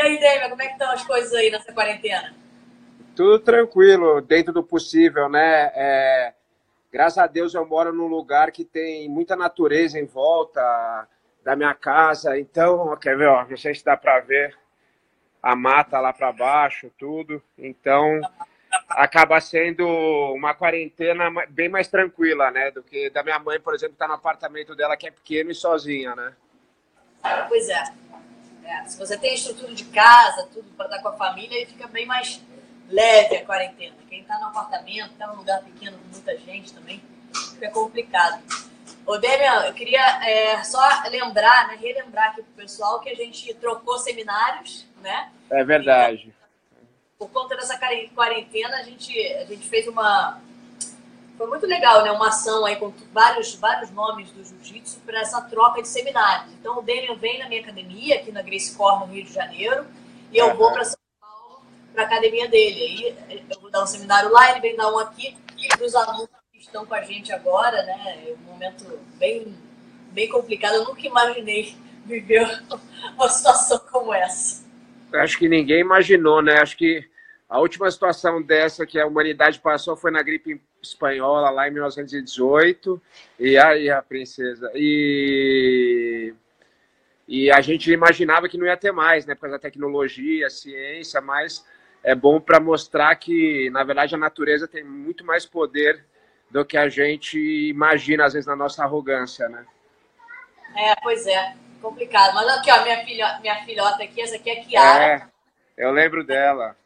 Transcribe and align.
E 0.00 0.02
aí, 0.02 0.18
Dêmia, 0.18 0.48
como 0.48 0.62
é 0.62 0.66
que 0.66 0.72
estão 0.72 0.90
as 0.90 1.04
coisas 1.04 1.30
aí 1.34 1.50
nessa 1.50 1.74
quarentena? 1.74 2.34
Tudo 3.14 3.38
tranquilo, 3.38 4.22
dentro 4.22 4.50
do 4.50 4.62
possível, 4.62 5.28
né? 5.28 5.70
É, 5.74 6.32
graças 6.90 7.18
a 7.18 7.26
Deus 7.26 7.52
eu 7.52 7.66
moro 7.66 7.92
num 7.92 8.06
lugar 8.06 8.50
que 8.50 8.64
tem 8.64 9.10
muita 9.10 9.36
natureza 9.36 9.98
em 9.98 10.06
volta 10.06 11.06
da 11.44 11.54
minha 11.54 11.74
casa, 11.74 12.38
então, 12.38 12.96
quer 12.96 13.14
ver, 13.14 13.28
ó, 13.28 13.44
não 13.44 13.58
sei 13.58 13.74
se 13.74 13.84
dá 13.84 13.94
para 13.94 14.20
ver 14.20 14.56
a 15.42 15.54
mata 15.54 16.00
lá 16.00 16.14
para 16.14 16.32
baixo, 16.32 16.90
tudo. 16.98 17.42
Então, 17.58 18.22
acaba 18.88 19.38
sendo 19.38 19.86
uma 20.34 20.54
quarentena 20.54 21.30
bem 21.50 21.68
mais 21.68 21.88
tranquila, 21.88 22.50
né? 22.50 22.70
Do 22.70 22.82
que 22.82 23.10
da 23.10 23.22
minha 23.22 23.38
mãe, 23.38 23.60
por 23.60 23.74
exemplo, 23.74 23.96
tá 23.98 24.08
no 24.08 24.14
apartamento 24.14 24.74
dela 24.74 24.96
que 24.96 25.08
é 25.08 25.10
pequeno 25.10 25.50
e 25.50 25.54
sozinha, 25.54 26.16
né? 26.16 26.32
Pois 27.50 27.68
é. 27.68 28.09
Se 28.86 28.98
você 28.98 29.16
tem 29.16 29.34
estrutura 29.34 29.74
de 29.74 29.84
casa, 29.84 30.48
tudo 30.52 30.70
para 30.76 30.88
dar 30.88 31.02
com 31.02 31.08
a 31.08 31.12
família, 31.12 31.58
aí 31.58 31.66
fica 31.66 31.86
bem 31.86 32.06
mais 32.06 32.40
leve 32.88 33.36
a 33.36 33.44
quarentena. 33.44 33.96
Quem 34.08 34.20
está 34.20 34.38
no 34.38 34.46
apartamento, 34.46 35.12
está 35.12 35.26
num 35.28 35.36
lugar 35.36 35.62
pequeno 35.62 35.98
com 35.98 36.08
muita 36.08 36.36
gente 36.38 36.72
também, 36.72 37.02
fica 37.54 37.70
complicado. 37.70 38.42
Ô, 39.06 39.16
Demian, 39.18 39.66
eu 39.66 39.74
queria 39.74 40.00
é, 40.24 40.62
só 40.62 40.80
lembrar, 41.08 41.68
né, 41.68 41.78
relembrar 41.80 42.30
aqui 42.30 42.42
pro 42.42 42.52
pessoal 42.62 43.00
que 43.00 43.08
a 43.08 43.14
gente 43.14 43.52
trocou 43.54 43.98
seminários, 43.98 44.86
né? 45.00 45.30
É 45.50 45.64
verdade. 45.64 46.34
Então, 46.72 47.28
por 47.28 47.30
conta 47.30 47.56
dessa 47.56 47.78
quarentena, 48.14 48.76
a 48.76 48.82
gente, 48.82 49.18
a 49.34 49.44
gente 49.44 49.68
fez 49.68 49.86
uma... 49.86 50.40
Foi 51.40 51.46
muito 51.46 51.66
legal, 51.66 52.04
né? 52.04 52.12
Uma 52.12 52.28
ação 52.28 52.66
aí 52.66 52.76
com 52.76 52.92
vários, 53.14 53.54
vários 53.54 53.90
nomes 53.92 54.30
do 54.30 54.44
jiu-jitsu 54.44 55.00
para 55.06 55.20
essa 55.20 55.40
troca 55.40 55.80
de 55.80 55.88
seminários. 55.88 56.52
Então, 56.52 56.78
o 56.78 56.82
Demian 56.82 57.14
vem 57.14 57.38
na 57.38 57.48
minha 57.48 57.62
academia, 57.62 58.16
aqui 58.16 58.30
na 58.30 58.42
Grace 58.42 58.76
Core, 58.76 59.06
no 59.06 59.14
Rio 59.14 59.24
de 59.24 59.32
Janeiro, 59.32 59.86
e 60.30 60.36
eu 60.36 60.48
uhum. 60.48 60.56
vou 60.56 60.70
para 60.70 60.84
São 60.84 60.98
Paulo, 61.18 61.62
para 61.94 62.02
a 62.02 62.06
academia 62.06 62.46
dele. 62.46 63.16
Aí 63.26 63.42
eu 63.48 63.58
vou 63.58 63.70
dar 63.70 63.82
um 63.82 63.86
seminário 63.86 64.30
lá, 64.30 64.50
ele 64.50 64.60
vem 64.60 64.76
dar 64.76 64.92
um 64.92 64.98
aqui, 64.98 65.34
e 65.56 65.82
os 65.82 65.94
alunos 65.94 66.28
estão 66.52 66.84
com 66.84 66.94
a 66.94 67.00
gente 67.00 67.32
agora, 67.32 67.84
né? 67.84 68.22
É 68.28 68.34
um 68.34 68.52
momento 68.52 69.00
bem, 69.14 69.56
bem 70.12 70.28
complicado. 70.28 70.74
Eu 70.74 70.84
nunca 70.84 71.06
imaginei 71.06 71.74
viver 72.04 72.46
uma 73.16 73.30
situação 73.30 73.78
como 73.90 74.12
essa. 74.12 74.62
Acho 75.14 75.38
que 75.38 75.48
ninguém 75.48 75.80
imaginou, 75.80 76.42
né? 76.42 76.60
Acho 76.60 76.76
que 76.76 77.02
a 77.48 77.58
última 77.58 77.90
situação 77.90 78.42
dessa 78.42 78.84
que 78.84 79.00
a 79.00 79.06
humanidade 79.06 79.58
passou 79.58 79.96
foi 79.96 80.10
na 80.10 80.22
gripe 80.22 80.60
espanhola, 80.82 81.50
lá 81.50 81.68
em 81.68 81.72
1918. 81.72 83.00
E 83.38 83.58
aí, 83.58 83.90
a 83.90 84.02
princesa. 84.02 84.70
E. 84.74 86.34
E 87.28 87.50
a 87.50 87.60
gente 87.60 87.92
imaginava 87.92 88.48
que 88.48 88.58
não 88.58 88.66
ia 88.66 88.76
ter 88.76 88.90
mais, 88.90 89.24
né? 89.24 89.34
Por 89.34 89.42
causa 89.42 89.56
da 89.56 89.62
tecnologia, 89.62 90.50
ciência, 90.50 91.20
mas 91.20 91.64
é 92.02 92.12
bom 92.14 92.40
para 92.40 92.58
mostrar 92.58 93.14
que, 93.14 93.70
na 93.70 93.84
verdade, 93.84 94.14
a 94.16 94.18
natureza 94.18 94.66
tem 94.66 94.82
muito 94.82 95.24
mais 95.24 95.46
poder 95.46 96.04
do 96.50 96.64
que 96.64 96.76
a 96.76 96.88
gente 96.88 97.38
imagina, 97.68 98.24
às 98.24 98.32
vezes, 98.32 98.48
na 98.48 98.56
nossa 98.56 98.82
arrogância, 98.82 99.48
né? 99.48 99.64
É, 100.76 100.96
pois 101.02 101.26
é. 101.26 101.54
Complicado. 101.80 102.34
Mas 102.34 102.48
aqui, 102.48 102.70
ó, 102.70 102.82
minha, 102.82 103.04
filha, 103.04 103.38
minha 103.40 103.64
filhota 103.64 104.02
aqui, 104.02 104.20
essa 104.20 104.36
aqui 104.36 104.50
é 104.50 104.56
Kiara. 104.56 105.04
É, 105.04 105.28
eu 105.76 105.90
lembro 105.92 106.24
dela. 106.24 106.76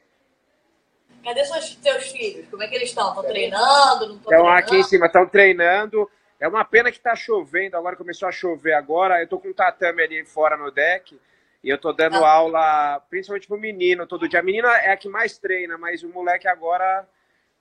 Cadê 1.25 1.45
seus, 1.45 1.79
seus 1.81 2.13
filhos? 2.13 2.47
Como 2.51 2.63
é 2.63 2.69
que 2.69 2.75
eles 2.75 2.91
estão? 2.91 3.09
Estão 3.09 3.25
treinando? 3.25 4.09
Não 4.09 4.17
estão 4.17 4.49
aqui 4.49 4.77
em 4.77 4.83
cima, 4.83 5.07
estão 5.07 5.27
treinando. 5.27 6.09
É 6.39 6.47
uma 6.47 6.65
pena 6.65 6.91
que 6.91 6.99
está 6.99 7.17
chovendo, 7.17 7.77
agora 7.77 7.97
começou 7.97 8.29
a 8.29 8.33
chover 8.33 8.75
agora. 8.75 9.23
Eu 9.23 9.29
tô 9.29 9.41
com 9.41 9.49
um 9.49 9.55
tatame 9.55 10.03
ali 10.03 10.25
fora 10.25 10.57
no 10.57 10.71
deck 10.71 11.19
e 11.63 11.71
eu 11.71 11.79
tô 11.79 11.93
dando 11.93 12.23
ah. 12.23 12.31
aula, 12.31 13.01
principalmente 13.09 13.47
pro 13.47 13.57
menino, 13.57 14.07
todo 14.07 14.29
dia. 14.29 14.41
A 14.41 14.43
menina 14.43 14.69
é 14.79 14.93
a 14.93 14.97
que 14.97 15.09
mais 15.09 15.39
treina, 15.39 15.79
mas 15.79 16.03
o 16.03 16.11
moleque 16.11 16.47
agora 16.47 17.09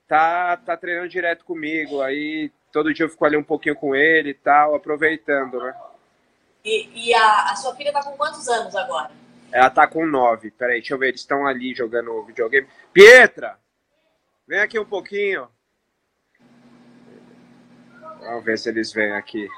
tá, 0.06 0.58
tá 0.58 0.76
treinando 0.76 1.08
direto 1.08 1.44
comigo. 1.44 2.02
Aí 2.02 2.52
todo 2.70 2.92
dia 2.92 3.06
eu 3.06 3.10
fico 3.10 3.24
ali 3.24 3.38
um 3.38 3.42
pouquinho 3.42 3.76
com 3.76 3.96
ele 3.96 4.30
e 4.30 4.34
tal, 4.34 4.74
aproveitando, 4.74 5.58
né? 5.58 5.74
E, 6.62 7.08
e 7.08 7.14
a, 7.14 7.52
a, 7.52 7.56
sua 7.56 7.74
filha 7.74 7.92
tá 7.92 8.02
com 8.02 8.16
quantos 8.16 8.48
anos 8.48 8.74
agora? 8.74 9.10
Ela 9.54 9.70
tá 9.70 9.86
com 9.86 10.04
nove. 10.04 10.50
Peraí, 10.50 10.80
deixa 10.80 10.94
eu 10.94 10.98
ver. 10.98 11.10
Eles 11.10 11.20
estão 11.20 11.46
ali 11.46 11.72
jogando 11.72 12.24
videogame. 12.24 12.66
Pietra! 12.92 13.56
Vem 14.48 14.58
aqui 14.58 14.80
um 14.80 14.84
pouquinho. 14.84 15.48
Vamos 18.18 18.44
ver 18.44 18.58
se 18.58 18.68
eles 18.68 18.92
vêm 18.92 19.12
aqui. 19.12 19.48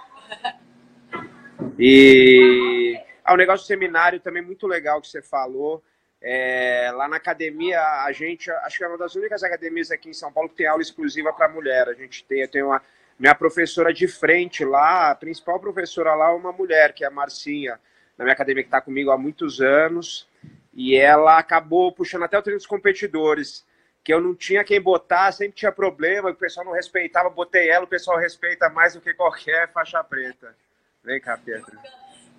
E 1.79 3.01
ah, 3.25 3.33
o 3.33 3.37
negócio 3.39 3.65
do 3.65 3.69
seminário 3.69 4.21
também 4.21 4.43
muito 4.43 4.67
legal 4.67 5.01
que 5.01 5.09
você 5.09 5.23
falou. 5.23 5.83
É, 6.21 6.91
lá 6.95 7.09
na 7.09 7.17
academia, 7.17 7.81
a 8.05 8.13
gente, 8.13 8.51
acho 8.51 8.77
que 8.77 8.85
é 8.85 8.89
uma 8.89 8.99
das 8.99 9.15
únicas 9.15 9.43
academias 9.43 9.91
aqui 9.91 10.11
em 10.11 10.15
São 10.15 10.31
Paulo 10.31 10.51
que 10.51 10.57
tem 10.57 10.67
aula 10.67 10.83
exclusiva 10.83 11.33
para 11.33 11.49
mulher. 11.49 11.89
A 11.89 11.95
gente 11.95 12.23
tem, 12.25 12.47
tem 12.47 12.63
uma, 12.63 12.83
minha 13.19 13.35
professora 13.35 13.95
de 13.95 14.07
frente 14.07 14.63
lá, 14.63 15.11
a 15.11 15.15
principal 15.15 15.59
professora 15.59 16.15
lá 16.15 16.29
é 16.29 16.35
uma 16.35 16.53
mulher, 16.53 16.93
que 16.93 17.03
é 17.03 17.07
a 17.07 17.11
Marcinha, 17.11 17.81
na 18.17 18.25
minha 18.25 18.35
academia 18.35 18.63
que 18.63 18.69
está 18.69 18.81
comigo 18.81 19.11
há 19.11 19.19
muitos 19.19 19.61
anos, 19.61 20.29
e 20.73 20.97
ela 20.97 21.39
acabou 21.39 21.93
puxando 21.93 22.25
até 22.25 22.39
o 22.39 22.43
treino 22.43 22.59
dos 22.59 22.67
competidores, 22.67 23.65
que 24.05 24.13
eu 24.13 24.21
não 24.21 24.35
tinha 24.35 24.65
quem 24.65 24.81
botar, 24.81 25.33
sempre 25.33 25.57
tinha 25.57 25.73
problema, 25.73 26.31
o 26.31 26.35
pessoal 26.35 26.65
não 26.65 26.73
respeitava, 26.73 27.29
botei 27.29 27.69
ela, 27.69 27.85
o 27.85 27.89
pessoal 27.89 28.19
respeita 28.19 28.69
mais 28.69 28.95
do 28.95 29.01
que 29.01 29.13
qualquer 29.15 29.73
faixa 29.73 30.03
preta. 30.05 30.55
Vem 31.03 31.21
cá, 31.21 31.37
Pedro 31.37 31.77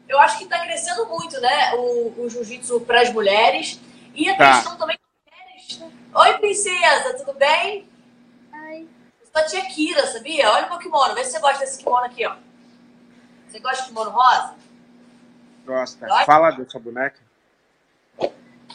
eu 0.08 0.20
acho 0.20 0.38
que 0.38 0.46
está 0.46 0.60
crescendo 0.60 1.06
muito, 1.08 1.40
né? 1.42 1.74
O, 1.76 2.24
o 2.24 2.30
jiu-jitsu 2.30 2.82
para 2.82 3.02
as 3.02 3.12
mulheres. 3.12 3.80
E 4.14 4.30
a 4.30 4.38
tá. 4.38 4.54
questão 4.56 4.78
também 4.78 4.98
das 4.98 5.78
mulheres. 5.78 5.94
Oi, 6.14 6.38
princesa, 6.40 7.18
tudo 7.18 7.34
bem? 7.34 7.88
Oi. 8.54 8.88
Sua 9.32 9.44
tia 9.44 9.66
Kira, 9.66 10.08
sabia? 10.08 10.50
Olha 10.50 10.66
o 10.68 10.70
meu 10.70 10.80
kimono, 10.80 11.14
vê 11.14 11.24
se 11.24 11.32
você 11.32 11.40
gosta 11.40 11.60
desse 11.60 11.84
kimono 11.84 12.06
aqui, 12.06 12.26
ó. 12.26 12.36
Você 13.48 13.60
gosta 13.60 13.84
de 13.84 13.90
kimono 13.90 14.10
rosa? 14.10 14.56
Gosta. 15.68 16.08
Fala 16.26 16.52
dessa 16.52 16.80
boneca. 16.80 17.20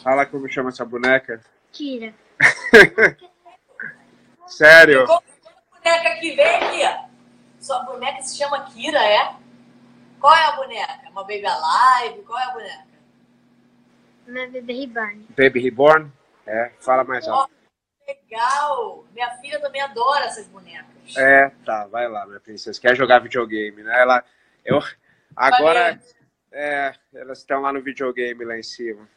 Fala 0.03 0.27
como 0.27 0.47
chama 0.47 0.69
essa 0.69 0.85
boneca. 0.85 1.41
Kira. 1.71 2.13
Sério? 4.45 5.07
Qual 5.07 5.23
boneca 5.71 6.09
aqui? 6.09 6.35
Vem 6.35 6.55
aqui. 6.55 7.09
Sua 7.59 7.79
boneca 7.79 8.21
se 8.21 8.37
chama 8.37 8.63
Kira, 8.65 9.03
é? 9.03 9.35
Qual 10.19 10.35
é 10.35 10.45
a 10.45 10.51
boneca? 10.51 10.99
É 11.03 11.09
uma 11.09 11.23
Baby 11.23 11.45
Alive? 11.47 12.21
Qual 12.21 12.37
é 12.37 12.43
a 12.43 12.51
boneca? 12.51 12.85
Uma 14.27 14.45
Baby 14.45 14.73
Reborn. 14.81 15.27
Baby 15.35 15.59
Reborn? 15.61 16.11
É, 16.45 16.73
fala 16.79 17.03
mais 17.03 17.27
alto. 17.27 17.51
Oh, 17.51 18.11
legal! 18.11 19.05
Minha 19.13 19.31
filha 19.37 19.59
também 19.59 19.81
adora 19.81 20.25
essas 20.25 20.47
bonecas. 20.47 21.17
É, 21.17 21.49
tá, 21.65 21.87
vai 21.87 22.07
lá, 22.07 22.27
minha 22.27 22.39
princesa. 22.39 22.79
Quer 22.79 22.95
jogar 22.95 23.19
videogame, 23.19 23.81
né? 23.81 23.99
Ela, 23.99 24.23
eu, 24.63 24.79
agora, 25.35 25.99
é, 26.53 26.93
elas 27.13 27.39
estão 27.39 27.61
lá 27.61 27.73
no 27.73 27.81
videogame 27.81 28.45
lá 28.45 28.57
em 28.57 28.63
cima. 28.63 29.09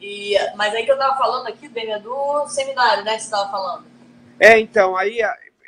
E, 0.00 0.34
mas 0.56 0.74
aí 0.74 0.84
que 0.84 0.92
eu 0.92 0.98
tava 0.98 1.16
falando 1.16 1.48
aqui, 1.48 1.68
Dêmia, 1.68 1.98
do 1.98 2.48
seminário, 2.48 3.04
né, 3.04 3.16
que 3.16 3.22
você 3.22 3.30
tava 3.30 3.50
falando. 3.50 3.86
É, 4.40 4.58
então, 4.58 4.96
aí 4.96 5.20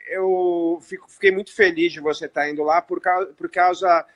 eu 0.09 0.79
fico, 0.83 1.11
fiquei 1.11 1.31
muito 1.31 1.55
feliz 1.55 1.93
de 1.93 2.01
você 2.01 2.27
estar 2.27 2.49
indo 2.49 2.63
lá 2.63 2.81
por 2.81 3.01
causa, 3.01 3.33
por 3.35 3.51
causa 3.51 4.07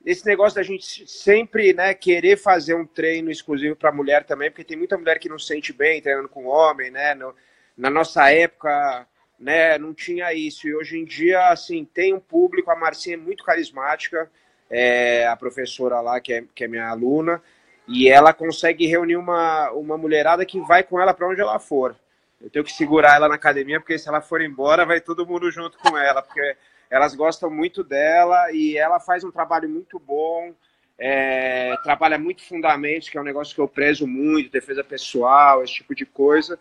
desse 0.00 0.26
negócio 0.26 0.56
da 0.56 0.62
gente 0.62 1.08
sempre 1.08 1.72
né, 1.72 1.94
querer 1.94 2.36
fazer 2.36 2.74
um 2.74 2.86
treino 2.86 3.30
exclusivo 3.30 3.74
para 3.74 3.92
mulher 3.92 4.24
também, 4.24 4.50
porque 4.50 4.64
tem 4.64 4.76
muita 4.76 4.98
mulher 4.98 5.18
que 5.18 5.28
não 5.28 5.38
se 5.38 5.46
sente 5.46 5.72
bem 5.72 6.02
treinando 6.02 6.28
com 6.28 6.46
homem, 6.46 6.90
né? 6.90 7.14
No, 7.14 7.34
na 7.76 7.88
nossa 7.88 8.30
época, 8.30 9.06
né, 9.38 9.78
não 9.78 9.94
tinha 9.94 10.32
isso. 10.32 10.68
E 10.68 10.74
hoje 10.74 10.98
em 10.98 11.04
dia, 11.04 11.48
assim, 11.48 11.84
tem 11.84 12.12
um 12.12 12.20
público, 12.20 12.70
a 12.70 12.76
Marcinha 12.76 13.14
é 13.14 13.18
muito 13.18 13.44
carismática, 13.44 14.30
é, 14.70 15.26
a 15.26 15.36
professora 15.36 16.00
lá, 16.00 16.20
que 16.20 16.32
é, 16.32 16.44
que 16.54 16.64
é 16.64 16.68
minha 16.68 16.88
aluna, 16.88 17.42
e 17.86 18.08
ela 18.08 18.32
consegue 18.32 18.86
reunir 18.86 19.16
uma, 19.16 19.70
uma 19.72 19.98
mulherada 19.98 20.44
que 20.44 20.60
vai 20.60 20.82
com 20.82 21.00
ela 21.00 21.12
para 21.12 21.28
onde 21.28 21.40
ela 21.40 21.58
for. 21.58 21.94
Eu 22.40 22.50
tenho 22.50 22.64
que 22.64 22.72
segurar 22.72 23.16
ela 23.16 23.28
na 23.28 23.34
academia, 23.34 23.80
porque 23.80 23.98
se 23.98 24.08
ela 24.08 24.20
for 24.20 24.40
embora, 24.40 24.84
vai 24.84 25.00
todo 25.00 25.26
mundo 25.26 25.50
junto 25.50 25.78
com 25.78 25.96
ela, 25.96 26.22
porque 26.22 26.56
elas 26.90 27.14
gostam 27.14 27.50
muito 27.50 27.82
dela 27.82 28.52
e 28.52 28.76
ela 28.76 29.00
faz 29.00 29.24
um 29.24 29.30
trabalho 29.30 29.68
muito 29.68 29.98
bom, 29.98 30.54
é, 30.98 31.76
trabalha 31.82 32.18
muito 32.18 32.44
fundamentos, 32.44 33.08
que 33.08 33.18
é 33.18 33.20
um 33.20 33.24
negócio 33.24 33.54
que 33.54 33.60
eu 33.60 33.68
prezo 33.68 34.06
muito, 34.06 34.50
defesa 34.50 34.84
pessoal, 34.84 35.62
esse 35.62 35.74
tipo 35.74 35.94
de 35.94 36.06
coisa. 36.06 36.58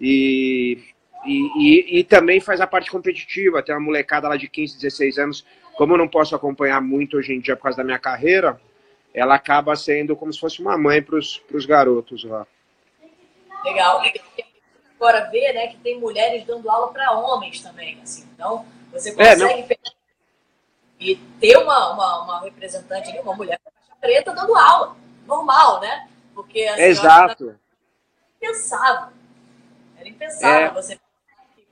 E, 0.00 0.78
e, 1.24 1.38
e, 1.56 1.98
e, 1.98 2.04
também 2.04 2.40
faz 2.40 2.60
a 2.60 2.66
parte 2.66 2.90
competitiva. 2.90 3.62
Tem 3.62 3.74
uma 3.74 3.80
molecada 3.80 4.28
lá 4.28 4.36
de 4.36 4.48
15, 4.48 4.76
16 4.76 5.18
anos. 5.18 5.46
Como 5.76 5.94
eu 5.94 5.98
não 5.98 6.08
posso 6.08 6.34
acompanhar 6.34 6.80
muito 6.80 7.16
hoje 7.16 7.32
em 7.32 7.40
dia 7.40 7.56
por 7.56 7.64
causa 7.64 7.78
da 7.78 7.84
minha 7.84 7.98
carreira, 7.98 8.60
ela 9.12 9.34
acaba 9.34 9.74
sendo 9.76 10.16
como 10.16 10.32
se 10.32 10.40
fosse 10.40 10.60
uma 10.60 10.76
mãe 10.78 11.02
para 11.02 11.16
os 11.16 11.66
garotos 11.66 12.24
lá. 12.24 12.46
Legal 13.64 14.02
agora 15.04 15.28
vê 15.30 15.52
né, 15.52 15.66
que 15.68 15.76
tem 15.78 16.00
mulheres 16.00 16.44
dando 16.44 16.70
aula 16.70 16.92
para 16.92 17.12
homens 17.12 17.60
também. 17.60 18.00
Assim. 18.02 18.26
Então, 18.34 18.64
você 18.90 19.12
consegue 19.12 19.72
é, 19.72 19.76
e 20.98 21.16
ter 21.38 21.58
uma, 21.58 21.92
uma, 21.92 22.22
uma 22.22 22.40
representante 22.40 23.10
ali, 23.10 23.18
uma 23.20 23.34
mulher 23.34 23.60
preta 24.00 24.32
dando 24.32 24.54
aula. 24.54 24.96
Normal, 25.26 25.80
né? 25.80 26.08
Porque 26.34 26.64
assim, 26.64 26.82
Exato. 26.82 27.58
Era 28.40 28.50
impensável. 28.50 29.08
Era 29.98 30.08
impensável 30.08 30.66
É. 30.68 30.70
você. 30.70 31.00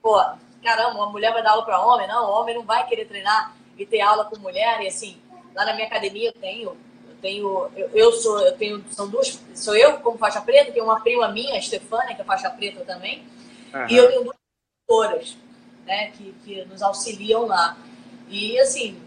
Pô, 0.01 0.19
caramba, 0.63 0.95
uma 0.95 1.09
mulher 1.09 1.31
vai 1.31 1.41
dar 1.41 1.51
aula 1.51 1.65
para 1.65 1.79
homem? 1.79 2.07
Não, 2.07 2.25
o 2.25 2.41
homem 2.41 2.55
não 2.55 2.63
vai 2.63 2.85
querer 2.87 3.05
treinar 3.05 3.55
e 3.77 3.85
ter 3.85 4.01
aula 4.01 4.25
com 4.25 4.37
mulher. 4.39 4.81
E 4.81 4.87
assim, 4.87 5.17
lá 5.55 5.65
na 5.65 5.73
minha 5.73 5.87
academia 5.87 6.29
eu 6.29 6.33
tenho. 6.33 6.69
Eu 7.09 7.15
tenho. 7.21 7.71
Eu, 7.75 7.89
eu 7.93 8.11
sou. 8.11 8.39
Eu 8.41 8.57
tenho. 8.57 8.83
São 8.91 9.09
duas. 9.09 9.39
Sou 9.55 9.75
eu 9.75 9.99
como 9.99 10.17
faixa 10.17 10.41
preta, 10.41 10.71
tem 10.71 10.81
uma 10.83 10.99
prima 11.01 11.27
minha, 11.31 11.57
a 11.57 11.61
Stefânia, 11.61 12.15
que 12.15 12.21
é 12.21 12.25
faixa 12.25 12.49
preta 12.49 12.83
também. 12.85 13.23
Aham. 13.73 13.87
E 13.89 13.95
eu 13.97 14.07
tenho 14.09 14.23
duas 14.23 14.35
tutoras, 14.87 15.37
né, 15.85 16.11
que, 16.11 16.33
que 16.45 16.65
nos 16.65 16.81
auxiliam 16.81 17.45
lá. 17.45 17.77
E, 18.29 18.59
assim, 18.59 18.99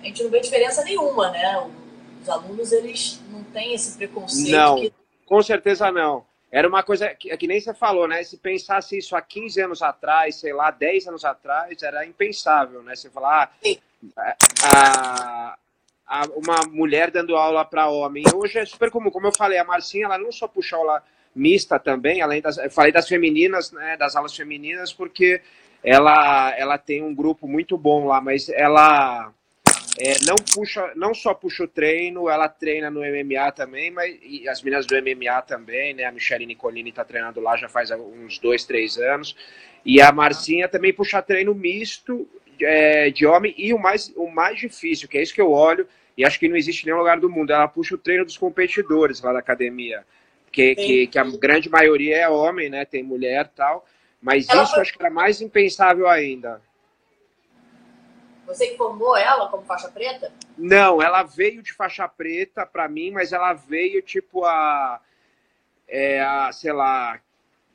a 0.00 0.04
gente 0.06 0.22
não 0.22 0.30
vê 0.30 0.40
diferença 0.40 0.82
nenhuma, 0.84 1.30
né? 1.30 1.70
Os 2.22 2.28
alunos, 2.28 2.72
eles 2.72 3.20
não 3.30 3.42
têm 3.44 3.74
esse 3.74 3.96
preconceito. 3.96 4.50
Não. 4.56 4.76
que- 4.76 4.92
Com 5.26 5.42
certeza 5.42 5.90
não. 5.92 6.26
Era 6.50 6.66
uma 6.66 6.82
coisa 6.82 7.10
que, 7.14 7.36
que 7.36 7.46
nem 7.46 7.60
você 7.60 7.74
falou, 7.74 8.08
né? 8.08 8.22
Se 8.24 8.36
pensasse 8.38 8.96
isso 8.96 9.14
há 9.14 9.20
15 9.20 9.60
anos 9.60 9.82
atrás, 9.82 10.36
sei 10.36 10.52
lá, 10.54 10.70
10 10.70 11.06
anos 11.06 11.24
atrás, 11.24 11.82
era 11.82 12.06
impensável, 12.06 12.82
né? 12.82 12.96
Você 12.96 13.10
falar, 13.10 13.44
ah, 13.44 13.68
a, 14.62 15.56
a- 16.06 16.28
uma 16.36 16.56
mulher 16.70 17.10
dando 17.10 17.36
aula 17.36 17.64
para 17.64 17.88
homem. 17.88 18.24
Hoje 18.34 18.58
é 18.58 18.64
super 18.66 18.90
comum. 18.90 19.10
Como 19.10 19.26
eu 19.26 19.32
falei, 19.32 19.58
a 19.58 19.64
Marcinha, 19.64 20.06
ela 20.06 20.18
não 20.18 20.32
só 20.32 20.48
puxa 20.48 20.76
aula 20.76 21.02
mista 21.34 21.78
também, 21.78 22.20
além 22.22 22.40
das. 22.40 22.58
Eu 22.58 22.70
falei 22.70 22.92
das 22.92 23.08
femininas, 23.08 23.72
né? 23.72 23.96
Das 23.96 24.16
aulas 24.16 24.34
femininas, 24.34 24.92
porque 24.92 25.40
ela, 25.82 26.54
ela 26.56 26.78
tem 26.78 27.02
um 27.02 27.14
grupo 27.14 27.46
muito 27.46 27.76
bom 27.76 28.06
lá, 28.06 28.20
mas 28.20 28.48
ela. 28.48 29.32
é, 29.98 30.14
não 30.26 30.36
puxa, 30.54 30.92
não 30.96 31.14
só 31.14 31.34
puxa 31.34 31.64
o 31.64 31.68
treino, 31.68 32.28
ela 32.28 32.48
treina 32.48 32.90
no 32.90 33.00
MMA 33.00 33.52
também, 33.52 33.90
mas 33.90 34.16
e 34.22 34.48
as 34.48 34.62
meninas 34.62 34.86
do 34.86 34.94
MMA 34.96 35.42
também, 35.42 35.94
né? 35.94 36.04
A 36.04 36.12
Michelle 36.12 36.46
Nicolini 36.46 36.90
está 36.90 37.04
treinando 37.04 37.40
lá 37.40 37.56
já 37.56 37.68
faz 37.68 37.90
uns 37.90 38.38
dois, 38.38 38.64
três 38.64 38.96
anos. 38.98 39.36
E 39.84 40.00
a 40.00 40.10
Marcinha 40.12 40.68
também 40.68 40.92
puxa 40.92 41.22
treino 41.22 41.54
misto 41.54 42.28
é, 42.60 43.10
de 43.10 43.26
homem 43.26 43.54
e 43.56 43.72
o 43.72 43.78
mais, 43.78 44.12
o 44.16 44.28
mais 44.28 44.58
difícil, 44.58 45.08
que 45.08 45.18
é 45.18 45.22
isso 45.22 45.34
que 45.34 45.40
eu 45.40 45.50
olho, 45.50 45.88
e 46.16 46.24
acho 46.24 46.38
que 46.38 46.48
não 46.48 46.56
existe 46.56 46.84
nenhum 46.84 46.98
lugar 46.98 47.20
do 47.20 47.30
mundo, 47.30 47.52
ela 47.52 47.68
puxa 47.68 47.94
o 47.94 47.98
treino 47.98 48.24
dos 48.24 48.36
competidores 48.36 49.20
lá 49.20 49.32
da 49.32 49.38
academia. 49.38 50.04
Que, 50.50 50.74
que, 50.74 51.06
que 51.06 51.18
a 51.18 51.24
grande 51.24 51.68
maioria 51.68 52.16
é 52.16 52.28
homem, 52.28 52.70
né? 52.70 52.84
Tem 52.84 53.02
mulher 53.02 53.44
e 53.44 53.56
tal. 53.56 53.86
Mas 54.20 54.48
Ela 54.48 54.62
isso 54.62 54.72
foi- 54.72 54.80
acho 54.82 54.92
que 54.94 55.02
era 55.02 55.10
mais 55.10 55.40
impensável 55.40 56.08
ainda. 56.08 56.60
Você 58.46 58.68
que 58.68 58.76
formou 58.78 59.14
ela 59.14 59.48
como 59.48 59.62
faixa 59.64 59.88
preta? 59.90 60.32
Não, 60.56 61.02
ela 61.02 61.22
veio 61.22 61.62
de 61.62 61.72
faixa 61.74 62.08
preta 62.08 62.64
para 62.64 62.88
mim, 62.88 63.10
mas 63.10 63.32
ela 63.32 63.52
veio 63.52 64.00
tipo 64.00 64.42
a, 64.44 65.00
é, 65.86 66.20
a, 66.22 66.50
sei 66.50 66.72
lá, 66.72 67.20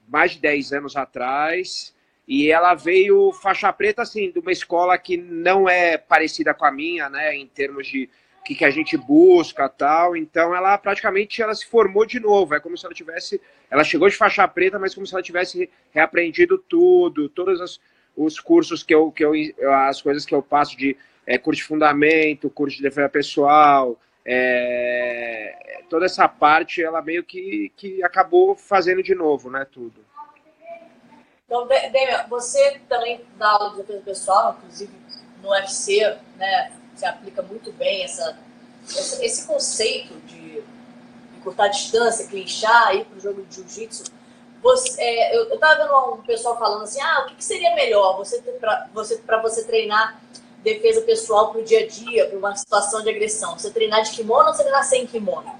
mais 0.07 0.31
de 0.31 0.39
10 0.39 0.73
anos 0.73 0.95
atrás. 0.95 1.92
E 2.27 2.49
ela 2.49 2.73
veio 2.73 3.31
faixa 3.33 3.71
preta, 3.73 4.01
assim, 4.01 4.31
de 4.31 4.39
uma 4.39 4.51
escola 4.51 4.97
que 4.97 5.17
não 5.17 5.67
é 5.67 5.97
parecida 5.97 6.53
com 6.53 6.65
a 6.65 6.71
minha, 6.71 7.09
né, 7.09 7.35
em 7.35 7.45
termos 7.47 7.87
de 7.87 8.09
o 8.39 8.43
que, 8.43 8.55
que 8.55 8.65
a 8.65 8.69
gente 8.69 8.97
busca 8.97 9.69
tal. 9.69 10.15
Então 10.17 10.55
ela 10.55 10.77
praticamente 10.77 11.41
ela 11.41 11.55
se 11.55 11.65
formou 11.65 12.05
de 12.05 12.19
novo. 12.19 12.53
É 12.53 12.59
como 12.59 12.77
se 12.77 12.85
ela 12.85 12.93
tivesse. 12.93 13.41
Ela 13.71 13.83
chegou 13.83 14.09
de 14.09 14.17
faixa 14.17 14.45
preta, 14.47 14.77
mas 14.77 14.93
como 14.93 15.07
se 15.07 15.13
ela 15.13 15.23
tivesse 15.23 15.69
reaprendido 15.91 16.57
tudo, 16.57 17.29
todos 17.29 17.61
os, 17.61 17.81
os 18.15 18.39
cursos 18.39 18.83
que 18.83 18.93
eu, 18.93 19.11
que 19.11 19.23
eu. 19.23 19.33
as 19.87 20.01
coisas 20.01 20.25
que 20.25 20.35
eu 20.35 20.41
passo 20.41 20.77
de 20.77 20.97
é, 21.25 21.37
curso 21.37 21.61
de 21.61 21.67
fundamento, 21.67 22.49
curso 22.49 22.75
de 22.77 22.83
defesa 22.83 23.07
pessoal, 23.07 23.97
é, 24.25 25.83
toda 25.89 26.05
essa 26.05 26.27
parte 26.27 26.83
ela 26.83 27.01
meio 27.01 27.23
que, 27.23 27.71
que 27.77 28.03
acabou 28.03 28.55
fazendo 28.55 29.01
de 29.01 29.15
novo, 29.15 29.49
né? 29.49 29.65
Tudo. 29.71 30.12
Então, 31.53 31.67
De- 31.67 31.89
Demian, 31.89 32.25
você 32.27 32.81
também 32.89 33.21
dá 33.37 33.47
aula 33.51 33.69
de 33.69 33.77
defesa 33.77 34.01
pessoal, 34.01 34.57
inclusive 34.57 34.91
no 35.43 35.49
UFC, 35.49 36.17
né? 36.35 36.71
Você 36.95 37.05
aplica 37.05 37.43
muito 37.43 37.71
bem 37.73 38.03
essa, 38.03 38.35
essa- 38.83 39.23
esse 39.23 39.45
conceito 39.45 40.15
de, 40.25 40.61
de 40.61 41.39
cortar 41.43 41.67
distância, 41.67 42.25
clinchar, 42.25 42.95
ir 42.95 43.05
para 43.05 43.17
o 43.17 43.21
jogo 43.21 43.43
de 43.43 43.57
jiu-jitsu. 43.57 44.05
É, 44.97 45.37
eu, 45.37 45.49
eu 45.49 45.59
tava 45.59 45.83
vendo 45.83 46.13
um 46.15 46.23
pessoal 46.23 46.57
falando 46.57 46.85
assim, 46.85 46.99
ah, 47.01 47.21
o 47.21 47.25
que, 47.27 47.35
que 47.35 47.45
seria 47.45 47.75
melhor 47.75 48.17
você 48.17 48.41
para 48.59 48.89
você, 48.91 49.21
você 49.43 49.63
treinar 49.63 50.19
defesa 50.63 51.01
pessoal 51.01 51.51
para 51.51 51.61
o 51.61 51.63
dia 51.63 51.81
a 51.81 51.87
dia, 51.87 52.29
para 52.29 52.39
uma 52.39 52.55
situação 52.55 53.03
de 53.03 53.09
agressão? 53.11 53.59
Você 53.59 53.69
treinar 53.69 54.01
de 54.01 54.09
kimono 54.09 54.47
ou 54.47 54.53
você 54.55 54.63
treinar 54.63 54.83
sem 54.85 55.05
kimono? 55.05 55.53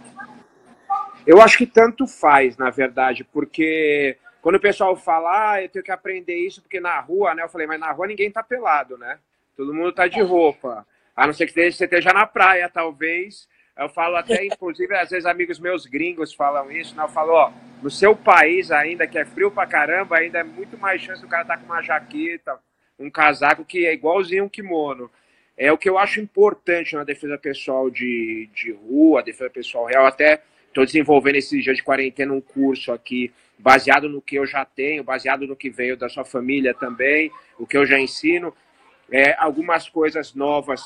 Eu 1.27 1.39
acho 1.39 1.55
que 1.55 1.67
tanto 1.67 2.07
faz, 2.07 2.57
na 2.57 2.71
verdade, 2.71 3.23
porque 3.23 4.17
quando 4.43 4.57
o 4.57 4.59
pessoal 4.59 4.93
fala, 4.97 5.53
ah, 5.53 5.63
eu 5.63 5.69
tenho 5.69 5.85
que 5.85 5.91
aprender 5.91 6.35
isso 6.35 6.61
porque 6.61 6.77
na 6.77 6.99
rua, 6.99 7.33
né? 7.33 7.43
Eu 7.43 7.47
falei, 7.47 7.65
mas 7.65 7.79
na 7.79 7.89
rua 7.93 8.07
ninguém 8.07 8.29
tá 8.29 8.43
pelado, 8.43 8.97
né? 8.97 9.17
Todo 9.55 9.73
mundo 9.73 9.93
tá 9.93 10.05
de 10.05 10.21
roupa. 10.21 10.85
A 11.15 11.25
não 11.25 11.33
ser 11.33 11.45
que 11.45 11.53
você 11.53 11.67
esteja 11.85 12.11
na 12.11 12.27
praia, 12.27 12.67
talvez. 12.67 13.47
Eu 13.77 13.87
falo 13.87 14.17
até, 14.17 14.43
inclusive, 14.45 14.93
às 14.95 15.11
vezes 15.11 15.25
amigos 15.25 15.59
meus 15.59 15.85
gringos 15.85 16.33
falam 16.33 16.69
isso, 16.69 16.93
né? 16.93 17.03
Eu 17.03 17.07
falo, 17.07 17.31
ó, 17.31 17.53
no 17.81 17.89
seu 17.89 18.17
país 18.17 18.69
ainda, 18.69 19.07
que 19.07 19.17
é 19.17 19.23
frio 19.23 19.49
pra 19.49 19.65
caramba, 19.65 20.17
ainda 20.17 20.39
é 20.39 20.43
muito 20.43 20.77
mais 20.77 21.01
chance 21.01 21.21
do 21.21 21.27
cara 21.29 21.43
estar 21.43 21.57
com 21.57 21.65
uma 21.65 21.81
jaqueta, 21.81 22.59
um 22.99 23.09
casaco 23.09 23.63
que 23.63 23.85
é 23.85 23.93
igualzinho 23.93 24.43
um 24.43 24.49
kimono. 24.49 25.09
É 25.55 25.71
o 25.71 25.77
que 25.77 25.87
eu 25.87 25.97
acho 25.97 26.19
importante 26.19 26.97
na 26.97 27.05
defesa 27.05 27.37
pessoal 27.37 27.89
de, 27.89 28.49
de 28.53 28.73
rua, 28.73 29.23
defesa 29.23 29.49
pessoal 29.49 29.85
real. 29.85 30.05
Até 30.05 30.43
estou 30.67 30.83
desenvolvendo 30.83 31.37
esses 31.37 31.63
dias 31.63 31.77
de 31.77 31.83
quarentena 31.83 32.33
um 32.33 32.41
curso 32.41 32.91
aqui, 32.91 33.31
baseado 33.63 34.09
no 34.09 34.21
que 34.21 34.35
eu 34.35 34.45
já 34.45 34.65
tenho, 34.65 35.05
baseado 35.05 35.47
no 35.47 35.55
que 35.55 35.69
veio 35.69 35.95
da 35.95 36.09
sua 36.09 36.25
família 36.25 36.73
também, 36.73 37.31
o 37.57 37.65
que 37.65 37.77
eu 37.77 37.85
já 37.85 37.97
ensino. 37.97 38.53
É, 39.09 39.33
algumas 39.39 39.87
coisas 39.87 40.33
novas 40.33 40.83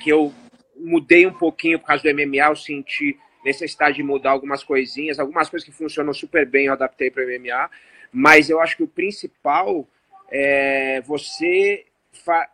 que 0.00 0.08
eu 0.08 0.32
mudei 0.74 1.26
um 1.26 1.34
pouquinho 1.34 1.78
por 1.78 1.86
causa 1.86 2.02
do 2.02 2.14
MMA, 2.14 2.46
eu 2.46 2.56
senti 2.56 3.18
necessidade 3.44 3.96
de 3.96 4.02
mudar 4.02 4.30
algumas 4.30 4.64
coisinhas, 4.64 5.18
algumas 5.18 5.50
coisas 5.50 5.68
que 5.68 5.74
funcionam 5.74 6.14
super 6.14 6.46
bem 6.46 6.66
eu 6.66 6.72
adaptei 6.72 7.10
para 7.10 7.24
o 7.24 7.26
MMA, 7.26 7.70
mas 8.10 8.48
eu 8.48 8.58
acho 8.58 8.78
que 8.78 8.84
o 8.84 8.88
principal 8.88 9.86
é 10.30 11.02
você 11.02 11.84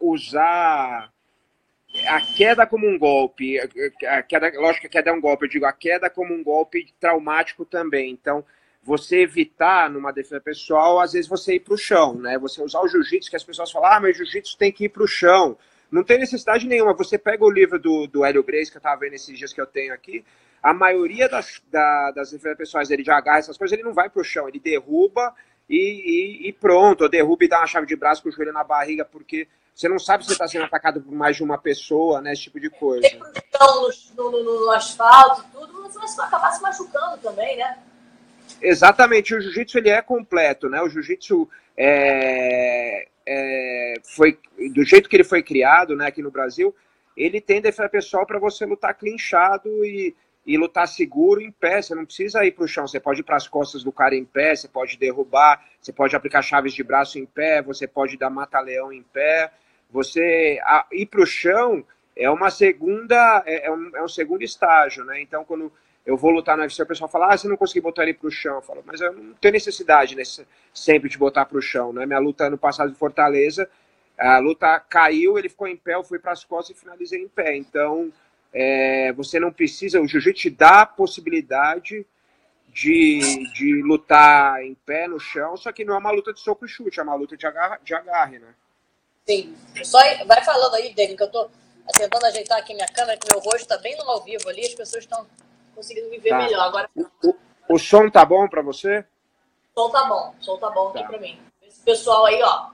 usar 0.00 1.12
a 2.08 2.20
queda 2.20 2.66
como 2.66 2.88
um 2.88 2.98
golpe, 2.98 3.56
a 4.04 4.22
queda, 4.22 4.52
lógico 4.56 4.82
que 4.82 4.86
a 4.88 4.90
queda 4.90 5.10
é 5.10 5.12
um 5.12 5.20
golpe, 5.20 5.44
eu 5.44 5.50
digo 5.50 5.64
a 5.64 5.72
queda 5.72 6.10
como 6.10 6.34
um 6.34 6.42
golpe 6.42 6.92
traumático 6.98 7.64
também. 7.64 8.10
Então, 8.10 8.44
você 8.88 9.18
evitar 9.18 9.90
numa 9.90 10.10
defesa 10.10 10.40
pessoal, 10.40 10.98
às 10.98 11.12
vezes 11.12 11.28
você 11.28 11.56
ir 11.56 11.60
para 11.60 11.74
o 11.74 11.76
chão, 11.76 12.14
né? 12.14 12.38
Você 12.38 12.62
usar 12.62 12.80
o 12.80 12.88
jiu-jitsu, 12.88 13.28
que 13.28 13.36
as 13.36 13.44
pessoas 13.44 13.70
falam, 13.70 13.92
ah, 13.92 14.00
mas 14.00 14.16
jiu-jitsu 14.16 14.56
tem 14.56 14.72
que 14.72 14.84
ir 14.84 14.88
para 14.88 15.02
o 15.02 15.06
chão. 15.06 15.58
Não 15.90 16.02
tem 16.02 16.18
necessidade 16.18 16.66
nenhuma. 16.66 16.94
Você 16.94 17.18
pega 17.18 17.44
o 17.44 17.50
livro 17.50 17.78
do, 17.78 18.06
do 18.06 18.24
Hélio 18.24 18.42
Grace, 18.42 18.70
que 18.70 18.78
eu 18.78 18.80
estava 18.80 18.98
vendo 18.98 19.12
esses 19.12 19.36
dias 19.36 19.52
que 19.52 19.60
eu 19.60 19.66
tenho 19.66 19.92
aqui, 19.92 20.24
a 20.62 20.72
maioria 20.72 21.28
das, 21.28 21.60
da, 21.70 22.12
das 22.12 22.30
defesas 22.30 22.56
pessoais, 22.56 22.90
ele 22.90 23.04
já 23.04 23.18
agarra 23.18 23.40
essas 23.40 23.58
coisas, 23.58 23.76
ele 23.76 23.86
não 23.86 23.92
vai 23.92 24.08
para 24.08 24.22
o 24.22 24.24
chão, 24.24 24.48
ele 24.48 24.58
derruba 24.58 25.34
e, 25.68 25.76
e, 25.76 26.48
e, 26.48 26.52
pronto, 26.54 27.02
ou 27.02 27.10
derruba 27.10 27.44
e 27.44 27.48
dá 27.48 27.58
uma 27.58 27.66
chave 27.66 27.86
de 27.86 27.94
braço 27.94 28.22
com 28.22 28.30
o 28.30 28.32
joelho 28.32 28.54
na 28.54 28.64
barriga, 28.64 29.04
porque 29.04 29.46
você 29.74 29.86
não 29.86 29.98
sabe 29.98 30.24
se 30.24 30.28
você 30.28 30.32
está 30.32 30.48
sendo 30.48 30.64
atacado 30.64 31.02
por 31.02 31.12
mais 31.12 31.36
de 31.36 31.44
uma 31.44 31.58
pessoa, 31.58 32.22
né? 32.22 32.32
Esse 32.32 32.44
tipo 32.44 32.58
de 32.58 32.70
coisa. 32.70 33.02
Tem 33.02 33.18
pro 33.18 33.28
no, 34.16 34.30
no, 34.30 34.64
no 34.64 34.70
asfalto, 34.70 35.44
tudo, 35.52 35.82
você 35.82 36.16
vai 36.16 36.26
acabar 36.26 36.52
se 36.52 36.62
machucando 36.62 37.18
também, 37.18 37.58
né? 37.58 37.78
Exatamente, 38.62 39.34
o 39.34 39.40
jiu-jitsu 39.40 39.78
ele 39.78 39.90
é 39.90 40.02
completo, 40.02 40.68
né? 40.68 40.80
O 40.82 40.88
jiu-jitsu 40.88 41.48
é, 41.76 43.06
é, 43.26 43.94
foi 44.02 44.38
do 44.72 44.82
jeito 44.84 45.08
que 45.08 45.16
ele 45.16 45.24
foi 45.24 45.42
criado, 45.42 45.94
né, 45.94 46.06
aqui 46.06 46.22
no 46.22 46.30
Brasil, 46.30 46.74
ele 47.16 47.40
tem 47.40 47.60
defesa 47.60 47.88
pessoal 47.88 48.24
para 48.24 48.38
você 48.38 48.64
lutar 48.64 48.94
clinchado 48.94 49.68
e, 49.84 50.14
e 50.46 50.56
lutar 50.56 50.86
seguro 50.88 51.40
em 51.40 51.50
pé. 51.50 51.82
Você 51.82 51.94
não 51.94 52.06
precisa 52.06 52.44
ir 52.44 52.52
para 52.52 52.64
o 52.64 52.68
chão, 52.68 52.86
você 52.86 53.00
pode 53.00 53.20
ir 53.20 53.24
para 53.24 53.36
as 53.36 53.48
costas 53.48 53.82
do 53.82 53.92
cara 53.92 54.14
em 54.14 54.24
pé, 54.24 54.54
você 54.54 54.68
pode 54.68 54.96
derrubar, 54.96 55.62
você 55.80 55.92
pode 55.92 56.14
aplicar 56.14 56.42
chaves 56.42 56.72
de 56.72 56.82
braço 56.82 57.18
em 57.18 57.26
pé, 57.26 57.60
você 57.60 57.86
pode 57.86 58.16
dar 58.16 58.30
mata-leão 58.30 58.92
em 58.92 59.02
pé. 59.02 59.50
Você 59.90 60.60
a, 60.62 60.86
ir 60.92 61.06
para 61.06 61.22
o 61.22 61.26
chão 61.26 61.84
é 62.16 62.30
uma 62.30 62.50
segunda, 62.50 63.42
é, 63.44 63.66
é, 63.66 63.70
um, 63.70 63.96
é 63.96 64.02
um 64.02 64.08
segundo 64.08 64.42
estágio, 64.42 65.04
né? 65.04 65.20
Então 65.20 65.44
quando 65.44 65.72
eu 66.08 66.16
vou 66.16 66.30
lutar 66.30 66.56
no 66.56 66.62
UFC, 66.62 66.82
o 66.82 66.86
pessoal 66.86 67.06
fala, 67.06 67.34
ah, 67.34 67.36
você 67.36 67.46
não 67.46 67.56
conseguiu 67.58 67.82
botar 67.82 68.02
ele 68.02 68.14
para 68.14 68.26
o 68.26 68.30
chão. 68.30 68.54
Eu 68.54 68.62
falo, 68.62 68.82
mas 68.86 68.98
eu 68.98 69.12
não 69.12 69.34
tenho 69.34 69.52
necessidade 69.52 70.16
nesse, 70.16 70.46
sempre 70.72 71.06
de 71.06 71.18
botar 71.18 71.44
para 71.44 71.58
o 71.58 71.60
chão, 71.60 71.92
né? 71.92 72.06
Minha 72.06 72.18
luta 72.18 72.48
no 72.48 72.56
passado 72.56 72.90
de 72.90 72.96
Fortaleza, 72.96 73.68
a 74.16 74.38
luta 74.38 74.80
caiu, 74.80 75.38
ele 75.38 75.50
ficou 75.50 75.68
em 75.68 75.76
pé, 75.76 75.96
eu 75.96 76.02
fui 76.02 76.18
para 76.18 76.32
as 76.32 76.42
costas 76.42 76.74
e 76.74 76.80
finalizei 76.80 77.22
em 77.22 77.28
pé. 77.28 77.54
Então, 77.54 78.10
é, 78.54 79.12
você 79.12 79.38
não 79.38 79.52
precisa, 79.52 80.00
o 80.00 80.08
jiu-jitsu 80.08 80.40
te 80.44 80.48
dá 80.48 80.80
a 80.80 80.86
possibilidade 80.86 82.06
de, 82.68 83.52
de 83.52 83.82
lutar 83.82 84.64
em 84.64 84.74
pé 84.86 85.06
no 85.08 85.20
chão, 85.20 85.58
só 85.58 85.70
que 85.72 85.84
não 85.84 85.92
é 85.92 85.98
uma 85.98 86.10
luta 86.10 86.32
de 86.32 86.40
soco 86.40 86.64
e 86.64 86.68
chute, 86.68 86.98
é 86.98 87.02
uma 87.02 87.14
luta 87.16 87.36
de 87.36 87.46
agarre, 87.46 87.80
de 87.84 87.94
agarre 87.94 88.38
né? 88.38 88.54
Sim. 89.26 89.54
Só 89.84 89.98
vai 90.24 90.42
falando 90.42 90.74
aí, 90.74 90.94
Dani, 90.94 91.14
que 91.14 91.22
eu 91.22 91.30
tô 91.30 91.50
tentando 91.94 92.24
ajeitar 92.24 92.56
aqui 92.56 92.72
minha 92.72 92.88
câmera, 92.88 93.18
que 93.18 93.30
meu 93.30 93.40
rosto 93.40 93.68
tá 93.68 93.76
bem 93.76 93.94
no 93.98 94.04
ao 94.04 94.24
vivo 94.24 94.48
ali, 94.48 94.62
as 94.62 94.74
pessoas 94.74 95.04
estão 95.04 95.26
conseguindo 95.78 96.10
viver 96.10 96.30
Tá. 96.30 96.38
melhor. 96.38 96.60
Agora 96.66 96.90
O, 97.22 97.34
o 97.74 97.78
som 97.78 98.10
tá 98.10 98.24
bom 98.24 98.48
para 98.48 98.62
você? 98.62 99.04
o 99.76 99.80
som 99.80 99.90
tá 99.90 100.04
bom, 100.06 100.34
o 100.40 100.44
som 100.44 100.56
tá 100.58 100.70
bom 100.70 100.88
aqui 100.88 101.02
Tá. 101.02 101.08
pra 101.08 101.18
mim. 101.18 101.40
Esse 101.62 101.80
pessoal 101.82 102.26
aí, 102.26 102.42
ó, 102.42 102.70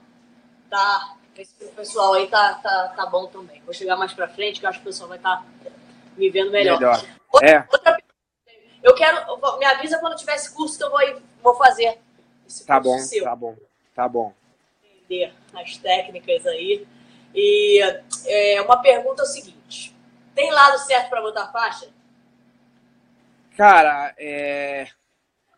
tá. 0.69 1.15
Esse 1.37 1.53
pessoal 1.53 2.13
aí 2.13 2.27
tá, 2.27 2.55
tá, 2.55 2.93
tá 2.95 3.05
bom 3.05 3.27
também. 3.27 3.61
Vou 3.61 3.73
chegar 3.73 3.95
mais 3.97 4.11
pra 4.13 4.27
frente, 4.27 4.59
que 4.59 4.65
eu 4.65 4.69
acho 4.69 4.79
que 4.79 4.85
o 4.85 4.89
pessoal 4.89 5.09
vai 5.09 5.17
estar 5.17 5.45
me 6.17 6.29
vendo 6.31 6.49
melhor. 6.49 6.81
Outra, 7.31 7.47
É, 7.47 7.67
outra. 7.71 7.97
Eu 8.81 8.95
quero. 8.95 9.37
Me 9.59 9.65
avisa 9.65 9.99
quando 9.99 10.15
tiver 10.15 10.35
esse 10.35 10.53
curso 10.55 10.77
que 10.77 10.83
eu 10.83 10.89
vou, 10.89 10.99
vou 11.43 11.55
fazer. 11.55 11.99
Esse 12.47 12.65
tá 12.65 12.79
curso 12.81 12.89
bom, 12.97 12.99
seu. 13.03 13.23
tá 13.23 13.35
bom, 13.35 13.55
tá 13.93 14.07
bom. 14.07 14.33
entender 15.01 15.33
as 15.53 15.77
técnicas 15.77 16.45
aí. 16.47 16.87
E 17.35 17.81
é, 18.27 18.61
uma 18.61 18.81
pergunta 18.81 19.21
é 19.23 19.25
o 19.25 19.27
seguinte: 19.27 19.93
tem 20.33 20.49
lado 20.51 20.77
certo 20.79 21.09
para 21.09 21.21
botar 21.21 21.51
faixa? 21.51 21.89
Cara, 23.55 24.13
é... 24.17 24.87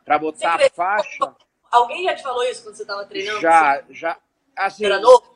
para 0.06 0.20
botar 0.20 0.56
a 0.56 0.60
Você 0.60 0.70
faixa, 0.70 1.36
Alguém 1.70 2.04
já 2.06 2.16
te 2.16 2.24
falou 2.24 2.44
isso 2.44 2.64
quando 2.64 2.76
você 2.76 2.84
estava 2.84 3.06
treinando? 3.06 3.42
já, 3.42 3.84
já, 3.90 4.18
assim, 4.56 4.78
Você 4.78 4.86
era 4.86 5.00
novo? 5.00 5.36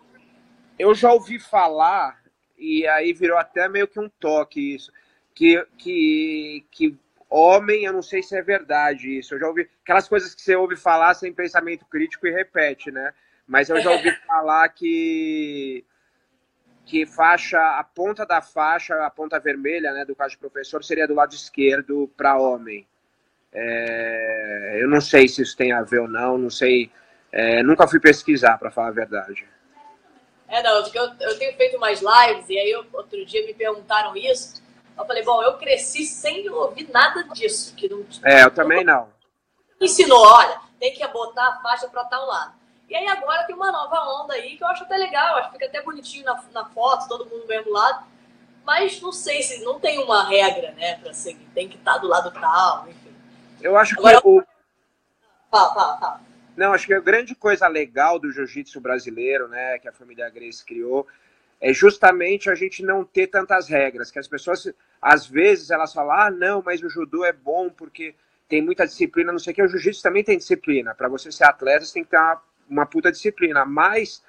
eu 0.79 0.95
já 0.95 1.11
ouvi 1.11 1.39
falar, 1.39 2.21
e 2.57 2.87
aí 2.87 3.13
virou 3.13 3.37
até 3.37 3.67
meio 3.67 3.87
que 3.87 3.99
um 3.99 4.09
toque 4.09 4.75
isso, 4.75 4.91
que, 5.35 5.63
que, 5.77 6.65
que 6.71 6.97
homem, 7.29 7.83
eu 7.83 7.93
não 7.93 8.01
sei 8.01 8.23
se 8.23 8.35
é 8.35 8.41
verdade 8.41 9.19
isso, 9.19 9.35
eu 9.35 9.39
já 9.39 9.47
ouvi, 9.47 9.69
aquelas 9.83 10.07
coisas 10.07 10.33
que 10.33 10.41
você 10.41 10.55
ouve 10.55 10.75
falar 10.75 11.13
sem 11.13 11.33
pensamento 11.33 11.85
crítico 11.85 12.25
e 12.25 12.31
repete, 12.31 12.91
né? 12.91 13.13
Mas 13.45 13.69
eu 13.69 13.81
já 13.81 13.91
ouvi 13.91 14.11
falar 14.25 14.67
que 14.69 15.85
que 16.85 17.05
faixa, 17.05 17.59
a 17.79 17.83
ponta 17.83 18.25
da 18.25 18.41
faixa, 18.41 18.95
a 19.05 19.09
ponta 19.09 19.39
vermelha, 19.39 19.91
né, 19.93 20.03
do 20.05 20.15
caso 20.15 20.31
de 20.31 20.37
professor, 20.37 20.83
seria 20.83 21.07
do 21.07 21.13
lado 21.13 21.33
esquerdo 21.33 22.11
para 22.17 22.37
homem. 22.37 22.87
É, 23.53 24.79
eu 24.81 24.87
não 24.89 25.01
sei 25.01 25.27
se 25.27 25.41
isso 25.41 25.55
tem 25.55 25.71
a 25.71 25.81
ver 25.81 25.99
ou 25.99 26.07
não, 26.07 26.37
não 26.37 26.49
sei, 26.49 26.91
é, 27.31 27.61
nunca 27.63 27.87
fui 27.87 27.99
pesquisar, 27.99 28.57
para 28.57 28.71
falar 28.71 28.89
a 28.89 28.91
verdade. 28.91 29.45
É, 30.47 30.61
não, 30.63 30.83
porque 30.83 30.99
eu, 30.99 31.09
eu 31.21 31.39
tenho 31.39 31.55
feito 31.55 31.79
mais 31.79 32.01
lives 32.01 32.49
e 32.49 32.57
aí 32.57 32.71
eu- 32.71 32.85
outro 32.91 33.25
dia 33.25 33.45
me 33.45 33.53
perguntaram 33.53 34.15
isso. 34.17 34.61
Eu 34.97 35.05
falei, 35.05 35.23
bom, 35.23 35.41
eu 35.41 35.57
cresci 35.57 36.03
sem 36.03 36.49
ouvir 36.49 36.89
nada 36.91 37.23
disso. 37.33 37.73
Que 37.75 37.87
não, 37.87 38.05
É, 38.23 38.43
eu 38.43 38.51
também 38.51 38.83
não. 38.83 39.09
ensinou, 39.79 40.21
olha, 40.21 40.59
tem 40.77 40.93
que 40.93 41.07
botar 41.07 41.47
a 41.47 41.61
faixa 41.61 41.87
para 41.87 42.03
tal 42.03 42.25
lado. 42.27 42.53
E 42.91 42.95
aí 42.95 43.07
agora 43.07 43.45
tem 43.45 43.55
uma 43.55 43.71
nova 43.71 44.21
onda 44.21 44.33
aí 44.33 44.57
que 44.57 44.63
eu 44.65 44.67
acho 44.67 44.83
até 44.83 44.97
legal, 44.97 45.37
acho 45.37 45.47
que 45.47 45.53
fica 45.53 45.65
até 45.67 45.81
bonitinho 45.81 46.25
na, 46.25 46.43
na 46.53 46.65
foto, 46.65 47.07
todo 47.07 47.23
mundo 47.23 47.43
do 47.43 47.47
mesmo 47.47 47.71
lado. 47.71 48.05
Mas 48.65 48.99
não 48.99 49.13
sei 49.13 49.41
se 49.41 49.63
não 49.63 49.79
tem 49.79 49.97
uma 50.03 50.27
regra, 50.27 50.73
né, 50.73 50.97
para 50.97 51.13
seguir. 51.13 51.47
Tem 51.53 51.69
que 51.69 51.77
estar 51.77 51.99
do 51.99 52.07
lado 52.09 52.29
tal, 52.31 52.89
enfim. 52.89 53.15
Eu 53.61 53.77
acho 53.77 53.95
que 53.95 54.01
Agora- 54.01 54.19
o, 54.25 54.43
Fala, 55.49 55.73
fala, 55.73 55.97
fala. 55.99 56.21
Não, 56.57 56.73
acho 56.73 56.85
que 56.85 56.93
a 56.93 56.99
grande 56.99 57.33
coisa 57.33 57.65
legal 57.65 58.19
do 58.19 58.29
jiu-jitsu 58.29 58.81
brasileiro, 58.81 59.47
né, 59.47 59.79
que 59.79 59.87
a 59.87 59.93
família 59.93 60.29
Grace 60.29 60.63
criou, 60.65 61.07
é 61.61 61.71
justamente 61.71 62.49
a 62.49 62.55
gente 62.55 62.83
não 62.83 63.05
ter 63.05 63.27
tantas 63.27 63.69
regras, 63.69 64.11
que 64.11 64.19
as 64.19 64.27
pessoas, 64.27 64.67
às 65.01 65.25
vezes, 65.25 65.71
elas 65.71 65.93
falam, 65.93 66.11
ah, 66.11 66.29
não, 66.29 66.61
mas 66.65 66.83
o 66.83 66.89
judô 66.89 67.23
é 67.23 67.31
bom 67.31 67.69
porque 67.69 68.13
tem 68.49 68.61
muita 68.61 68.85
disciplina, 68.85 69.31
não 69.31 69.39
sei 69.39 69.53
o 69.53 69.55
que, 69.55 69.63
o 69.63 69.67
jiu-jitsu 69.69 70.03
também 70.03 70.25
tem 70.25 70.37
disciplina. 70.37 70.93
Para 70.93 71.07
você 71.07 71.31
ser 71.31 71.45
atleta, 71.45 71.85
você 71.85 71.93
tem 71.93 72.03
que 72.03 72.09
ter 72.09 72.17
uma, 72.17 72.41
uma 72.71 72.85
puta 72.85 73.11
disciplina, 73.11 73.65
mas 73.65 74.23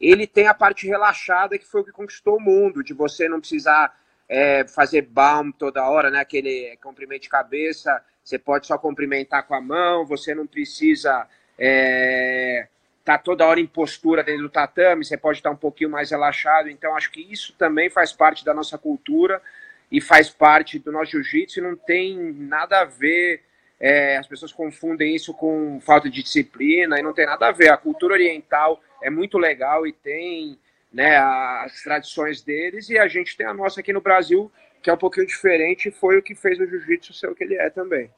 ele 0.00 0.26
tem 0.26 0.48
a 0.48 0.54
parte 0.54 0.86
relaxada 0.86 1.58
que 1.58 1.66
foi 1.66 1.82
o 1.82 1.84
que 1.84 1.92
conquistou 1.92 2.36
o 2.36 2.40
mundo, 2.40 2.82
de 2.82 2.92
você 2.92 3.28
não 3.28 3.38
precisar 3.38 3.96
é, 4.28 4.66
fazer 4.66 5.02
balm 5.02 5.50
toda 5.52 5.88
hora, 5.88 6.10
né, 6.10 6.20
aquele 6.20 6.76
comprimento 6.82 7.22
de 7.22 7.28
cabeça, 7.28 8.02
você 8.24 8.38
pode 8.38 8.66
só 8.66 8.78
cumprimentar 8.78 9.46
com 9.46 9.54
a 9.54 9.60
mão, 9.60 10.06
você 10.06 10.34
não 10.34 10.46
precisa 10.46 11.28
é, 11.58 12.66
tá 13.04 13.18
toda 13.18 13.46
hora 13.46 13.60
em 13.60 13.66
postura 13.66 14.22
dentro 14.22 14.42
do 14.42 14.48
tatame, 14.48 15.04
você 15.04 15.16
pode 15.16 15.38
estar 15.38 15.50
um 15.50 15.56
pouquinho 15.56 15.90
mais 15.90 16.10
relaxado. 16.10 16.68
Então, 16.68 16.96
acho 16.96 17.10
que 17.10 17.20
isso 17.20 17.52
também 17.54 17.90
faz 17.90 18.12
parte 18.12 18.44
da 18.44 18.54
nossa 18.54 18.78
cultura 18.78 19.42
e 19.90 20.00
faz 20.00 20.30
parte 20.30 20.78
do 20.78 20.92
nosso 20.92 21.12
jiu-jitsu 21.12 21.58
e 21.58 21.62
não 21.62 21.76
tem 21.76 22.16
nada 22.32 22.80
a 22.80 22.84
ver. 22.84 23.42
É, 23.82 24.16
as 24.16 24.28
pessoas 24.28 24.52
confundem 24.52 25.12
isso 25.12 25.34
com 25.34 25.80
falta 25.80 26.08
de 26.08 26.22
disciplina 26.22 27.00
e 27.00 27.02
não 27.02 27.12
tem 27.12 27.26
nada 27.26 27.48
a 27.48 27.52
ver. 27.52 27.68
A 27.68 27.76
cultura 27.76 28.14
oriental 28.14 28.80
é 29.02 29.10
muito 29.10 29.36
legal 29.36 29.84
e 29.84 29.92
tem 29.92 30.56
né, 30.92 31.16
as 31.16 31.82
tradições 31.82 32.42
deles 32.42 32.88
e 32.88 32.96
a 32.96 33.08
gente 33.08 33.36
tem 33.36 33.44
a 33.44 33.52
nossa 33.52 33.80
aqui 33.80 33.92
no 33.92 34.00
Brasil, 34.00 34.52
que 34.80 34.88
é 34.88 34.92
um 34.92 34.98
pouquinho 34.98 35.26
diferente 35.26 35.88
e 35.88 35.92
foi 35.92 36.16
o 36.16 36.22
que 36.22 36.32
fez 36.32 36.60
o 36.60 36.66
jiu-jitsu 36.66 37.12
ser 37.12 37.28
o 37.28 37.34
que 37.34 37.42
ele 37.42 37.56
é 37.56 37.68
também. 37.70 38.08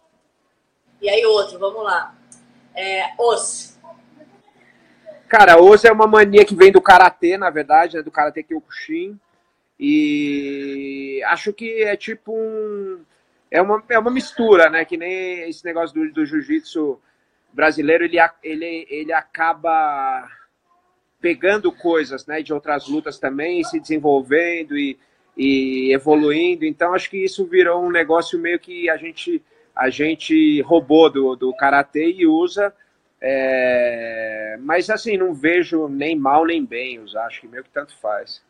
E 1.01 1.09
aí 1.09 1.25
outro, 1.25 1.59
vamos 1.59 1.83
lá. 1.83 2.15
É, 2.75 3.15
os. 3.19 3.79
Cara, 5.29 5.59
osso 5.59 5.87
é 5.87 5.93
uma 5.93 6.07
mania 6.07 6.45
que 6.45 6.55
vem 6.55 6.71
do 6.71 6.83
karatê, 6.83 7.39
na 7.39 7.49
verdade, 7.49 7.97
né, 7.97 8.03
do 8.03 8.11
karatê 8.11 8.43
Kyokushin. 8.43 9.19
E 9.81 11.23
acho 11.27 11.55
que 11.55 11.83
é 11.83 11.97
tipo 11.97 12.33
um. 12.37 13.03
É 13.51 13.61
uma, 13.63 13.83
é 13.89 13.99
uma 13.99 14.11
mistura, 14.11 14.69
né? 14.69 14.85
Que 14.85 14.97
nem 14.97 15.49
esse 15.49 15.65
negócio 15.65 15.95
do, 15.95 16.13
do 16.13 16.27
jiu-jitsu 16.27 17.01
brasileiro, 17.53 18.05
ele, 18.05 18.19
ele, 18.43 18.87
ele 18.91 19.13
acaba 19.13 20.29
pegando 21.21 21.73
coisas 21.73 22.27
né, 22.27 22.43
de 22.43 22.53
outras 22.53 22.87
lutas 22.87 23.19
também, 23.19 23.61
e 23.61 23.65
se 23.65 23.81
desenvolvendo 23.81 24.77
e, 24.77 24.99
e 25.35 25.91
evoluindo. 25.91 26.67
Então, 26.67 26.93
acho 26.93 27.09
que 27.09 27.17
isso 27.17 27.47
virou 27.47 27.83
um 27.83 27.91
negócio 27.91 28.39
meio 28.39 28.59
que 28.59 28.91
a 28.91 28.97
gente, 28.99 29.43
a 29.75 29.89
gente 29.89 30.61
roubou 30.63 31.09
do, 31.09 31.35
do 31.35 31.55
karatê 31.55 32.11
e 32.11 32.27
usa. 32.27 32.75
É, 33.21 34.59
mas 34.61 34.91
assim, 34.91 35.17
não 35.17 35.33
vejo 35.33 35.89
nem 35.89 36.15
mal 36.15 36.45
nem 36.45 36.63
bem 36.63 37.01
usar, 37.01 37.25
acho 37.25 37.41
que 37.41 37.49
meio 37.49 37.65
que 37.65 37.71
tanto 37.71 37.97
faz. 37.99 38.43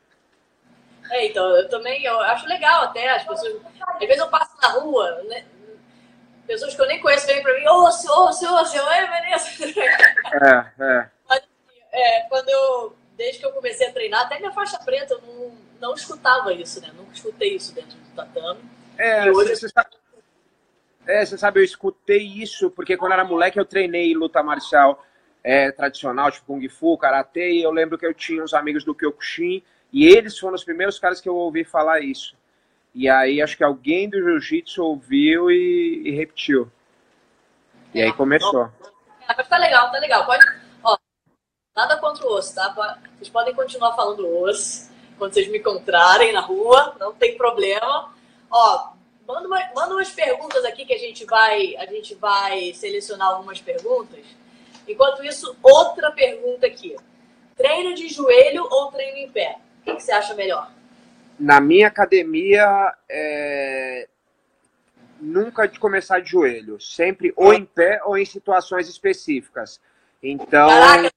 É, 1.11 1.27
então, 1.27 1.45
eu 1.57 1.69
também 1.69 2.03
eu 2.05 2.19
acho 2.21 2.47
legal 2.47 2.85
até 2.85 3.11
as 3.11 3.23
pessoas. 3.25 3.61
Às 3.81 3.99
vezes 3.99 4.19
eu 4.19 4.29
passo 4.29 4.57
na 4.61 4.69
rua, 4.69 5.23
né? 5.25 5.45
Pessoas 6.47 6.75
que 6.75 6.81
eu 6.81 6.87
nem 6.87 7.01
conheço 7.01 7.27
vêm 7.27 7.43
pra 7.43 7.55
mim, 7.59 7.67
ô, 7.67 7.91
senhor, 7.91 8.33
senhor, 8.33 8.67
senhor, 8.67 8.87
oi, 8.87 9.07
Vanessa. 9.07 9.65
É, 10.79 10.83
é. 10.85 11.11
É, 11.93 12.21
quando 12.29 12.49
eu, 12.49 12.97
desde 13.17 13.39
que 13.39 13.47
eu 13.47 13.53
comecei 13.53 13.87
a 13.87 13.93
treinar, 13.93 14.23
até 14.23 14.39
minha 14.39 14.53
faixa 14.53 14.79
preta, 14.79 15.15
eu 15.15 15.21
não, 15.23 15.53
não 15.81 15.95
escutava 15.95 16.53
isso, 16.53 16.81
né? 16.81 16.91
Nunca 16.97 17.13
escutei 17.15 17.55
isso 17.55 17.73
dentro 17.75 17.97
do 17.97 18.17
tatame. 18.17 18.61
É, 18.99 19.27
E 19.27 19.31
hoje- 19.31 19.55
você 19.57 19.69
sabe, 19.69 19.91
é, 21.07 21.25
você 21.25 21.39
sabe, 21.39 21.61
eu 21.61 21.65
escutei 21.65 22.23
isso 22.27 22.71
porque 22.71 22.97
quando 22.97 23.13
era 23.13 23.25
moleque 23.25 23.59
eu 23.61 23.65
treinei 23.65 24.13
luta 24.15 24.43
marcial 24.43 25.05
é, 25.43 25.71
tradicional, 25.71 26.31
tipo 26.33 26.47
Kung 26.47 26.69
Fu, 26.69 26.97
Karatê, 26.99 27.53
e 27.53 27.63
eu 27.63 27.71
lembro 27.71 27.97
que 27.99 28.07
eu 28.07 28.15
tinha 28.15 28.43
uns 28.43 28.55
amigos 28.55 28.85
do 28.85 28.95
Kyokushin 28.95 29.63
e 29.95 30.07
eles 30.09 30.37
foram 30.39 30.57
os 30.57 30.65
primeiros 30.65 30.99
caras 30.99 31.21
que 31.21 31.29
eu 31.29 31.37
ouvi 31.37 31.63
falar 31.65 32.01
isso. 32.01 32.35
E 32.93 33.09
aí 33.09 33.41
acho 33.41 33.57
que 33.57 33.63
alguém 33.65 34.09
do 34.11 34.19
Jiu-Jitsu 34.19 34.83
ouviu 34.85 35.51
e, 35.51 36.03
e 36.05 36.11
repetiu. 36.11 36.71
E 37.95 38.03
aí 38.03 38.13
começou. 38.13 38.69
Mas 39.27 39.49
tá 39.49 39.57
legal, 39.57 39.91
tá 39.93 39.99
legal. 39.99 40.27
Pode, 40.27 40.45
ó, 40.83 40.97
nada 41.77 41.97
contra 41.99 42.27
o 42.27 42.33
osso, 42.33 42.55
tá? 42.55 42.99
Vocês 43.17 43.29
podem 43.31 43.55
continuar 43.55 43.95
falando 43.95 44.29
osso 44.43 44.91
quando 45.17 45.33
vocês 45.33 45.49
me 45.49 45.59
encontrarem 45.59 46.33
na 46.33 46.41
rua, 46.41 46.97
não 46.99 47.15
tem 47.15 47.37
problema. 47.37 48.13
Ó, 48.51 48.91
manda, 49.27 49.47
uma- 49.47 49.71
manda 49.75 49.95
umas 49.95 50.11
perguntas 50.11 50.65
aqui 50.65 50.85
que 50.85 50.93
a 50.95 50.99
gente 50.99 51.25
vai, 51.25 51.77
a 51.77 51.87
gente 51.87 52.17
vai 52.17 52.73
selecionar 52.75 53.29
algumas 53.29 53.61
perguntas. 53.61 54.25
Enquanto 54.89 55.25
isso, 55.25 55.57
outra 55.63 56.11
pergunta 56.11 56.67
aqui. 56.67 56.97
Treino 57.57 57.95
de 57.95 58.09
joelho 58.09 58.67
ou 58.69 58.91
treino 58.91 59.19
em 59.19 59.31
pé? 59.31 59.57
O 59.85 59.91
que, 59.91 59.97
que 59.97 60.03
você 60.03 60.12
acha 60.12 60.33
melhor? 60.35 60.73
Na 61.38 61.61
minha 61.61 61.88
academia, 61.88 62.95
é, 63.07 64.09
nunca 65.21 65.67
de 65.67 65.79
começar 65.79 66.21
de 66.21 66.31
joelho, 66.31 66.81
sempre 66.81 67.35
ou 67.37 67.53
em 67.53 67.67
pé 67.67 68.00
ou 68.05 68.17
em 68.17 68.25
situações 68.25 68.88
específicas. 68.88 69.79
Então, 70.23 70.69
Caraca, 70.69 71.11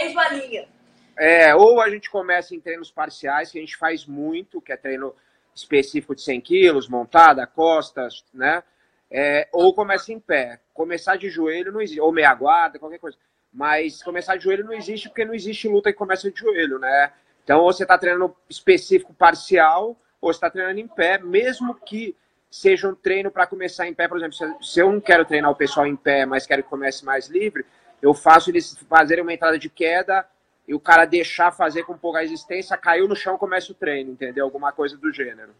mesma 0.00 0.28
linha. 0.28 0.68
é, 1.16 1.52
ou 1.56 1.80
a 1.80 1.90
gente 1.90 2.08
começa 2.08 2.54
em 2.54 2.60
treinos 2.60 2.90
parciais, 2.90 3.50
que 3.50 3.58
a 3.58 3.60
gente 3.60 3.76
faz 3.76 4.06
muito, 4.06 4.60
que 4.60 4.70
é 4.72 4.76
treino 4.76 5.12
específico 5.52 6.14
de 6.14 6.22
100 6.22 6.40
quilos, 6.40 6.88
montada, 6.88 7.44
costas, 7.46 8.24
né? 8.32 8.62
É, 9.10 9.48
ou 9.52 9.74
começa 9.74 10.12
em 10.12 10.20
pé. 10.20 10.60
Começar 10.72 11.16
de 11.16 11.28
joelho 11.28 11.72
não 11.72 11.80
existe, 11.80 12.00
ou 12.00 12.12
meia 12.12 12.32
guarda, 12.34 12.78
qualquer 12.78 13.00
coisa. 13.00 13.16
Mas 13.52 14.02
começar 14.04 14.36
de 14.36 14.44
joelho 14.44 14.64
não 14.64 14.74
existe 14.74 15.08
porque 15.08 15.24
não 15.24 15.34
existe 15.34 15.66
luta 15.66 15.90
que 15.90 15.98
começa 15.98 16.30
de 16.30 16.38
joelho, 16.38 16.78
né? 16.78 17.12
Então, 17.48 17.60
ou 17.60 17.72
você 17.72 17.84
está 17.84 17.96
treinando 17.96 18.36
específico 18.46 19.14
parcial, 19.14 19.96
ou 20.20 20.30
você 20.30 20.36
está 20.36 20.50
treinando 20.50 20.80
em 20.80 20.86
pé, 20.86 21.16
mesmo 21.16 21.74
que 21.74 22.14
seja 22.50 22.86
um 22.86 22.94
treino 22.94 23.30
para 23.30 23.46
começar 23.46 23.88
em 23.88 23.94
pé. 23.94 24.06
Por 24.06 24.18
exemplo, 24.18 24.36
se- 24.62 24.78
eu 24.78 24.92
não 24.92 25.00
quero 25.00 25.24
treinar 25.24 25.50
o 25.50 25.54
pessoal 25.54 25.86
em 25.86 25.96
pé, 25.96 26.26
mas 26.26 26.46
quero 26.46 26.62
que 26.62 26.68
comece 26.68 27.06
mais 27.06 27.28
livre, 27.28 27.64
eu 28.02 28.12
faço 28.12 28.50
eles 28.50 28.76
fazerem 28.86 29.22
uma 29.22 29.32
entrada 29.32 29.58
de 29.58 29.70
queda 29.70 30.28
e 30.66 30.74
o 30.74 30.78
cara 30.78 31.06
deixar 31.06 31.50
fazer 31.50 31.84
com 31.84 31.96
pouca 31.96 32.20
resistência, 32.20 32.76
caiu 32.76 33.08
no 33.08 33.16
chão, 33.16 33.38
começa 33.38 33.72
o 33.72 33.74
treino, 33.74 34.12
entendeu? 34.12 34.44
Alguma 34.44 34.70
coisa 34.70 34.98
do 34.98 35.10
gênero. 35.10 35.54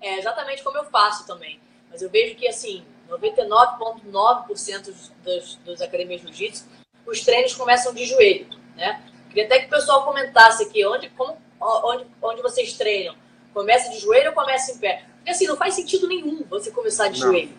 É 0.00 0.18
exatamente 0.18 0.64
como 0.64 0.76
eu 0.76 0.84
faço 0.86 1.24
também. 1.24 1.60
Mas 1.88 2.02
eu 2.02 2.10
vejo 2.10 2.34
que, 2.34 2.48
assim, 2.48 2.84
99,9% 3.08 4.92
dos, 5.22 5.54
dos 5.58 5.80
academias 5.80 6.20
de 6.20 6.26
jiu-jitsu, 6.26 6.66
os 7.06 7.20
treinos 7.20 7.54
começam 7.54 7.94
de 7.94 8.04
joelho, 8.06 8.48
né? 8.74 9.00
Queria 9.32 9.46
até 9.46 9.60
que 9.60 9.66
o 9.66 9.70
pessoal 9.70 10.04
comentasse 10.04 10.62
aqui 10.62 10.84
onde, 10.84 11.08
como, 11.10 11.38
onde, 11.58 12.06
onde 12.20 12.42
vocês 12.42 12.74
treinam. 12.74 13.16
Começa 13.54 13.90
de 13.90 13.98
joelho 13.98 14.28
ou 14.28 14.34
começa 14.34 14.72
em 14.72 14.78
pé? 14.78 15.04
Porque 15.16 15.30
assim, 15.30 15.46
não 15.46 15.56
faz 15.56 15.74
sentido 15.74 16.06
nenhum 16.06 16.44
você 16.50 16.70
começar 16.70 17.08
de 17.08 17.20
não. 17.20 17.28
joelho. 17.28 17.56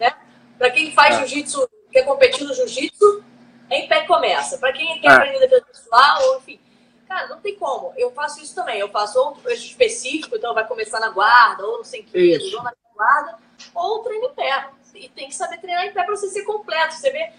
Né? 0.00 0.12
Para 0.58 0.70
quem 0.70 0.92
faz 0.92 1.14
é. 1.14 1.18
jiu-jitsu, 1.20 1.68
quer 1.92 2.02
competir 2.02 2.44
no 2.44 2.54
jiu-jitsu, 2.54 3.24
em 3.70 3.86
pé 3.86 4.04
começa. 4.04 4.58
Para 4.58 4.72
quem 4.72 5.00
quer 5.00 5.08
é. 5.08 5.12
aprender 5.12 5.38
defesa 5.38 5.64
pessoal, 5.64 6.22
ou 6.22 6.38
enfim. 6.38 6.60
Cara, 7.06 7.28
não 7.28 7.40
tem 7.40 7.54
como. 7.54 7.92
Eu 7.96 8.10
faço 8.10 8.42
isso 8.42 8.54
também. 8.54 8.80
Eu 8.80 8.88
faço 8.88 9.16
ou 9.20 9.30
um 9.30 9.34
treino 9.34 9.62
específico, 9.62 10.34
então 10.34 10.54
vai 10.54 10.66
começar 10.66 10.98
na 10.98 11.10
guarda, 11.10 11.64
ou 11.64 11.78
no 11.78 11.84
100 11.84 12.02
quilos, 12.02 12.52
ou 12.52 12.64
na 12.64 12.72
guarda, 12.92 13.38
ou 13.72 14.00
treino 14.00 14.26
em 14.26 14.34
pé. 14.34 14.70
E 14.92 15.08
tem 15.10 15.28
que 15.28 15.34
saber 15.34 15.58
treinar 15.60 15.86
em 15.86 15.92
pé 15.92 16.02
para 16.02 16.16
você 16.16 16.28
ser 16.28 16.42
completo. 16.42 16.94
Você 16.94 17.10
vê 17.10 17.32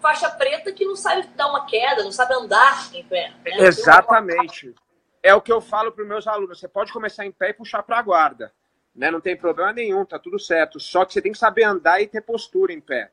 faixa 0.00 0.30
preta 0.30 0.72
que 0.72 0.84
não 0.84 0.96
sabe 0.96 1.26
dar 1.36 1.48
uma 1.48 1.66
queda, 1.66 2.02
não 2.02 2.12
sabe 2.12 2.34
andar 2.34 2.88
em 2.94 3.04
pé. 3.04 3.32
Né? 3.44 3.52
Exatamente. 3.58 4.74
É 5.22 5.34
o 5.34 5.40
que 5.40 5.52
eu 5.52 5.60
falo 5.60 5.92
para 5.92 6.02
os 6.02 6.08
meus 6.08 6.26
alunos. 6.26 6.60
Você 6.60 6.68
pode 6.68 6.92
começar 6.92 7.26
em 7.26 7.32
pé 7.32 7.50
e 7.50 7.54
puxar 7.54 7.82
para 7.82 7.98
a 7.98 8.02
guarda. 8.02 8.52
Né? 8.94 9.10
Não 9.10 9.20
tem 9.20 9.36
problema 9.36 9.72
nenhum, 9.72 10.04
tá 10.04 10.18
tudo 10.18 10.38
certo. 10.38 10.80
Só 10.80 11.04
que 11.04 11.12
você 11.12 11.22
tem 11.22 11.32
que 11.32 11.38
saber 11.38 11.64
andar 11.64 12.00
e 12.00 12.06
ter 12.06 12.20
postura 12.20 12.72
em 12.72 12.80
pé. 12.80 13.10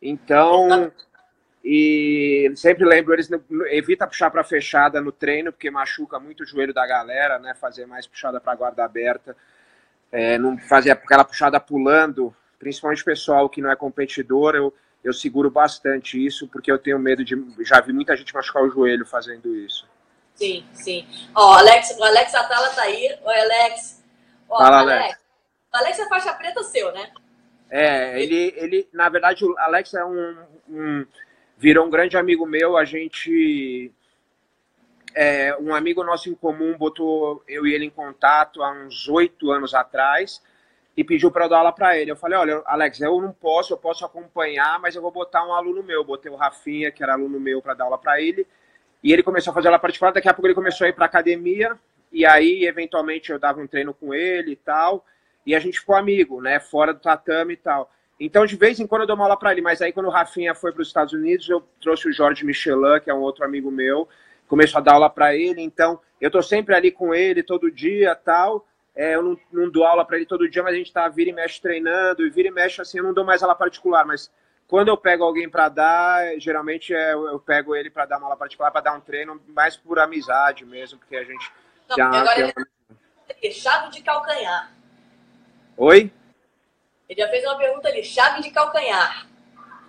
Então, 0.00 0.92
e 1.64 2.52
sempre 2.56 2.84
lembro, 2.84 3.14
eles 3.14 3.30
evita 3.70 4.06
puxar 4.06 4.30
para 4.30 4.42
fechada 4.42 5.00
no 5.00 5.12
treino, 5.12 5.52
porque 5.52 5.70
machuca 5.70 6.18
muito 6.18 6.42
o 6.42 6.46
joelho 6.46 6.74
da 6.74 6.86
galera, 6.86 7.38
né? 7.38 7.54
Fazer 7.54 7.86
mais 7.86 8.06
puxada 8.06 8.40
para 8.40 8.54
guarda 8.54 8.84
aberta. 8.84 9.36
É, 10.10 10.36
não 10.38 10.58
fazer 10.58 10.90
aquela 10.90 11.24
puxada 11.24 11.58
pulando, 11.60 12.34
principalmente 12.58 13.02
o 13.02 13.06
pessoal 13.06 13.48
que 13.48 13.62
não 13.62 13.70
é 13.70 13.76
competidor, 13.76 14.54
eu 14.54 14.74
eu 15.02 15.12
seguro 15.12 15.50
bastante 15.50 16.24
isso, 16.24 16.46
porque 16.48 16.70
eu 16.70 16.78
tenho 16.78 16.98
medo 16.98 17.24
de. 17.24 17.36
Já 17.60 17.80
vi 17.80 17.92
muita 17.92 18.16
gente 18.16 18.34
machucar 18.34 18.62
o 18.62 18.70
joelho 18.70 19.04
fazendo 19.04 19.54
isso. 19.54 19.86
Sim, 20.34 20.64
sim. 20.72 21.06
Ó, 21.34 21.54
Alex, 21.54 21.96
o 21.98 22.04
Alex 22.04 22.34
Atala 22.34 22.68
tá 22.70 22.82
aí. 22.82 23.18
Oi, 23.22 23.40
Alex. 23.40 24.02
Ó, 24.48 24.58
Fala, 24.58 24.80
Alex. 24.80 25.18
O 25.72 25.76
Alex 25.76 25.98
é 25.98 26.08
faixa 26.08 26.32
preta 26.34 26.62
seu, 26.62 26.92
né? 26.92 27.10
É, 27.70 28.22
ele, 28.22 28.54
ele 28.56 28.88
na 28.92 29.08
verdade, 29.08 29.44
o 29.44 29.58
Alex 29.58 29.94
é 29.94 30.04
um, 30.04 30.36
um 30.68 31.06
virou 31.56 31.86
um 31.86 31.90
grande 31.90 32.16
amigo 32.16 32.46
meu. 32.46 32.76
A 32.76 32.84
gente, 32.84 33.90
é, 35.14 35.56
um 35.56 35.74
amigo 35.74 36.04
nosso 36.04 36.28
em 36.28 36.34
comum 36.34 36.76
botou 36.76 37.42
eu 37.48 37.66
e 37.66 37.74
ele 37.74 37.86
em 37.86 37.90
contato 37.90 38.62
há 38.62 38.70
uns 38.70 39.08
oito 39.08 39.50
anos 39.50 39.74
atrás 39.74 40.42
e 40.96 41.02
pediu 41.02 41.30
para 41.30 41.46
eu 41.46 41.48
dar 41.48 41.58
aula 41.58 41.72
para 41.72 41.96
ele. 41.98 42.10
Eu 42.10 42.16
falei, 42.16 42.38
olha, 42.38 42.62
Alex, 42.66 43.00
eu 43.00 43.20
não 43.20 43.32
posso, 43.32 43.72
eu 43.72 43.78
posso 43.78 44.04
acompanhar, 44.04 44.78
mas 44.80 44.94
eu 44.94 45.02
vou 45.02 45.10
botar 45.10 45.46
um 45.46 45.52
aluno 45.52 45.82
meu. 45.82 46.04
Botei 46.04 46.30
o 46.30 46.36
Rafinha, 46.36 46.90
que 46.90 47.02
era 47.02 47.14
aluno 47.14 47.40
meu, 47.40 47.62
para 47.62 47.74
dar 47.74 47.84
aula 47.84 47.98
para 47.98 48.20
ele. 48.20 48.46
E 49.02 49.12
ele 49.12 49.22
começou 49.22 49.50
a 49.50 49.54
fazer 49.54 49.68
aula 49.68 49.78
particular, 49.78 50.12
daqui 50.12 50.28
a 50.28 50.34
pouco 50.34 50.46
ele 50.46 50.54
começou 50.54 50.84
a 50.84 50.88
ir 50.88 50.92
para 50.92 51.06
academia, 51.06 51.76
e 52.12 52.24
aí, 52.24 52.64
eventualmente, 52.64 53.32
eu 53.32 53.38
dava 53.38 53.60
um 53.60 53.66
treino 53.66 53.92
com 53.92 54.14
ele 54.14 54.52
e 54.52 54.56
tal, 54.56 55.04
e 55.44 55.56
a 55.56 55.58
gente 55.58 55.80
ficou 55.80 55.96
amigo, 55.96 56.40
né, 56.40 56.60
fora 56.60 56.94
do 56.94 57.00
tatame 57.00 57.54
e 57.54 57.56
tal. 57.56 57.90
Então, 58.20 58.46
de 58.46 58.54
vez 58.54 58.78
em 58.78 58.86
quando 58.86 59.00
eu 59.00 59.06
dou 59.08 59.16
uma 59.16 59.24
aula 59.24 59.36
para 59.36 59.50
ele, 59.50 59.60
mas 59.60 59.82
aí 59.82 59.92
quando 59.92 60.06
o 60.06 60.10
Rafinha 60.10 60.54
foi 60.54 60.70
para 60.70 60.82
os 60.82 60.88
Estados 60.88 61.12
Unidos, 61.12 61.48
eu 61.48 61.60
trouxe 61.80 62.08
o 62.08 62.12
Jorge 62.12 62.44
Michelin, 62.44 63.00
que 63.02 63.10
é 63.10 63.14
um 63.14 63.20
outro 63.20 63.44
amigo 63.44 63.70
meu, 63.70 64.08
começou 64.46 64.78
a 64.78 64.82
dar 64.82 64.92
aula 64.92 65.10
para 65.10 65.34
ele, 65.34 65.62
então 65.62 65.98
eu 66.20 66.30
tô 66.30 66.40
sempre 66.40 66.72
ali 66.74 66.92
com 66.92 67.12
ele 67.12 67.42
todo 67.42 67.72
dia 67.72 68.14
tal, 68.14 68.64
é, 68.94 69.14
eu 69.14 69.22
não, 69.22 69.38
não, 69.50 69.70
dou 69.70 69.84
aula 69.84 70.04
para 70.04 70.16
ele 70.16 70.26
todo 70.26 70.48
dia, 70.48 70.62
mas 70.62 70.74
a 70.74 70.76
gente 70.76 70.88
está 70.88 71.08
vira 71.08 71.30
e 71.30 71.32
mexe 71.32 71.60
treinando, 71.60 72.26
e 72.26 72.30
vira 72.30 72.48
e 72.48 72.50
mexe 72.50 72.80
assim, 72.80 72.98
eu 72.98 73.04
não 73.04 73.14
dou 73.14 73.24
mais 73.24 73.42
aula 73.42 73.54
particular, 73.54 74.04
mas 74.04 74.30
quando 74.68 74.88
eu 74.88 74.96
pego 74.96 75.24
alguém 75.24 75.48
para 75.48 75.68
dar, 75.68 76.38
geralmente 76.38 76.94
é, 76.94 77.12
eu 77.14 77.38
pego 77.40 77.74
ele 77.74 77.90
para 77.90 78.06
dar 78.06 78.18
uma 78.18 78.26
aula 78.26 78.36
particular, 78.36 78.70
para 78.70 78.82
dar 78.82 78.94
um 78.94 79.00
treino, 79.00 79.40
mais 79.48 79.76
por 79.76 79.98
amizade 79.98 80.64
mesmo, 80.64 80.98
porque 80.98 81.16
a 81.16 81.24
gente 81.24 81.50
não, 81.88 81.96
já 81.96 82.06
agora 82.06 82.40
ele 82.40 82.52
uma... 82.56 83.52
chave 83.52 83.90
de 83.90 84.02
calcanhar. 84.02 84.72
Oi? 85.76 86.12
Ele 87.08 87.20
já 87.20 87.28
fez 87.28 87.44
uma 87.44 87.56
pergunta 87.56 87.88
ali, 87.88 88.04
chave 88.04 88.42
de 88.42 88.50
calcanhar. 88.50 89.26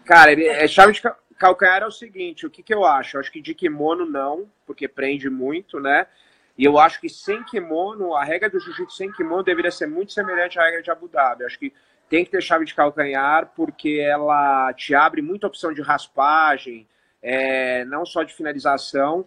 Cara, 0.06 0.32
ele, 0.32 0.45
é, 0.45 0.67
chave 0.67 0.93
de 0.93 1.01
calcanhar 1.38 1.84
é 1.84 1.86
o 1.86 1.91
seguinte, 1.91 2.45
o 2.45 2.49
que, 2.49 2.63
que 2.63 2.73
eu 2.73 2.86
acho? 2.86 3.15
Eu 3.15 3.21
acho 3.21 3.32
que 3.32 3.41
de 3.41 3.54
kimono 3.54 4.06
não, 4.06 4.49
porque 4.65 4.88
prende 4.88 5.30
muito, 5.30 5.80
né? 5.80 6.08
E 6.57 6.65
eu 6.65 6.77
acho 6.77 7.01
que 7.01 7.09
sem 7.09 7.43
kimono, 7.43 8.15
a 8.15 8.23
regra 8.23 8.49
do 8.49 8.59
jiu-jitsu 8.59 8.95
sem 8.95 9.11
kimono 9.11 9.43
deveria 9.43 9.71
ser 9.71 9.87
muito 9.87 10.13
semelhante 10.13 10.59
à 10.59 10.63
regra 10.63 10.83
de 10.83 10.91
Abu 10.91 11.07
Dhabi. 11.07 11.43
Acho 11.43 11.57
que 11.57 11.73
tem 12.07 12.23
que 12.23 12.29
ter 12.29 12.41
chave 12.41 12.63
de 12.63 12.75
calcanhar, 12.75 13.51
porque 13.55 13.99
ela 13.99 14.71
te 14.73 14.93
abre 14.93 15.21
muita 15.21 15.47
opção 15.47 15.73
de 15.73 15.81
raspagem, 15.81 16.87
é, 17.21 17.83
não 17.85 18.05
só 18.05 18.21
de 18.21 18.35
finalização. 18.35 19.25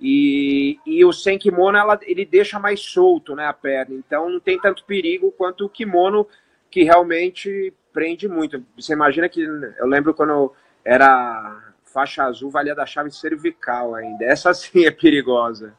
E, 0.00 0.80
e 0.84 1.04
o 1.04 1.12
sem 1.12 1.38
kimono, 1.38 1.78
ela, 1.78 1.98
ele 2.02 2.24
deixa 2.24 2.58
mais 2.58 2.80
solto 2.80 3.36
né, 3.36 3.46
a 3.46 3.52
perna. 3.52 3.94
Então 3.94 4.28
não 4.28 4.40
tem 4.40 4.58
tanto 4.60 4.84
perigo 4.84 5.30
quanto 5.30 5.66
o 5.66 5.70
kimono, 5.70 6.26
que 6.68 6.82
realmente 6.82 7.72
prende 7.92 8.26
muito. 8.26 8.64
Você 8.76 8.94
imagina 8.94 9.28
que. 9.28 9.42
Eu 9.78 9.86
lembro 9.86 10.12
quando 10.12 10.52
era 10.84 11.72
faixa 11.84 12.24
azul, 12.24 12.50
valia 12.50 12.74
da 12.74 12.84
chave 12.84 13.12
cervical 13.12 13.94
ainda. 13.94 14.24
Essa 14.24 14.52
sim 14.52 14.84
é 14.84 14.90
perigosa 14.90 15.72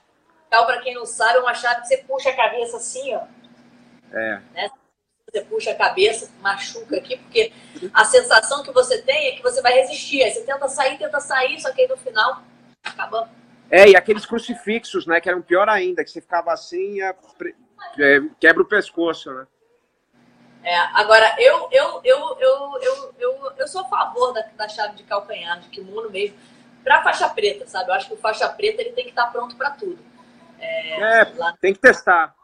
para 0.63 0.81
quem 0.81 0.93
não 0.93 1.05
sabe, 1.05 1.39
é 1.39 1.41
uma 1.41 1.53
chave 1.53 1.81
que 1.81 1.87
você 1.87 1.97
puxa 1.97 2.29
a 2.29 2.35
cabeça 2.35 2.77
assim, 2.77 3.15
ó. 3.15 3.23
É. 4.13 4.41
Né? 4.53 4.69
Você 5.29 5.41
puxa 5.41 5.71
a 5.71 5.75
cabeça, 5.75 6.31
machuca 6.39 6.97
aqui, 6.97 7.17
porque 7.17 7.51
a 7.93 8.05
sensação 8.05 8.63
que 8.63 8.71
você 8.71 9.01
tem 9.01 9.29
é 9.29 9.35
que 9.35 9.43
você 9.43 9.61
vai 9.61 9.73
resistir. 9.73 10.23
Aí 10.23 10.31
você 10.31 10.41
tenta 10.41 10.67
sair, 10.69 10.97
tenta 10.97 11.19
sair, 11.19 11.59
só 11.59 11.71
que 11.71 11.81
aí 11.81 11.87
no 11.87 11.97
final 11.97 12.41
acaba. 12.83 13.29
É, 13.69 13.89
e 13.89 13.95
aqueles 13.97 14.25
crucifixos, 14.25 15.05
né, 15.05 15.19
que 15.19 15.27
eram 15.27 15.41
pior 15.41 15.67
ainda, 15.67 16.03
que 16.03 16.11
você 16.11 16.21
ficava 16.21 16.53
assim, 16.53 17.01
é, 17.01 17.13
quebra 18.39 18.61
o 18.61 18.67
pescoço, 18.67 19.33
né? 19.33 19.47
É, 20.63 20.75
agora, 20.93 21.35
eu, 21.37 21.67
eu, 21.71 22.01
eu, 22.03 22.37
eu, 22.39 22.79
eu, 22.81 23.15
eu, 23.19 23.51
eu 23.57 23.67
sou 23.67 23.81
a 23.81 23.85
favor 23.89 24.33
da, 24.33 24.41
da 24.55 24.67
chave 24.67 24.95
de 24.95 25.03
calcanhar, 25.03 25.59
de 25.59 25.69
kimono 25.69 26.09
mesmo, 26.09 26.35
para 26.83 27.03
faixa 27.03 27.29
preta, 27.29 27.67
sabe? 27.67 27.89
Eu 27.89 27.93
acho 27.93 28.07
que 28.07 28.13
o 28.13 28.17
faixa 28.17 28.49
preta 28.49 28.81
ele 28.81 28.91
tem 28.91 29.03
que 29.03 29.11
estar 29.11 29.25
tá 29.25 29.31
pronto 29.31 29.55
para 29.55 29.71
tudo. 29.71 29.99
É, 30.59 31.21
é 31.21 31.33
lá... 31.35 31.55
tem 31.59 31.73
que 31.73 31.79
testar. 31.79 32.35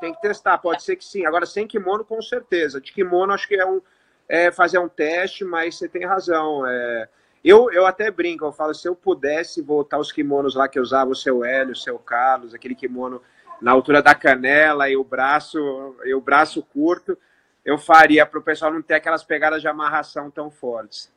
Tem 0.00 0.12
que 0.12 0.20
testar, 0.20 0.58
pode 0.58 0.82
ser 0.82 0.96
que 0.96 1.04
sim. 1.04 1.24
Agora, 1.24 1.46
sem 1.46 1.66
kimono, 1.66 2.04
com 2.04 2.20
certeza. 2.20 2.80
De 2.80 2.92
kimono, 2.92 3.32
acho 3.32 3.48
que 3.48 3.54
é, 3.54 3.66
um, 3.66 3.80
é 4.28 4.52
fazer 4.52 4.78
um 4.78 4.88
teste, 4.88 5.44
mas 5.44 5.76
você 5.76 5.88
tem 5.88 6.04
razão. 6.04 6.66
É... 6.66 7.08
Eu, 7.44 7.70
eu 7.70 7.86
até 7.86 8.10
brinco, 8.10 8.44
eu 8.44 8.52
falo, 8.52 8.74
se 8.74 8.88
eu 8.88 8.94
pudesse 8.94 9.62
voltar 9.62 9.98
os 9.98 10.10
kimonos 10.10 10.54
lá 10.56 10.68
que 10.68 10.78
eu 10.78 10.82
usava 10.82 11.12
o 11.12 11.14
seu 11.14 11.44
Hélio, 11.44 11.72
o 11.72 11.76
seu 11.76 11.98
Carlos, 11.98 12.52
aquele 12.52 12.74
kimono 12.74 13.22
na 13.60 13.72
altura 13.72 14.02
da 14.02 14.14
canela 14.14 14.88
e 14.90 14.96
o 14.96 15.04
braço, 15.04 15.96
e 16.04 16.12
o 16.12 16.20
braço 16.20 16.62
curto, 16.62 17.16
eu 17.64 17.78
faria 17.78 18.26
para 18.26 18.38
o 18.38 18.42
pessoal 18.42 18.72
não 18.72 18.82
ter 18.82 18.94
aquelas 18.94 19.24
pegadas 19.24 19.60
de 19.60 19.68
amarração 19.68 20.30
tão 20.30 20.50
fortes. 20.50 21.12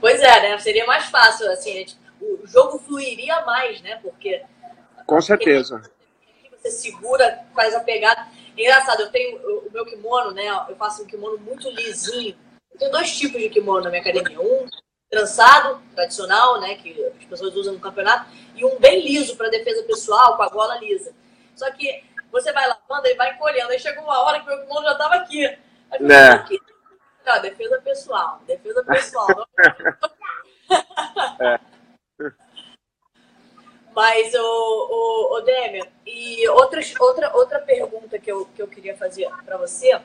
Pois 0.00 0.20
é, 0.20 0.40
né? 0.40 0.58
Seria 0.58 0.86
mais 0.86 1.06
fácil, 1.06 1.50
assim, 1.50 1.86
o 2.20 2.46
jogo 2.46 2.78
fluiria 2.78 3.40
mais, 3.42 3.80
né? 3.80 3.96
Porque 4.02 4.42
com 5.06 5.20
certeza. 5.20 5.82
Você 6.62 6.70
segura, 6.70 7.44
faz 7.54 7.74
a 7.74 7.80
pegada. 7.80 8.26
Engraçado, 8.56 9.02
eu 9.02 9.10
tenho 9.10 9.38
o 9.38 9.70
meu 9.70 9.84
kimono, 9.84 10.32
né? 10.32 10.48
Eu 10.68 10.76
faço 10.76 11.02
um 11.02 11.06
kimono 11.06 11.38
muito 11.38 11.70
lisinho. 11.70 12.36
Eu 12.72 12.78
tenho 12.78 12.90
dois 12.90 13.16
tipos 13.16 13.40
de 13.40 13.48
kimono 13.50 13.84
na 13.84 13.90
minha 13.90 14.00
academia. 14.00 14.40
Um 14.40 14.66
trançado, 15.10 15.80
tradicional, 15.94 16.60
né? 16.60 16.74
Que 16.76 17.12
as 17.18 17.24
pessoas 17.24 17.54
usam 17.54 17.74
no 17.74 17.80
campeonato. 17.80 18.30
E 18.54 18.64
um 18.64 18.78
bem 18.78 19.00
liso 19.00 19.36
para 19.36 19.50
defesa 19.50 19.82
pessoal, 19.84 20.36
com 20.36 20.42
a 20.42 20.48
gola 20.48 20.78
lisa. 20.78 21.14
Só 21.54 21.70
que 21.70 22.02
você 22.32 22.52
vai 22.52 22.66
lavando, 22.66 23.06
ele 23.06 23.16
vai 23.16 23.32
encolhendo. 23.32 23.70
Aí 23.70 23.78
chegou 23.78 24.04
uma 24.04 24.20
hora 24.22 24.40
que 24.40 24.46
o 24.46 24.48
meu 24.48 24.66
kimono 24.66 24.86
já 24.86 24.92
estava 24.92 25.14
aqui. 25.16 25.46
Aí, 25.46 26.02
né? 26.02 26.30
aqui. 26.30 26.58
Não, 27.24 27.42
defesa 27.42 27.80
pessoal. 27.82 28.40
Defesa 28.46 28.84
pessoal. 28.84 29.48
é. 31.40 31.60
Mas, 33.94 34.34
o, 34.34 34.38
o, 34.38 35.38
o 35.38 35.40
Demian, 35.40 35.86
e 36.04 36.46
outras, 36.50 36.92
outra, 37.06 37.34
outra 37.34 37.60
pergunta 37.60 38.18
que 38.18 38.30
eu, 38.30 38.46
que 38.46 38.60
eu 38.60 38.68
queria 38.68 38.96
fazer 38.96 39.28
para 39.44 39.56
você, 39.56 39.98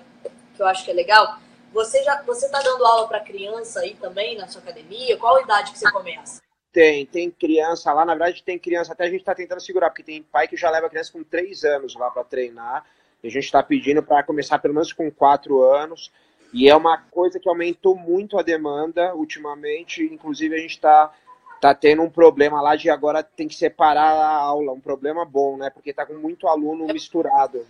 que 0.55 0.61
eu 0.61 0.67
acho 0.67 0.85
que 0.85 0.91
é 0.91 0.93
legal, 0.93 1.37
você 1.73 2.03
já 2.03 2.21
você 2.23 2.45
está 2.45 2.61
dando 2.61 2.85
aula 2.85 3.07
para 3.07 3.19
criança 3.19 3.79
aí 3.79 3.95
também 3.95 4.37
na 4.37 4.47
sua 4.47 4.61
academia? 4.61 5.17
Qual 5.17 5.41
idade 5.41 5.71
que 5.71 5.79
você 5.79 5.91
começa? 5.91 6.41
Tem, 6.71 7.05
tem 7.05 7.29
criança 7.29 7.91
lá, 7.91 8.05
na 8.05 8.13
verdade 8.13 8.43
tem 8.43 8.57
criança, 8.57 8.93
até 8.93 9.03
a 9.03 9.09
gente 9.09 9.19
está 9.19 9.35
tentando 9.35 9.59
segurar, 9.59 9.89
porque 9.89 10.03
tem 10.03 10.23
pai 10.23 10.47
que 10.47 10.55
já 10.55 10.69
leva 10.69 10.89
criança 10.89 11.11
com 11.11 11.23
três 11.23 11.63
anos 11.63 11.95
lá 11.95 12.09
para 12.09 12.23
treinar, 12.23 12.85
a 13.23 13.27
gente 13.27 13.43
está 13.43 13.61
pedindo 13.61 14.01
para 14.01 14.23
começar 14.23 14.57
pelo 14.59 14.73
menos 14.73 14.93
com 14.93 15.11
quatro 15.11 15.61
anos, 15.63 16.11
e 16.53 16.69
é 16.69 16.75
uma 16.75 16.97
coisa 16.97 17.39
que 17.39 17.49
aumentou 17.49 17.95
muito 17.95 18.39
a 18.39 18.41
demanda 18.41 19.13
ultimamente, 19.15 20.01
inclusive 20.03 20.55
a 20.55 20.59
gente 20.59 20.71
está 20.71 21.13
tá 21.62 21.76
tendo 21.76 22.02
um 22.02 22.10
problema 22.10 22.60
lá 22.60 22.76
de 22.76 22.89
agora 22.89 23.21
tem 23.21 23.47
que 23.47 23.54
separar 23.54 24.13
a 24.13 24.36
aula, 24.36 24.74
um 24.74 24.80
problema 24.80 25.24
bom, 25.24 25.58
né? 25.58 25.69
Porque 25.69 25.93
tá 25.93 26.04
com 26.08 26.15
muito 26.15 26.47
aluno 26.47 26.88
misturado. 26.88 27.67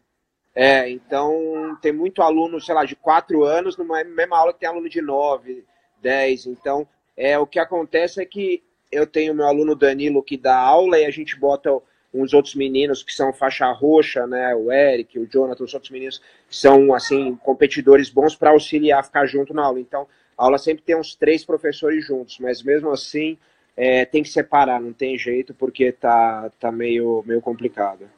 É, 0.56 0.90
então 0.90 1.78
tem 1.82 1.92
muito 1.92 2.22
aluno, 2.22 2.60
sei 2.62 2.74
lá, 2.74 2.86
de 2.86 2.96
quatro 2.96 3.44
anos, 3.44 3.76
numa 3.76 4.02
mesma 4.06 4.38
aula 4.38 4.54
que 4.54 4.62
tem 4.62 4.70
aluno 4.70 4.88
de 4.88 5.02
nove, 5.02 5.66
dez. 6.02 6.46
Então, 6.46 6.88
é, 7.18 7.38
o 7.38 7.46
que 7.46 7.60
acontece 7.60 8.22
é 8.22 8.26
que 8.26 8.64
eu 8.90 9.06
tenho 9.06 9.36
meu 9.36 9.46
aluno 9.46 9.76
Danilo 9.76 10.24
que 10.24 10.38
dá 10.38 10.58
aula 10.58 10.98
e 10.98 11.06
a 11.06 11.12
gente 11.12 11.38
bota 11.38 11.70
uns 12.14 12.34
outros 12.34 12.56
meninos 12.56 13.04
que 13.04 13.14
são 13.14 13.34
faixa 13.34 13.70
roxa, 13.72 14.26
né? 14.26 14.56
O 14.56 14.72
Eric, 14.72 15.20
o 15.20 15.28
Jonathan, 15.28 15.66
os 15.66 15.74
outros 15.74 15.92
meninos 15.92 16.20
que 16.50 16.56
são, 16.56 16.94
assim, 16.94 17.36
competidores 17.44 18.10
bons 18.10 18.36
para 18.36 18.52
auxiliar, 18.52 19.04
ficar 19.04 19.26
junto 19.26 19.54
na 19.54 19.64
aula. 19.64 19.80
Então, 19.82 20.08
a 20.38 20.46
aula 20.46 20.58
sempre 20.58 20.84
tem 20.84 20.96
uns 20.96 21.14
três 21.14 21.44
professores 21.44 22.06
juntos, 22.06 22.40
mas 22.40 22.64
mesmo 22.64 22.90
assim 22.90 23.38
é, 23.76 24.06
tem 24.06 24.24
que 24.24 24.30
separar, 24.30 24.80
não 24.80 24.94
tem 24.94 25.18
jeito, 25.18 25.54
porque 25.54 25.92
tá, 25.92 26.52
tá 26.60 26.72
meio, 26.72 27.24
meio 27.26 27.42
complicado. 27.42 28.10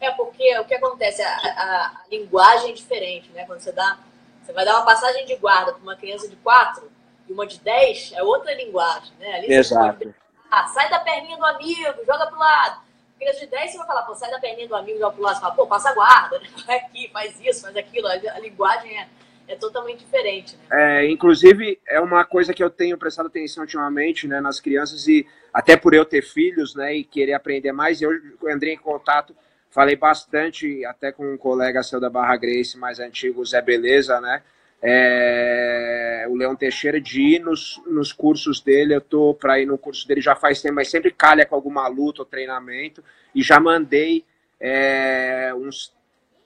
É, 0.00 0.10
porque 0.10 0.58
o 0.58 0.64
que 0.64 0.74
acontece, 0.74 1.22
a, 1.22 1.28
a, 1.28 1.86
a 1.86 2.04
linguagem 2.10 2.70
é 2.70 2.74
diferente, 2.74 3.30
né? 3.30 3.44
Quando 3.46 3.60
você 3.60 3.72
dá, 3.72 3.98
você 4.42 4.52
vai 4.52 4.64
dar 4.64 4.74
uma 4.76 4.84
passagem 4.84 5.24
de 5.24 5.36
guarda 5.36 5.72
para 5.72 5.82
uma 5.82 5.96
criança 5.96 6.28
de 6.28 6.36
quatro 6.36 6.90
e 7.28 7.32
uma 7.32 7.46
de 7.46 7.60
dez, 7.60 8.12
é 8.14 8.22
outra 8.22 8.52
linguagem, 8.54 9.12
né? 9.18 9.34
Ali 9.34 9.52
Exato. 9.52 10.12
Ah, 10.50 10.66
sai 10.66 10.90
da 10.90 10.98
perninha 11.00 11.36
do 11.36 11.46
amigo, 11.46 12.04
joga 12.04 12.26
pro 12.26 12.38
lado. 12.38 12.82
Criança 13.18 13.40
de 13.40 13.46
10, 13.46 13.70
você 13.70 13.78
vai 13.78 13.86
falar, 13.86 14.02
pô, 14.02 14.14
sai 14.14 14.30
da 14.30 14.40
perninha 14.40 14.68
do 14.68 14.74
amigo, 14.74 14.98
joga 14.98 15.14
pro 15.14 15.22
lado. 15.22 15.36
Você 15.36 15.40
fala, 15.40 15.54
pô, 15.54 15.66
passa 15.66 15.90
a 15.90 15.94
guarda, 15.94 16.38
né? 16.40 16.48
vai 16.66 16.76
aqui, 16.76 17.08
faz 17.10 17.40
isso, 17.40 17.62
faz 17.62 17.76
aquilo. 17.76 18.08
A, 18.08 18.12
a 18.12 18.38
linguagem 18.40 18.98
é, 18.98 19.08
é 19.48 19.56
totalmente 19.56 20.00
diferente, 20.00 20.56
né? 20.56 21.02
É, 21.02 21.10
inclusive, 21.10 21.80
é 21.86 22.00
uma 22.00 22.24
coisa 22.24 22.54
que 22.54 22.62
eu 22.62 22.70
tenho 22.70 22.98
prestado 22.98 23.26
atenção 23.26 23.62
ultimamente, 23.62 24.26
né, 24.26 24.40
nas 24.40 24.60
crianças 24.60 25.06
e 25.08 25.26
até 25.52 25.76
por 25.76 25.94
eu 25.94 26.04
ter 26.04 26.22
filhos, 26.22 26.74
né, 26.74 26.94
e 26.94 27.04
querer 27.04 27.34
aprender 27.34 27.72
mais, 27.72 28.00
eu 28.00 28.10
entrei 28.50 28.74
em 28.74 28.78
contato, 28.78 29.36
falei 29.70 29.96
bastante 29.96 30.84
até 30.84 31.12
com 31.12 31.34
um 31.34 31.36
colega 31.36 31.82
seu 31.82 32.00
da 32.00 32.08
Barra 32.08 32.36
Grace, 32.36 32.78
mais 32.78 32.98
antigo, 32.98 33.44
Zé 33.44 33.60
Beleza, 33.60 34.20
né, 34.20 34.42
é, 34.82 36.26
o 36.28 36.34
Leão 36.34 36.56
Teixeira 36.56 37.00
de 37.00 37.22
ir 37.22 37.38
nos, 37.38 37.80
nos 37.86 38.12
cursos 38.12 38.60
dele. 38.60 38.96
Eu 38.96 39.00
tô 39.00 39.32
para 39.32 39.60
ir 39.60 39.66
no 39.66 39.78
curso 39.78 40.06
dele 40.08 40.20
já 40.20 40.34
faz 40.34 40.60
tempo, 40.60 40.74
mas 40.74 40.90
sempre 40.90 41.12
calha 41.12 41.46
com 41.46 41.54
alguma 41.54 41.86
luta 41.86 42.22
ou 42.22 42.26
treinamento. 42.26 43.02
E 43.32 43.42
já 43.42 43.60
mandei 43.60 44.24
é, 44.58 45.52
uns 45.54 45.94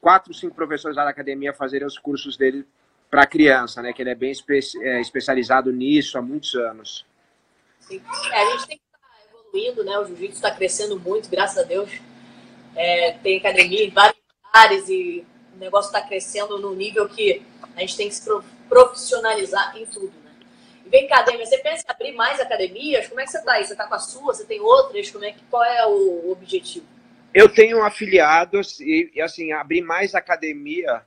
quatro, 0.01 0.35
cinco 0.35 0.55
professores 0.55 0.97
lá 0.97 1.05
da 1.05 1.11
academia 1.11 1.55
fazerem 1.55 1.87
os 1.87 1.99
cursos 1.99 2.37
dele 2.37 2.67
para 3.17 3.27
criança, 3.27 3.81
né? 3.81 3.95
Que 3.95 4.03
ele 4.03 4.11
é 4.11 4.15
bem 4.15 4.31
espe 4.31 4.61
é, 4.83 5.01
especializado 5.01 5.73
nisso 5.73 6.19
há 6.19 6.23
muitos 6.23 6.55
anos. 6.55 7.07
Sim. 7.81 8.03
É, 8.31 8.43
a 8.43 8.51
gente 8.51 8.67
tem 8.67 8.77
que 8.77 8.85
estar 8.85 8.99
tá 8.99 9.15
evoluindo, 9.25 9.85
né? 9.85 9.99
O 9.99 10.05
jiu-jitsu 10.05 10.35
está 10.35 10.51
crescendo 10.51 11.01
muito, 11.01 11.31
graças 11.31 11.57
a 11.57 11.63
Deus. 11.63 11.91
É, 12.75 13.13
tem 13.13 13.39
academia 13.39 13.87
em 13.87 13.91
vários 13.91 14.21
lugares 14.45 14.87
e 14.91 15.25
o 15.55 15.59
negócio 15.59 15.89
está 15.89 16.07
crescendo 16.07 16.59
no 16.59 16.75
nível 16.75 17.09
que 17.09 17.41
a 17.75 17.81
gente 17.81 17.97
tem 17.97 18.07
que 18.11 18.15
se 18.15 18.29
profissionalizar 18.69 19.75
em 19.79 19.87
tudo, 19.87 20.13
né? 20.23 20.33
E 20.85 20.89
vem 20.91 21.09
cá, 21.09 21.23
Demi, 21.23 21.47
você 21.47 21.57
pensa 21.57 21.87
em 21.89 21.91
abrir 21.91 22.13
mais 22.13 22.39
academias? 22.39 23.09
Como 23.09 23.19
é 23.19 23.25
que 23.25 23.31
você 23.31 23.39
está 23.39 23.53
aí? 23.53 23.65
Você 23.65 23.73
está 23.73 23.87
com 23.87 23.95
a 23.95 23.99
sua? 23.99 24.35
Você 24.35 24.45
tem 24.45 24.61
outras? 24.61 25.11
Como 25.11 25.25
é 25.25 25.33
que, 25.33 25.43
qual 25.49 25.65
é 25.65 25.87
o 25.87 26.33
objetivo? 26.33 26.85
Eu 27.33 27.49
tenho 27.49 27.83
afiliados 27.83 28.79
e, 28.79 29.11
e 29.15 29.23
assim, 29.23 29.53
abrir 29.53 29.81
mais 29.81 30.15
academia, 30.15 31.03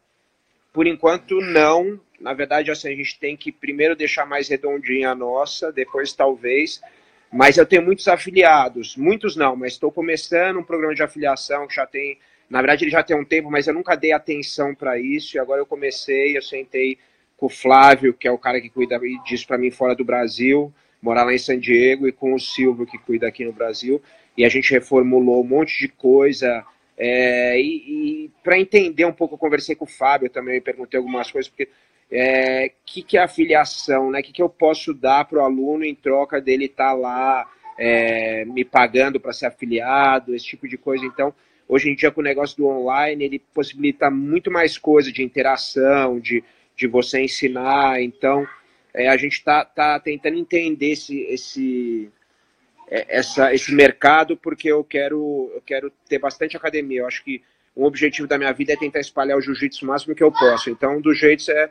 por 0.74 0.88
enquanto 0.88 1.40
não. 1.42 2.00
Na 2.20 2.34
verdade, 2.34 2.70
assim, 2.70 2.90
a 2.90 2.96
gente 2.96 3.20
tem 3.20 3.38
que 3.38 3.52
primeiro 3.52 3.96
deixar 3.96 4.26
mais 4.26 4.48
redondinha 4.50 5.12
a 5.12 5.16
nossa, 5.16 5.72
depois 5.72 6.14
talvez. 6.14 6.82
Mas 7.32 7.58
eu 7.58 7.66
tenho 7.66 7.84
muitos 7.84 8.08
afiliados, 8.08 8.98
muitos 8.98 9.36
não, 9.36 9.56
mas 9.56 9.74
estou 9.74 9.92
começando 9.92 10.58
um 10.60 10.64
programa 10.64 10.96
de 10.96 11.04
afiliação 11.04 11.68
que 11.68 11.76
já 11.76 11.86
tem 11.86 12.18
na 12.50 12.62
verdade, 12.62 12.84
ele 12.84 12.92
já 12.92 13.04
tem 13.04 13.16
um 13.16 13.24
tempo, 13.24 13.52
mas 13.52 13.68
eu 13.68 13.74
nunca 13.74 13.96
dei 13.96 14.12
atenção 14.12 14.74
para 14.74 15.00
isso. 15.00 15.38
E 15.38 15.40
agora 15.40 15.62
eu 15.62 15.66
comecei, 15.66 16.36
eu 16.36 16.42
sentei 16.42 16.98
com 17.38 17.46
o 17.46 17.50
Flávio, 17.50 18.14
que 18.14 18.28
é 18.28 18.32
o 18.32 18.40
cara 18.40 18.60
que 18.60 18.70
cuida 18.70 19.00
disso 19.24 19.46
para 19.46 19.58
mim 19.58 19.70
fora 19.70 19.96
do 19.96 20.04
Brasil, 20.04 20.74
morar 21.02 21.24
lá 21.24 21.34
em 21.34 21.38
San 21.38 21.60
Diego, 21.60 22.08
e 22.08 22.12
com 22.12 22.34
o 22.34 22.40
Silvio, 22.40 22.88
que 22.88 22.98
cuida 22.98 23.28
aqui 23.28 23.46
no 23.46 23.54
Brasil. 23.54 24.02
E 24.36 24.44
a 24.44 24.50
gente 24.50 24.72
reformulou 24.72 25.42
um 25.42 25.48
monte 25.48 25.78
de 25.78 25.88
coisa. 25.90 26.66
É, 27.00 27.60
e, 27.60 28.26
e 28.26 28.32
para 28.44 28.60
entender 28.60 29.06
um 29.06 29.14
pouco, 29.14 29.36
eu 29.36 29.40
conversei 29.40 29.76
com 29.76 29.86
o 29.86 29.90
Fábio 29.90 30.30
também, 30.30 30.60
perguntei 30.60 30.98
algumas 30.98 31.32
coisas, 31.32 31.50
porque 31.50 31.64
o 31.64 31.68
é, 32.12 32.72
que, 32.86 33.02
que 33.02 33.18
é 33.18 33.24
afiliação, 33.24 34.12
né? 34.12 34.20
O 34.20 34.24
que, 34.24 34.34
que 34.34 34.42
eu 34.42 34.50
posso 34.50 34.94
dar 34.94 35.26
para 35.26 35.40
o 35.40 35.46
aluno 35.46 35.86
em 35.86 35.96
troca 35.96 36.42
dele 36.42 36.66
estar 36.66 36.90
tá 36.90 36.94
lá 36.94 37.50
é, 37.78 38.44
me 38.46 38.66
pagando 38.66 39.20
para 39.20 39.32
ser 39.32 39.46
afiliado, 39.46 40.36
esse 40.36 40.46
tipo 40.46 40.68
de 40.68 40.78
coisa. 40.78 41.06
Então, 41.06 41.34
Hoje 41.70 41.88
em 41.88 41.96
dia, 41.96 42.10
com 42.10 42.20
o 42.20 42.24
negócio 42.24 42.58
do 42.58 42.66
online, 42.66 43.24
ele 43.24 43.38
possibilita 43.38 44.10
muito 44.10 44.50
mais 44.50 44.76
coisa 44.76 45.12
de 45.12 45.22
interação, 45.22 46.20
de, 46.20 46.44
de 46.76 46.88
você 46.88 47.22
ensinar. 47.22 48.02
Então, 48.02 48.44
é, 48.92 49.08
a 49.08 49.16
gente 49.16 49.34
está 49.34 49.64
tá 49.64 50.00
tentando 50.00 50.40
entender 50.40 50.94
esse, 50.94 51.20
esse, 51.26 52.10
essa, 52.90 53.54
esse 53.54 53.74
mercado, 53.74 54.36
porque 54.36 54.68
eu 54.70 54.84
quero, 54.84 55.52
eu 55.54 55.62
quero 55.62 55.92
ter 56.08 56.20
bastante 56.20 56.58
academia. 56.58 57.02
Eu 57.02 57.08
acho 57.08 57.24
que 57.24 57.42
um 57.76 57.84
objetivo 57.84 58.28
da 58.28 58.38
minha 58.38 58.52
vida 58.52 58.74
é 58.74 58.78
tentar 58.78 59.00
espalhar 59.00 59.38
o 59.38 59.42
jiu-jitsu 59.42 59.86
o 59.86 59.88
máximo 59.88 60.16
que 60.16 60.24
eu 60.24 60.32
posso. 60.32 60.70
Então, 60.70 60.98
um 60.98 61.02
dos 61.02 61.18
jeitos 61.18 61.48
é 61.50 61.70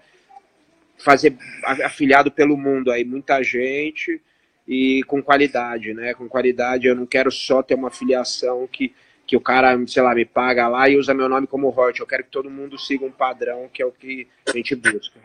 fazer 0.99 1.37
afiliado 1.65 2.31
pelo 2.31 2.57
mundo 2.57 2.91
aí, 2.91 3.05
muita 3.05 3.43
gente 3.43 4.21
e 4.67 5.03
com 5.05 5.23
qualidade, 5.23 5.95
né? 5.95 6.15
Com 6.15 6.29
qualidade, 6.29 6.87
eu 6.87 6.95
não 6.95 7.07
quero 7.07 7.31
só 7.31 7.63
ter 7.63 7.75
uma 7.75 7.89
afiliação 7.89 8.67
que 8.71 8.95
que 9.29 9.37
o 9.37 9.41
cara, 9.43 9.79
sei 9.87 10.03
lá, 10.03 10.15
me 10.15 10.25
paga 10.25 10.67
lá 10.69 10.89
e 10.89 10.97
usa 10.97 11.13
meu 11.13 11.29
nome 11.29 11.47
como 11.47 11.69
royalty. 11.69 12.01
Eu 12.01 12.07
quero 12.07 12.25
que 12.25 12.31
todo 12.31 12.51
mundo 12.51 12.79
siga 12.79 13.05
um 13.05 13.11
padrão 13.11 13.69
que 13.71 13.83
é 13.83 13.85
o 13.85 13.93
que 13.93 14.27
a 14.49 14.53
gente 14.53 14.75
busca. 14.75 15.21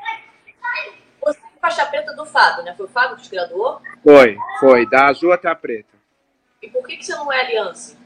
Faixa 1.63 1.85
preta 1.85 2.13
do 2.13 2.25
Fábio, 2.25 2.61
né? 2.65 2.73
Foi 2.75 2.85
o 2.85 2.89
Fábio 2.89 3.15
que 3.15 3.23
te 3.23 3.29
graduou? 3.29 3.81
Foi, 4.03 4.35
foi. 4.59 4.85
Da 4.85 5.05
azul 5.05 5.31
até 5.31 5.47
a 5.47 5.55
preta. 5.55 5.95
E 6.61 6.69
por 6.69 6.85
que, 6.85 6.97
que 6.97 7.05
você 7.05 7.15
não 7.15 7.31
é 7.31 7.39
aliança? 7.39 7.97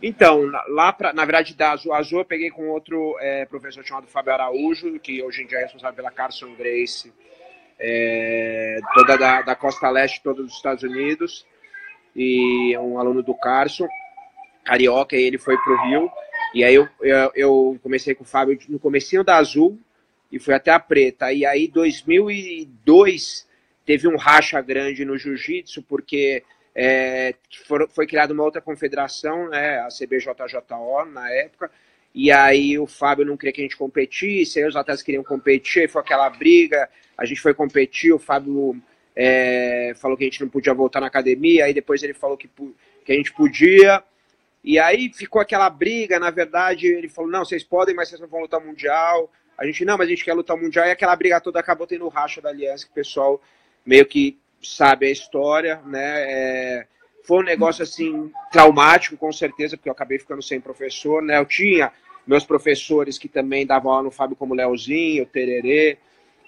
Então, 0.00 0.48
lá 0.68 0.92
pra, 0.92 1.12
na 1.12 1.24
verdade, 1.24 1.56
da 1.56 1.72
Azul, 1.72 1.92
Azul 1.92 2.20
eu 2.20 2.24
peguei 2.24 2.50
com 2.50 2.68
outro 2.68 3.16
é, 3.18 3.44
professor 3.46 3.84
chamado 3.84 4.06
Fábio 4.06 4.32
Araújo, 4.32 4.96
que 5.00 5.20
hoje 5.20 5.42
em 5.42 5.46
dia 5.48 5.58
é 5.58 5.62
responsável 5.62 5.96
pela 5.96 6.12
Carson 6.12 6.54
Grace, 6.54 7.12
é, 7.80 8.78
toda 8.94 9.18
da, 9.18 9.42
da 9.42 9.56
costa 9.56 9.90
leste, 9.90 10.22
toda 10.22 10.44
dos 10.44 10.54
Estados 10.54 10.84
Unidos, 10.84 11.44
e 12.14 12.72
é 12.72 12.78
um 12.78 12.96
aluno 13.00 13.24
do 13.24 13.34
Carson 13.34 13.88
carioca 14.64 15.16
e 15.16 15.22
ele 15.22 15.36
foi 15.36 15.58
pro 15.58 15.82
Rio. 15.88 16.08
E 16.54 16.62
aí 16.62 16.76
eu, 16.76 16.88
eu, 17.00 17.32
eu, 17.34 17.80
comecei 17.82 18.14
com 18.14 18.22
o 18.22 18.26
Fábio 18.26 18.56
no 18.68 18.78
comecinho 18.78 19.24
da 19.24 19.36
Azul 19.36 19.80
e 20.30 20.38
fui 20.38 20.54
até 20.54 20.70
a 20.70 20.78
Preta. 20.78 21.32
E 21.32 21.44
aí 21.44 21.68
2002 21.68 23.46
teve 23.84 24.06
um 24.06 24.16
racha 24.16 24.60
grande 24.60 25.04
no 25.04 25.16
Jiu-Jitsu 25.16 25.82
porque 25.82 26.42
é, 26.74 27.34
for, 27.66 27.88
foi 27.90 28.06
criada 28.06 28.32
uma 28.32 28.44
outra 28.44 28.60
confederação, 28.60 29.48
né, 29.48 29.78
a 29.80 29.88
CBJJO 29.88 31.04
na 31.12 31.30
época. 31.30 31.70
E 32.14 32.30
aí 32.30 32.78
o 32.78 32.86
Fábio 32.86 33.24
não 33.24 33.36
queria 33.36 33.52
que 33.52 33.60
a 33.60 33.64
gente 33.64 33.76
competisse, 33.76 34.58
aí 34.58 34.66
os 34.66 34.76
atletas 34.76 35.02
queriam 35.02 35.22
competir, 35.22 35.82
aí 35.82 35.88
foi 35.88 36.00
aquela 36.00 36.28
briga, 36.30 36.88
a 37.16 37.24
gente 37.24 37.40
foi 37.40 37.54
competir, 37.54 38.12
o 38.12 38.18
Fábio 38.18 38.80
é, 39.14 39.92
falou 39.96 40.16
que 40.16 40.24
a 40.24 40.26
gente 40.26 40.40
não 40.40 40.48
podia 40.48 40.72
voltar 40.74 41.00
na 41.00 41.06
academia, 41.06 41.66
aí 41.66 41.74
depois 41.74 42.02
ele 42.02 42.14
falou 42.14 42.36
que, 42.36 42.48
que 43.04 43.12
a 43.12 43.14
gente 43.14 43.32
podia, 43.32 44.02
e 44.62 44.78
aí 44.78 45.10
ficou 45.12 45.40
aquela 45.40 45.70
briga, 45.70 46.18
na 46.18 46.30
verdade, 46.30 46.86
ele 46.86 47.08
falou, 47.08 47.30
não, 47.30 47.44
vocês 47.44 47.62
podem, 47.62 47.94
mas 47.94 48.08
vocês 48.08 48.20
não 48.20 48.28
vão 48.28 48.40
lutar 48.40 48.60
mundial. 48.60 49.30
A 49.58 49.66
gente, 49.66 49.84
não, 49.84 49.98
mas 49.98 50.06
a 50.06 50.10
gente 50.10 50.24
quer 50.24 50.34
lutar 50.34 50.56
mundial. 50.56 50.86
E 50.86 50.90
aquela 50.90 51.16
briga 51.16 51.40
toda 51.40 51.58
acabou 51.58 51.86
tendo 51.86 52.04
o 52.04 52.08
racha 52.08 52.40
da 52.40 52.50
aliança, 52.50 52.84
que 52.84 52.92
o 52.92 52.94
pessoal 52.94 53.42
meio 53.84 54.06
que 54.06 54.38
sabe 54.62 55.06
a 55.06 55.10
história, 55.10 55.80
né? 55.84 56.24
É, 56.30 56.86
foi 57.24 57.38
um 57.38 57.42
negócio, 57.42 57.82
assim, 57.82 58.30
traumático, 58.52 59.16
com 59.16 59.32
certeza, 59.32 59.76
porque 59.76 59.88
eu 59.88 59.92
acabei 59.92 60.18
ficando 60.18 60.42
sem 60.42 60.60
professor, 60.60 61.22
né? 61.22 61.38
Eu 61.38 61.44
tinha 61.44 61.92
meus 62.26 62.44
professores 62.44 63.18
que 63.18 63.28
também 63.28 63.66
davam 63.66 63.90
aula 63.90 64.04
no 64.04 64.10
Fábio, 64.10 64.36
como 64.36 64.54
Leozinho, 64.54 65.26
Tererê, 65.26 65.98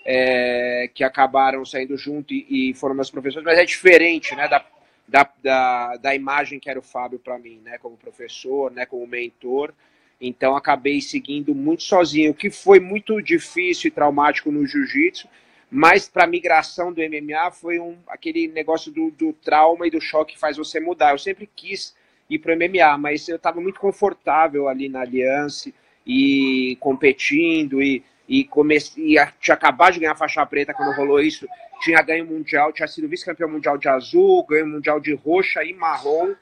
é, 0.04 0.88
que 0.94 1.02
acabaram 1.02 1.64
saindo 1.64 1.96
junto 1.96 2.32
e, 2.32 2.70
e, 2.70 2.74
foram 2.74 2.94
meus 2.94 3.10
professores, 3.10 3.44
mas 3.44 3.58
é 3.58 3.64
diferente, 3.64 4.34
né? 4.34 4.46
Da, 4.48 4.64
da, 5.10 5.28
da, 5.42 5.96
da 5.96 6.14
imagem 6.14 6.60
que 6.60 6.70
era 6.70 6.78
o 6.78 6.82
Fábio 6.82 7.18
para 7.18 7.38
mim, 7.38 7.60
né, 7.64 7.78
como 7.78 7.96
professor, 7.96 8.70
né, 8.70 8.86
como 8.86 9.06
mentor. 9.06 9.74
Então 10.20 10.54
acabei 10.56 11.00
seguindo 11.00 11.54
muito 11.54 11.82
sozinho, 11.82 12.32
o 12.32 12.34
que 12.34 12.50
foi 12.50 12.78
muito 12.78 13.20
difícil 13.22 13.88
e 13.88 13.90
traumático 13.90 14.52
no 14.52 14.66
jiu-jitsu, 14.66 15.28
mas 15.70 16.08
para 16.08 16.24
a 16.24 16.26
migração 16.26 16.92
do 16.92 17.00
MMA 17.00 17.50
foi 17.52 17.78
um, 17.78 17.96
aquele 18.08 18.48
negócio 18.48 18.92
do, 18.92 19.10
do 19.10 19.32
trauma 19.32 19.86
e 19.86 19.90
do 19.90 20.00
choque 20.00 20.34
que 20.34 20.38
faz 20.38 20.56
você 20.56 20.80
mudar. 20.80 21.12
Eu 21.12 21.18
sempre 21.18 21.48
quis 21.54 21.94
ir 22.28 22.38
para 22.38 22.52
o 22.52 22.56
MMA, 22.56 22.98
mas 22.98 23.28
eu 23.28 23.36
estava 23.36 23.60
muito 23.60 23.80
confortável 23.80 24.68
ali 24.68 24.88
na 24.88 25.00
Aliança 25.00 25.72
e 26.06 26.76
competindo 26.80 27.80
e 27.80 28.02
e, 28.30 28.44
comecei, 28.44 29.16
e 29.16 29.26
tinha 29.40 29.54
acabado 29.54 29.94
de 29.94 29.98
ganhar 29.98 30.12
a 30.12 30.16
faixa 30.16 30.46
preta 30.46 30.72
quando 30.72 30.94
rolou 30.94 31.20
isso, 31.20 31.48
tinha 31.80 32.00
ganho 32.00 32.24
mundial, 32.24 32.72
tinha 32.72 32.86
sido 32.86 33.08
vice-campeão 33.08 33.50
mundial 33.50 33.76
de 33.76 33.88
azul, 33.88 34.46
ganho 34.46 34.68
mundial 34.68 35.00
de 35.00 35.12
roxa 35.12 35.64
e 35.64 35.74
marrom, 35.74 36.32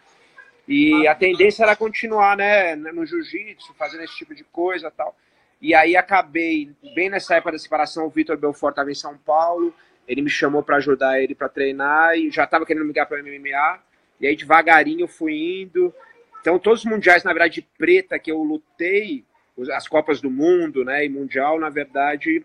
E 0.68 1.08
a 1.08 1.14
tendência 1.14 1.62
era 1.62 1.74
continuar, 1.74 2.36
né, 2.36 2.76
no 2.76 3.06
jiu-jitsu, 3.06 3.72
fazendo 3.72 4.04
esse 4.04 4.14
tipo 4.14 4.34
de 4.34 4.44
coisa 4.44 4.90
tal. 4.90 5.16
E 5.62 5.74
aí 5.74 5.96
acabei, 5.96 6.70
bem 6.94 7.08
nessa 7.08 7.36
época 7.36 7.52
da 7.52 7.58
separação, 7.58 8.06
o 8.06 8.10
Vitor 8.10 8.36
Belfort 8.36 8.72
estava 8.72 8.90
em 8.90 8.94
São 8.94 9.16
Paulo, 9.16 9.74
ele 10.06 10.20
me 10.20 10.28
chamou 10.28 10.62
para 10.62 10.76
ajudar 10.76 11.22
ele 11.22 11.34
para 11.34 11.48
treinar 11.48 12.16
e 12.16 12.30
já 12.30 12.44
estava 12.44 12.66
querendo 12.66 12.82
me 12.82 12.88
ligar 12.88 13.06
para 13.06 13.22
MMA. 13.22 13.82
E 14.20 14.26
aí 14.26 14.36
devagarinho 14.36 15.00
eu 15.00 15.08
fui 15.08 15.62
indo. 15.62 15.92
Então 16.40 16.58
todos 16.58 16.84
os 16.84 16.90
mundiais, 16.90 17.24
na 17.24 17.32
verdade, 17.32 17.54
de 17.54 17.68
preta 17.78 18.18
que 18.18 18.30
eu 18.30 18.42
lutei, 18.42 19.24
as 19.72 19.88
Copas 19.88 20.20
do 20.20 20.30
Mundo, 20.30 20.84
né, 20.84 21.02
e 21.02 21.08
Mundial, 21.08 21.58
na 21.58 21.70
verdade, 21.70 22.44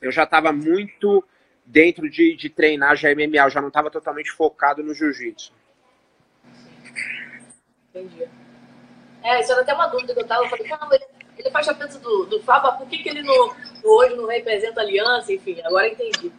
eu 0.00 0.10
já 0.10 0.24
estava 0.24 0.50
muito 0.50 1.22
dentro 1.64 2.08
de, 2.08 2.34
de 2.36 2.48
treinar 2.48 2.96
já 2.96 3.14
MMA, 3.14 3.44
eu 3.44 3.50
já 3.50 3.60
não 3.60 3.68
estava 3.68 3.90
totalmente 3.90 4.32
focado 4.32 4.82
no 4.82 4.94
jiu-jitsu. 4.94 5.52
Entendi. 7.94 8.28
É, 9.22 9.40
isso 9.40 9.52
era 9.52 9.62
até 9.62 9.72
uma 9.72 9.86
dúvida 9.86 10.12
que 10.12 10.20
eu 10.20 10.26
tava. 10.26 10.42
Eu 10.44 10.48
falei, 10.48 10.66
caramba, 10.66 10.96
ele, 10.96 11.06
ele 11.38 11.50
faz 11.50 11.64
chapéu 11.64 11.88
do, 11.88 12.26
do 12.26 12.42
Faba, 12.42 12.72
por 12.72 12.88
que, 12.88 12.98
que 12.98 13.08
ele 13.08 13.22
no 13.22 13.54
hoje 13.84 14.16
não 14.16 14.26
representa 14.26 14.80
a 14.80 14.82
aliança? 14.82 15.32
Enfim, 15.32 15.60
agora 15.64 15.88
entendi 15.88 16.32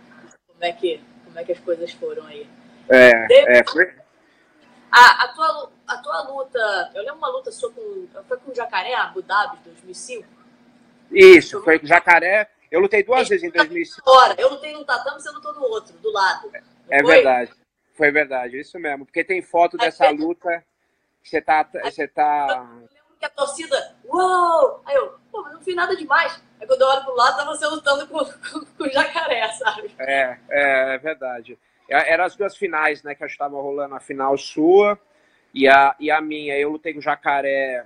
como 0.47 0.63
é 0.63 0.71
que, 0.73 1.01
como 1.23 1.39
é 1.39 1.43
que 1.45 1.53
as 1.53 1.59
coisas 1.59 1.91
foram 1.93 2.25
aí. 2.25 2.47
É, 2.89 3.59
é 3.59 3.63
foi... 3.63 3.91
a, 4.91 5.23
a, 5.23 5.27
tua, 5.29 5.71
a 5.87 5.97
tua 5.97 6.21
luta, 6.29 6.91
eu 6.93 7.01
lembro 7.01 7.17
uma 7.17 7.29
luta 7.29 7.51
sua 7.51 7.71
com. 7.71 8.07
Foi 8.27 8.37
com 8.37 8.51
o 8.51 8.55
Jacaré, 8.55 8.93
Abu 8.93 9.21
Dhabi, 9.21 9.57
2005? 9.63 10.27
Isso, 11.11 11.63
foi 11.63 11.79
com 11.79 11.85
o 11.85 11.89
Jacaré. 11.89 12.49
Eu 12.69 12.81
lutei 12.81 13.03
duas 13.03 13.29
vezes 13.29 13.43
em 13.43 13.51
2005. 13.51 14.01
Agora, 14.09 14.35
eu 14.37 14.49
lutei 14.49 14.73
num 14.73 14.83
tatame, 14.83 15.21
você 15.21 15.29
lutou 15.31 15.53
no 15.53 15.61
outro, 15.61 15.95
do 15.97 16.11
lado. 16.11 16.51
É 16.89 17.01
foi? 17.01 17.15
verdade. 17.15 17.51
Foi 17.93 18.11
verdade, 18.11 18.59
isso 18.59 18.77
mesmo. 18.77 19.05
Porque 19.05 19.23
tem 19.23 19.41
foto 19.41 19.77
dessa 19.77 20.09
luta 20.09 20.63
você 21.29 21.41
tá. 21.41 21.67
Você 21.83 22.07
tá... 22.07 22.67
Que 23.19 23.25
a 23.25 23.29
torcida, 23.29 23.95
uou! 24.05 24.81
Aí 24.85 24.95
eu, 24.95 25.17
pô, 25.31 25.41
mas 25.41 25.53
não 25.53 25.61
fiz 25.61 25.75
nada 25.75 25.95
demais. 25.95 26.43
Aí 26.59 26.67
quando 26.67 26.81
eu 26.81 26.88
olho 26.88 27.03
pro 27.03 27.15
lado, 27.15 27.38
tava 27.38 27.55
você 27.55 27.65
lutando 27.65 28.07
com, 28.07 28.19
com, 28.25 28.65
com 28.65 28.83
o 28.83 28.89
jacaré, 28.91 29.47
sabe? 29.53 29.95
É, 29.99 30.38
é, 30.49 30.95
é 30.95 30.97
verdade. 30.97 31.57
É, 31.89 32.13
Eram 32.13 32.25
as 32.25 32.35
duas 32.35 32.55
finais, 32.55 33.03
né? 33.03 33.15
Que 33.15 33.23
eu 33.23 33.27
estava 33.27 33.55
rolando 33.55 33.95
a 33.95 33.99
final 33.99 34.38
sua 34.38 34.99
e 35.53 35.67
a, 35.67 35.95
e 35.99 36.11
a 36.11 36.21
minha. 36.21 36.57
Eu 36.57 36.71
lutei 36.71 36.93
com 36.93 36.99
o 36.99 37.01
jacaré 37.01 37.85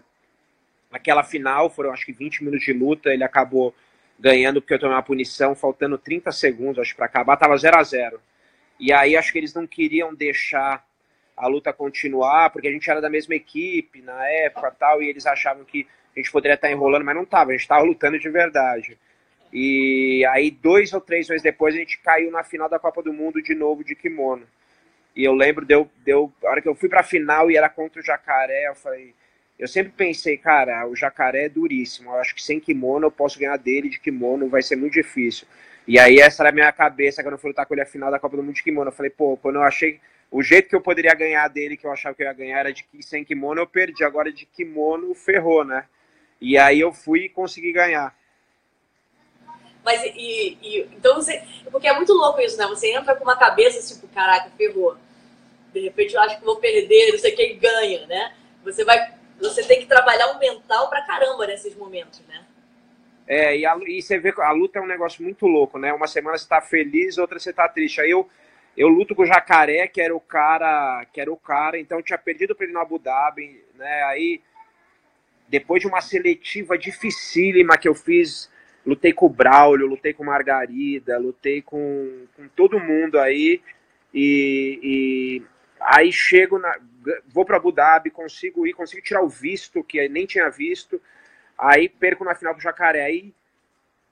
naquela 0.92 1.24
final, 1.24 1.70
foram 1.70 1.92
acho 1.92 2.06
que 2.06 2.12
20 2.12 2.44
minutos 2.44 2.66
de 2.66 2.74
luta. 2.74 3.14
Ele 3.14 3.24
acabou 3.24 3.74
ganhando 4.20 4.62
porque 4.62 4.74
eu 4.74 4.80
tomei 4.80 4.96
uma 4.96 5.04
punição, 5.04 5.56
faltando 5.56 5.98
30 5.98 6.32
segundos, 6.32 6.80
acho, 6.80 6.96
para 6.96 7.06
acabar. 7.06 7.38
Tava 7.38 7.56
0 7.56 7.78
a 7.78 7.84
0 7.84 8.22
E 8.80 8.92
aí 8.92 9.16
acho 9.16 9.32
que 9.32 9.38
eles 9.38 9.54
não 9.54 9.68
queriam 9.68 10.14
deixar 10.14 10.89
a 11.40 11.48
luta 11.48 11.72
continuar, 11.72 12.50
porque 12.50 12.68
a 12.68 12.72
gente 12.72 12.90
era 12.90 13.00
da 13.00 13.10
mesma 13.10 13.34
equipe 13.34 14.02
na 14.02 14.28
época 14.28 14.70
tal, 14.72 15.02
e 15.02 15.08
eles 15.08 15.26
achavam 15.26 15.64
que 15.64 15.88
a 16.16 16.20
gente 16.20 16.32
poderia 16.32 16.56
estar 16.56 16.70
enrolando, 16.70 17.06
mas 17.06 17.16
não 17.16 17.24
estava, 17.24 17.52
a 17.52 17.54
gente 17.54 17.62
estava 17.62 17.84
lutando 17.84 18.20
de 18.20 18.30
verdade. 18.30 18.98
E 19.52 20.24
aí, 20.32 20.52
dois 20.52 20.92
ou 20.94 21.00
três 21.00 21.30
meses 21.30 21.42
depois, 21.42 21.74
a 21.74 21.78
gente 21.78 21.98
caiu 22.00 22.30
na 22.30 22.44
final 22.44 22.68
da 22.70 22.78
Copa 22.78 23.02
do 23.02 23.14
Mundo 23.14 23.42
de 23.42 23.56
novo 23.56 23.84
de 23.84 23.96
kimono. 23.96 24.46
E 25.16 25.24
eu 25.24 25.34
lembro, 25.34 25.66
deu, 25.66 25.90
deu, 26.04 26.32
a 26.44 26.50
hora 26.50 26.62
que 26.62 26.68
eu 26.68 26.76
fui 26.76 26.90
para 26.90 27.00
a 27.00 27.04
final 27.04 27.50
e 27.50 27.58
era 27.58 27.70
contra 27.70 28.02
o 28.02 28.06
Jacaré, 28.06 28.68
eu 28.68 28.76
falei. 28.76 29.16
Eu 29.58 29.68
sempre 29.68 29.92
pensei, 29.92 30.38
cara, 30.38 30.88
o 30.88 30.96
jacaré 30.96 31.46
é 31.46 31.50
duríssimo. 31.50 32.12
Eu 32.12 32.16
acho 32.16 32.34
que 32.34 32.42
sem 32.42 32.62
kimono 32.62 33.08
eu 33.08 33.12
posso 33.12 33.38
ganhar 33.38 33.58
dele 33.58 33.90
de 33.90 34.00
kimono, 34.00 34.48
vai 34.48 34.62
ser 34.62 34.78
muito 34.78 34.94
difícil. 34.94 35.46
E 35.86 36.00
aí, 36.00 36.20
essa 36.20 36.44
era 36.44 36.50
a 36.50 36.54
minha 36.54 36.72
cabeça 36.72 37.22
quando 37.22 37.34
eu 37.34 37.38
fui 37.38 37.50
lutar 37.50 37.66
com 37.66 37.74
ele 37.74 37.82
a 37.82 37.86
final 37.86 38.10
da 38.10 38.20
Copa 38.20 38.38
do 38.38 38.44
Mundo 38.44 38.56
de 38.56 38.64
kimono. 38.64 38.90
Eu 38.90 38.94
falei, 38.94 39.10
pô, 39.10 39.36
quando 39.36 39.56
eu 39.56 39.64
achei 39.64 40.00
o 40.32 40.44
jeito 40.44 40.70
que 40.70 40.76
eu 40.76 40.82
poderia 40.82 41.14
ganhar 41.16 41.48
dele, 41.48 41.76
que 41.76 41.86
eu 41.86 41.92
achava 41.92 42.16
que 42.16 42.22
eu 42.22 42.28
ia 42.28 42.34
ganhar, 42.34 42.60
era 42.60 42.74
de 42.74 42.86
sem 43.02 43.26
kimono 43.26 43.62
eu 43.62 43.68
perdi. 43.68 44.04
Agora 44.04 44.32
de 44.32 44.46
kimono 44.46 45.14
ferrou, 45.16 45.64
né? 45.64 45.86
E 46.40 46.58
aí 46.58 46.80
eu 46.80 46.94
fui 46.94 47.26
e 47.26 47.30
consegui 47.30 47.72
ganhar. 47.72 48.16
Mas 49.84 50.04
e, 50.04 50.58
e, 50.62 50.90
então 50.96 51.16
você. 51.16 51.42
Porque 51.72 51.88
é 51.88 51.96
muito 51.96 52.14
louco 52.14 52.40
isso, 52.42 52.58
né? 52.58 52.68
Você 52.68 52.92
entra 52.92 53.16
com 53.16 53.24
uma 53.24 53.38
cabeça 53.38 53.94
tipo, 53.94 54.08
caraca, 54.14 54.52
ferrou. 54.52 54.96
De 55.74 55.80
repente 55.80 56.14
eu 56.14 56.22
acho 56.22 56.38
que 56.40 56.46
vou 56.46 56.58
perder, 56.58 57.12
não 57.12 57.20
sei 57.20 57.32
quem 57.32 57.58
ganha, 57.58 58.06
né? 58.06 58.34
Você 58.64 58.86
vai. 58.86 59.18
Você 59.40 59.64
tem 59.64 59.80
que 59.80 59.86
trabalhar 59.88 60.32
um 60.32 60.38
mental 60.38 60.90
pra 60.90 61.02
caramba 61.02 61.48
nesses 61.48 61.76
momentos, 61.76 62.22
né? 62.28 62.46
É, 63.26 63.58
e, 63.58 63.66
a, 63.66 63.78
e 63.88 64.02
você 64.02 64.18
vê 64.20 64.32
que 64.34 64.42
a 64.42 64.52
luta 64.52 64.80
é 64.80 64.82
um 64.82 64.88
negócio 64.88 65.24
muito 65.24 65.48
louco, 65.48 65.78
né? 65.80 65.94
Uma 65.94 66.08
semana 66.08 66.38
você 66.38 66.48
tá 66.48 66.62
feliz, 66.62 67.18
outra 67.18 67.40
você 67.40 67.54
tá 67.54 67.68
triste. 67.70 68.02
Aí 68.02 68.12
eu 68.12 68.30
eu 68.80 68.88
luto 68.88 69.14
com 69.14 69.24
o 69.24 69.26
Jacaré, 69.26 69.90
que 69.90 70.00
era 70.00 70.16
o 70.16 70.22
cara, 70.22 71.06
que 71.12 71.20
era 71.20 71.30
o 71.30 71.36
cara, 71.36 71.78
então 71.78 72.02
tinha 72.02 72.18
perdido 72.18 72.56
para 72.56 72.64
ele 72.64 72.72
no 72.72 72.80
Abu 72.80 72.98
Dhabi, 72.98 73.62
né? 73.76 74.04
Aí 74.04 74.42
depois 75.50 75.82
de 75.82 75.88
uma 75.88 76.00
seletiva 76.00 76.78
dificílima 76.78 77.78
que 77.78 77.90
eu 77.90 77.94
fiz, 77.94 78.50
lutei 78.86 79.12
com 79.12 79.26
o 79.26 79.30
Braulio, 79.30 79.86
lutei 79.86 80.14
com 80.14 80.24
Margarida, 80.24 81.18
lutei 81.18 81.62
com, 81.62 82.26
com 82.38 82.48
todo 82.56 82.80
mundo 82.80 83.20
aí 83.20 83.62
e, 84.14 84.80
e 84.82 85.44
aí 85.82 86.10
chego 86.10 86.58
na, 86.58 86.80
vou 87.28 87.44
para 87.44 87.58
Abu 87.58 87.74
Dhabi, 87.74 88.10
consigo 88.10 88.66
ir, 88.66 88.72
consigo 88.72 89.04
tirar 89.04 89.22
o 89.22 89.28
visto 89.28 89.84
que 89.84 90.08
nem 90.08 90.26
tinha 90.26 90.50
visto, 90.50 91.02
aí 91.58 91.90
perco 91.90 92.24
na 92.24 92.34
final 92.34 92.54
com 92.54 92.60
o 92.60 92.64
Jacaré, 92.64 93.04
aí 93.04 93.34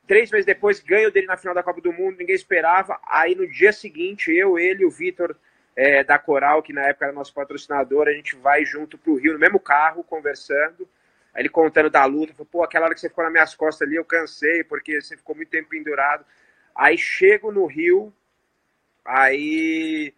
Três 0.07 0.31
meses 0.31 0.45
depois, 0.45 0.79
ganho 0.79 1.11
dele 1.11 1.27
na 1.27 1.35
final 1.35 1.53
da 1.53 1.61
Copa 1.61 1.81
do 1.81 1.91
Mundo, 1.91 2.17
ninguém 2.17 2.35
esperava. 2.35 2.97
Aí 3.03 3.35
no 3.35 3.45
dia 3.45 3.73
seguinte, 3.73 4.31
eu, 4.31 4.57
ele 4.57 4.83
e 4.83 4.85
o 4.85 4.89
Vitor 4.89 5.35
é, 5.75 6.03
da 6.03 6.17
Coral, 6.17 6.63
que 6.63 6.71
na 6.71 6.83
época 6.83 7.05
era 7.05 7.13
nosso 7.13 7.33
patrocinador, 7.33 8.07
a 8.07 8.13
gente 8.13 8.35
vai 8.35 8.65
junto 8.65 8.97
pro 8.97 9.15
Rio, 9.15 9.33
no 9.33 9.39
mesmo 9.39 9.59
carro, 9.59 10.03
conversando. 10.03 10.87
Aí 11.33 11.41
ele 11.41 11.49
contando 11.49 11.89
da 11.89 12.05
luta, 12.05 12.33
falou, 12.33 12.47
pô, 12.49 12.63
aquela 12.63 12.85
hora 12.85 12.95
que 12.95 13.01
você 13.01 13.09
ficou 13.09 13.23
nas 13.23 13.33
minhas 13.33 13.53
costas 13.53 13.87
ali, 13.87 13.95
eu 13.97 14.05
cansei, 14.05 14.63
porque 14.63 15.01
você 15.01 15.17
ficou 15.17 15.35
muito 15.35 15.49
tempo 15.49 15.69
pendurado. 15.69 16.25
Aí 16.73 16.97
chego 16.97 17.51
no 17.51 17.65
Rio, 17.65 18.11
aí 19.05 20.13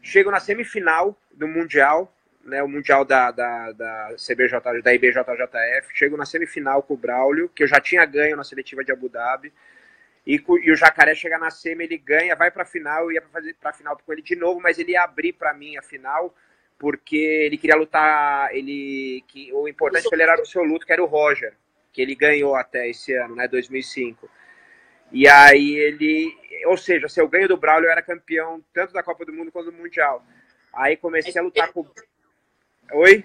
chego 0.00 0.30
na 0.30 0.40
semifinal 0.40 1.18
do 1.32 1.46
Mundial, 1.48 2.14
né, 2.48 2.62
o 2.62 2.68
Mundial 2.68 3.04
da, 3.04 3.30
da, 3.30 3.72
da 3.72 4.08
CBJ, 4.16 4.82
da 4.82 4.94
IBJJF, 4.94 5.88
chego 5.94 6.16
na 6.16 6.26
semifinal 6.26 6.82
com 6.82 6.94
o 6.94 6.96
Braulio, 6.96 7.48
que 7.48 7.62
eu 7.62 7.66
já 7.66 7.80
tinha 7.80 8.04
ganho 8.04 8.36
na 8.36 8.44
seletiva 8.44 8.82
de 8.82 8.90
Abu 8.90 9.08
Dhabi, 9.08 9.52
e, 10.26 10.42
e 10.62 10.70
o 10.70 10.76
Jacaré 10.76 11.14
chega 11.14 11.38
na 11.38 11.50
semi, 11.50 11.84
ele 11.84 11.96
ganha, 11.96 12.36
vai 12.36 12.50
para 12.50 12.62
a 12.62 12.66
final, 12.66 13.04
eu 13.04 13.12
ia 13.12 13.20
para 13.20 13.30
fazer 13.30 13.54
para 13.54 13.72
final 13.72 13.96
com 13.96 14.12
ele 14.12 14.22
de 14.22 14.36
novo, 14.36 14.60
mas 14.60 14.78
ele 14.78 14.92
ia 14.92 15.02
abrir 15.02 15.32
para 15.32 15.54
mim 15.54 15.76
a 15.76 15.82
final, 15.82 16.34
porque 16.78 17.16
ele 17.16 17.56
queria 17.56 17.76
lutar, 17.76 18.54
ele 18.54 19.24
que 19.28 19.52
o 19.52 19.66
importante 19.68 20.06
é 20.06 20.08
que 20.08 20.14
ele 20.14 20.22
era 20.22 20.40
o 20.40 20.46
seu 20.46 20.62
luto, 20.62 20.84
que 20.84 20.92
era 20.92 21.02
o 21.02 21.06
Roger, 21.06 21.54
que 21.92 22.02
ele 22.02 22.14
ganhou 22.14 22.54
até 22.54 22.88
esse 22.88 23.14
ano, 23.14 23.36
né, 23.36 23.48
2005. 23.48 24.28
E 25.10 25.26
aí 25.26 25.76
ele, 25.76 26.36
ou 26.66 26.76
seja, 26.76 27.08
se 27.08 27.20
eu 27.20 27.28
ganho 27.28 27.48
do 27.48 27.56
Braulio, 27.56 27.86
eu 27.86 27.92
era 27.92 28.02
campeão 28.02 28.62
tanto 28.74 28.92
da 28.92 29.02
Copa 29.02 29.24
do 29.24 29.32
Mundo 29.32 29.50
quanto 29.50 29.70
do 29.70 29.76
Mundial. 29.76 30.22
Aí 30.72 30.96
comecei 30.96 31.40
a 31.40 31.42
lutar 31.42 31.72
com 31.72 31.86
Oi? 32.92 33.22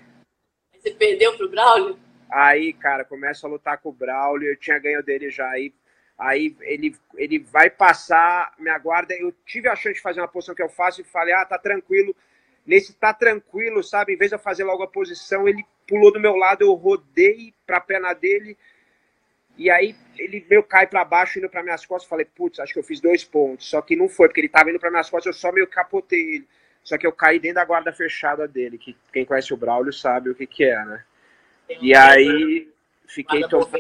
Você 0.74 0.92
perdeu 0.92 1.38
pro 1.38 1.50
Braulio? 1.50 1.98
Aí, 2.30 2.74
cara, 2.74 3.06
começa 3.06 3.48
a 3.48 3.50
lutar 3.50 3.78
com 3.78 3.90
o 3.90 3.94
Braulio, 3.94 4.50
eu 4.50 4.58
tinha 4.58 4.78
ganho 4.78 5.02
dele 5.02 5.30
já. 5.30 5.50
Aí, 5.52 5.74
aí 6.18 6.56
ele, 6.62 6.96
ele 7.16 7.40
vai 7.40 7.70
passar, 7.70 8.54
me 8.60 8.70
aguarda. 8.70 9.14
Eu 9.14 9.32
tive 9.46 9.70
a 9.70 9.76
chance 9.76 9.96
de 9.96 10.02
fazer 10.02 10.20
uma 10.20 10.28
posição 10.28 10.54
que 10.54 10.62
eu 10.62 10.70
faço 10.70 11.00
e 11.00 11.06
falei, 11.06 11.34
ah, 11.34 11.46
tá 11.46 11.58
tranquilo. 11.58 12.14
Nesse 12.66 12.94
tá 12.94 13.14
tranquilo, 13.14 13.84
sabe? 13.84 14.14
Em 14.14 14.18
vez 14.18 14.32
de 14.32 14.36
eu 14.36 14.40
fazer 14.40 14.66
logo 14.66 14.84
a 14.84 14.88
posição, 14.88 15.48
ele 15.48 15.64
pulou 15.88 16.12
do 16.12 16.20
meu 16.20 16.36
lado, 16.36 16.64
eu 16.64 16.74
rodei 16.74 17.54
pra 17.66 17.80
perna 17.80 18.14
dele. 18.14 18.58
E 19.58 19.70
aí 19.70 19.96
ele 20.18 20.46
meio 20.50 20.64
cai 20.64 20.88
para 20.88 21.06
baixo, 21.06 21.40
indo 21.40 21.50
para 21.50 21.64
minhas 21.64 21.86
costas. 21.86 22.10
Falei, 22.10 22.26
putz, 22.26 22.60
acho 22.60 22.74
que 22.74 22.80
eu 22.80 22.84
fiz 22.84 23.00
dois 23.00 23.24
pontos. 23.24 23.70
Só 23.70 23.82
que 23.82 23.96
não 23.96 24.10
foi, 24.10 24.28
porque 24.28 24.42
ele 24.42 24.50
tava 24.50 24.70
indo 24.70 24.80
para 24.80 24.92
minhas 24.92 25.10
costas, 25.10 25.34
eu 25.34 25.40
só 25.40 25.54
meio 25.54 25.68
capotei 25.68 26.36
ele. 26.36 26.48
Só 26.84 26.98
que 26.98 27.08
eu 27.08 27.12
caí 27.12 27.40
dentro 27.40 27.56
da 27.56 27.66
guarda 27.66 27.94
fechada 27.94 28.48
dele, 28.48 28.78
que 28.78 28.96
quem 29.12 29.26
conhece 29.26 29.54
o 29.54 29.58
Braulio 29.58 29.94
sabe 29.94 30.30
o 30.30 30.36
que, 30.36 30.46
que 30.46 30.66
é, 30.66 30.84
né? 30.86 31.04
E 31.82 31.96
aí 31.96 32.70
fiquei 33.08 33.48
tomando 33.48 33.80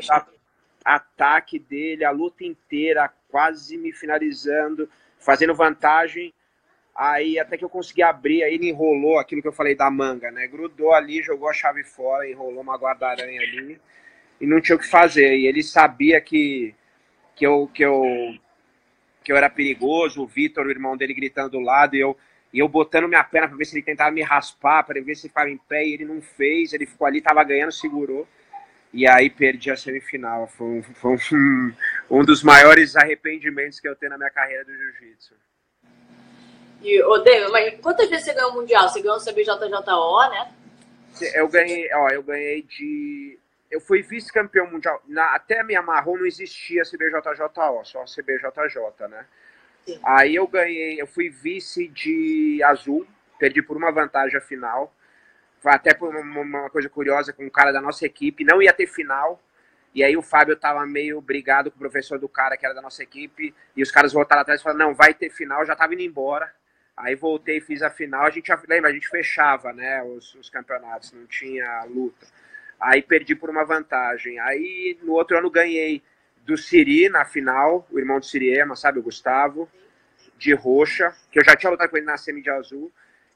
ataque 0.84 1.60
dele 1.60 2.04
a 2.04 2.12
luta 2.12 2.44
inteira, 2.44 3.12
quase 3.30 3.78
me 3.78 3.92
finalizando, 3.92 4.89
fazendo 5.20 5.54
vantagem. 5.54 6.34
Aí 6.96 7.39
até 7.39 7.58
que 7.58 7.66
eu 7.66 7.70
consegui 7.70 8.04
abrir, 8.04 8.44
aí 8.44 8.54
ele 8.54 8.70
enrolou 8.70 9.18
aquilo 9.18 9.42
que 9.42 9.48
eu 9.48 9.54
falei 9.54 9.76
da 9.76 9.89
manga, 9.89 10.32
né? 10.32 10.48
Grudou 10.48 10.94
ali, 10.94 11.22
jogou 11.24 11.50
a 11.50 11.54
chave 11.54 11.84
fora, 11.84 12.30
enrolou 12.30 12.62
uma 12.62 12.78
guarda-aranha 12.78 13.42
ali 13.42 13.80
e 14.39 14.46
não 14.46 14.62
tinha 14.62 14.76
o 14.76 14.80
que 14.80 14.88
fazer. 14.88 15.36
E 15.36 15.48
ele 15.48 15.63
sabia 15.63 16.22
que, 16.22 16.76
que, 17.36 17.46
eu, 17.46 17.70
que, 17.74 17.84
eu, 17.84 18.36
que 19.24 19.32
eu 19.32 19.38
era 19.38 19.50
perigoso, 19.50 20.22
o 20.22 20.28
Vitor, 20.28 20.68
o 20.68 20.72
irmão 20.72 20.96
dele, 20.96 21.13
gritando 21.13 21.52
do 21.52 21.60
lado, 21.60 21.96
e 21.96 22.00
eu 22.00 22.16
e 22.54 22.60
eu 22.60 22.68
botando 22.68 23.08
minha 23.08 23.24
perna 23.24 23.48
para 23.48 23.58
ver 23.58 23.66
se 23.66 23.76
ele 23.76 23.84
tentava 23.84 24.12
me 24.12 24.22
raspar, 24.22 24.84
para 24.84 25.02
ver 25.02 25.16
se 25.16 25.28
ficava 25.28 25.50
em 25.50 25.58
pé, 25.58 25.84
e 25.84 25.94
ele 25.96 26.06
não 26.06 26.22
fez, 26.22 26.72
ele 26.72 26.86
ficou 26.86 27.08
ali, 27.08 27.20
tava 27.20 27.44
ganhando, 27.44 27.72
segurou. 27.72 28.28
E 28.94 29.08
aí 29.08 29.28
perdi 29.28 29.72
a 29.72 29.76
semifinal. 29.76 30.46
Foi 30.48 30.68
um, 30.68 30.84
foi 30.84 31.18
um, 31.34 31.74
um 32.20 32.24
dos 32.24 32.44
maiores 32.44 32.96
arrependimentos 32.96 33.80
que 33.80 33.88
eu 33.88 33.96
tenho 33.96 34.12
na 34.12 34.20
minha 34.20 34.30
carreira 34.30 34.63
do 34.63 34.72
jiu-jitsu. 34.72 35.34
E, 36.84 37.02
ô 37.02 37.18
David, 37.18 37.52
mas 37.52 37.80
quantas 37.82 38.08
vezes 38.08 38.26
você 38.26 38.34
ganhou 38.36 38.52
o 38.52 38.56
Mundial? 38.56 38.88
Você 38.88 39.02
ganhou 39.02 39.18
o 39.18 39.22
CBJJO, 39.22 40.30
né? 40.30 40.54
Eu 41.34 41.48
ganhei, 41.48 41.89
ó, 41.94 42.10
eu 42.10 42.22
ganhei 42.22 42.62
de. 42.62 43.39
Eu 43.72 43.82
fui 43.82 44.04
vice-campeão 44.04 44.70
mundial. 44.70 45.02
Na, 45.08 45.34
até 45.34 45.63
me 45.63 45.76
amarrou, 45.76 46.18
não 46.18 46.26
existia 46.26 46.84
CBJJO, 46.84 47.84
só 47.84 48.04
CBJJ, 48.04 49.08
né? 49.10 49.26
Aí 50.04 50.36
eu 50.36 50.48
ganhei, 50.48 51.02
eu 51.02 51.08
fui 51.08 51.30
vice 51.30 51.88
de 51.88 52.62
azul, 52.63 53.06
perdi 53.38 53.62
por 53.62 53.76
uma 53.76 53.91
vantagem 53.91 54.38
a 54.38 54.41
final. 54.41 54.93
Até 55.63 55.93
por 55.93 56.13
uma, 56.15 56.69
coisa 56.69 56.89
curiosa 56.89 57.32
com 57.32 57.46
um 57.46 57.50
cara 57.50 57.72
da 57.72 57.80
nossa 57.80 58.06
equipe, 58.06 58.43
não 58.43 58.62
ia 58.62 58.74
ter 58.74 58.88
final. 58.88 59.41
E 59.96 60.04
aí 60.04 60.17
o 60.17 60.22
Fábio 60.22 60.56
tava 60.56 60.86
meio 60.86 61.22
brigado 61.22 61.69
com 61.69 61.78
o 61.78 61.80
professor 61.80 62.19
do 62.19 62.28
cara 62.28 62.58
que 62.58 62.65
era 62.65 62.74
da 62.74 62.82
nossa 62.82 63.04
equipe. 63.04 63.54
E 63.76 63.82
os 63.82 63.91
caras 63.91 64.12
voltaram 64.12 64.41
atrás 64.41 64.60
e 64.60 64.63
falaram, 64.63 64.88
não, 64.88 64.93
vai 64.93 65.13
ter 65.13 65.30
final, 65.30 65.65
já 65.65 65.76
tava 65.76 65.93
indo 65.93 66.02
embora. 66.02 66.52
Aí 66.96 67.15
voltei, 67.15 67.60
fiz 67.60 67.82
a 67.82 67.89
final, 67.89 68.26
a 68.26 68.30
gente 68.30 68.52
lembra, 68.67 68.89
a 68.89 68.93
gente 68.93 69.08
fechava, 69.08 69.74
né, 69.74 70.04
os, 70.04 70.36
os 70.36 70.50
campeonatos, 70.50 71.12
não 71.12 71.26
tinha 71.26 71.84
luta. 71.86 72.28
Aí 72.80 73.02
perdi 73.02 73.36
por 73.36 73.50
uma 73.50 73.63
vantagem. 73.63 74.39
Aí 74.39 74.98
no 75.02 75.13
outro 75.13 75.38
ano 75.38 75.50
ganhei 75.50 76.04
do 76.46 76.58
Siri 76.58 77.10
na 77.10 77.26
final, 77.26 77.88
o 77.92 78.00
irmão 78.00 78.20
do 78.20 78.26
Siriema, 78.26 78.76
sabe, 78.76 79.00
o 79.00 79.04
Gustavo, 79.04 79.70
de 80.38 80.54
roxa, 80.54 81.14
que 81.32 81.40
eu 81.40 81.46
já 81.46 81.56
tinha 81.56 81.70
lutado 81.70 81.90
com 81.90 81.98
ele 81.98 82.06
na 82.06 82.18
semi 82.18 82.42
de 82.42 82.50
azul. 82.50 82.92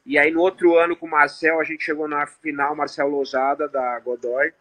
E 0.05 0.17
aí 0.17 0.31
no 0.31 0.41
outro 0.41 0.77
ano 0.77 0.95
com 0.95 1.05
o 1.05 1.09
Marcel, 1.09 1.59
a 1.59 1.63
gente 1.63 1.83
chegou 1.83 2.07
na 2.07 2.25
final, 2.25 2.75
Marcel 2.75 3.07
Lousada, 3.07 3.67
da 3.67 3.99
Godoy 3.99 4.53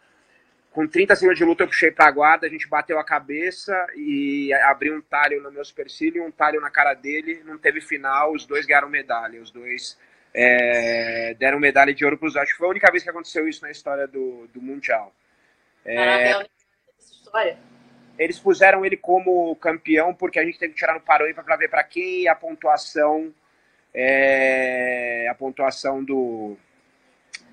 com 0.76 0.86
30 0.86 1.16
segundos 1.16 1.38
de 1.38 1.44
luta 1.46 1.62
eu 1.62 1.68
puxei 1.68 1.90
para 1.90 2.06
a 2.06 2.10
guarda, 2.10 2.46
a 2.46 2.50
gente 2.50 2.68
bateu 2.68 2.98
a 2.98 3.04
cabeça 3.04 3.74
e 3.96 4.52
abriu 4.52 4.94
um 4.94 5.00
talho 5.00 5.42
no 5.42 5.50
meu 5.50 5.64
supercílio 5.64 6.22
e 6.22 6.26
um 6.26 6.30
talho 6.30 6.60
na 6.60 6.70
cara 6.70 6.92
dele, 6.92 7.42
não 7.46 7.56
teve 7.56 7.80
final, 7.80 8.34
os 8.34 8.44
dois 8.44 8.66
ganharam 8.66 8.90
medalha, 8.90 9.40
os 9.40 9.50
dois 9.50 9.98
é, 10.34 11.34
deram 11.38 11.58
medalha 11.58 11.94
de 11.94 12.04
ouro 12.04 12.18
para 12.18 12.28
os. 12.28 12.36
Acho 12.36 12.52
que 12.52 12.58
foi 12.58 12.66
a 12.66 12.70
única 12.72 12.90
vez 12.90 13.02
que 13.02 13.08
aconteceu 13.08 13.48
isso 13.48 13.62
na 13.62 13.70
história 13.70 14.06
do, 14.06 14.46
do 14.48 14.60
Mundial. 14.60 15.14
É, 15.82 16.32
essa 16.32 16.46
história. 16.98 17.58
Eles 18.18 18.38
puseram 18.38 18.84
ele 18.84 18.96
como 18.96 19.54
campeão 19.56 20.14
porque 20.14 20.38
a 20.38 20.44
gente 20.44 20.58
teve 20.58 20.72
que 20.72 20.78
tirar 20.78 20.94
no 20.94 21.00
parou 21.00 21.32
para 21.34 21.56
ver 21.56 21.68
para 21.68 21.84
quem 21.84 22.28
a 22.28 22.34
pontuação 22.34 23.32
é, 23.96 25.26
a 25.30 25.34
pontuação 25.34 26.04
do, 26.04 26.54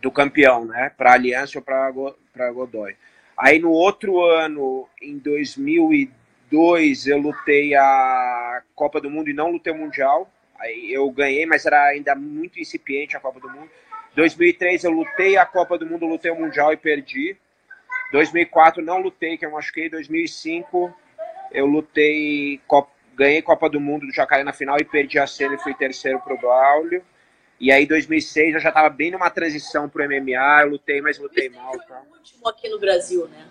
do 0.01 0.11
campeão, 0.11 0.65
né? 0.65 0.91
Para 0.97 1.13
Aliança 1.13 1.57
ou 1.57 1.63
para 1.63 2.51
Godoy. 2.51 2.97
Aí 3.37 3.59
no 3.59 3.71
outro 3.71 4.21
ano, 4.25 4.87
em 5.01 5.17
2002, 5.17 7.07
eu 7.07 7.17
lutei 7.17 7.73
a 7.73 8.61
Copa 8.75 8.99
do 8.99 9.09
Mundo 9.09 9.29
e 9.29 9.33
não 9.33 9.51
lutei 9.51 9.71
o 9.71 9.77
Mundial. 9.77 10.29
Aí 10.59 10.93
eu 10.93 11.09
ganhei, 11.11 11.45
mas 11.45 11.65
era 11.65 11.81
ainda 11.85 12.13
muito 12.13 12.59
incipiente 12.59 13.15
a 13.15 13.21
Copa 13.21 13.39
do 13.39 13.49
Mundo. 13.49 13.69
2003 14.15 14.83
eu 14.83 14.91
lutei 14.91 15.37
a 15.37 15.45
Copa 15.45 15.77
do 15.77 15.85
Mundo, 15.85 16.05
lutei 16.05 16.29
o 16.29 16.39
Mundial 16.39 16.73
e 16.73 16.77
perdi. 16.77 17.37
2004 18.13 18.83
não 18.83 19.01
lutei, 19.01 19.39
que 19.39 19.45
eu 19.45 19.51
machuquei. 19.51 19.89
2005 19.89 20.93
eu 21.51 21.65
lutei, 21.65 22.61
ganhei 23.15 23.41
Copa 23.41 23.67
do 23.67 23.79
Mundo 23.79 24.05
do 24.05 24.13
Jacaré 24.13 24.43
na 24.43 24.53
final 24.53 24.77
e 24.79 24.85
perdi 24.85 25.17
a 25.17 25.25
cena 25.25 25.55
e 25.55 25.59
fui 25.59 25.73
terceiro 25.73 26.19
pro 26.19 26.37
Braulio. 26.37 27.03
E 27.59 27.71
aí, 27.71 27.85
em 27.85 27.87
2006, 27.87 28.53
eu 28.53 28.59
já 28.59 28.69
estava 28.69 28.89
bem 28.89 29.09
numa 29.09 29.31
transição 29.31 29.89
pro 29.89 30.03
MMA. 30.07 30.61
Eu 30.61 30.69
lutei, 30.69 31.01
mas 31.01 31.17
lutei 31.17 31.49
mal. 31.49 31.71
Foi 31.71 31.85
tá? 31.87 32.03
o 32.07 32.13
último 32.13 32.47
aqui 32.47 32.69
no 32.69 32.79
Brasil, 32.79 33.27
né? 33.29 33.47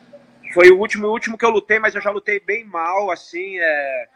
Foi 0.54 0.70
o 0.70 0.78
último, 0.78 1.08
o 1.08 1.10
último 1.10 1.36
que 1.36 1.44
eu 1.44 1.50
lutei, 1.50 1.80
mas 1.80 1.96
eu 1.96 2.00
já 2.00 2.10
lutei 2.10 2.38
bem 2.38 2.64
mal, 2.64 3.10
assim. 3.10 3.58
É, 3.58 4.08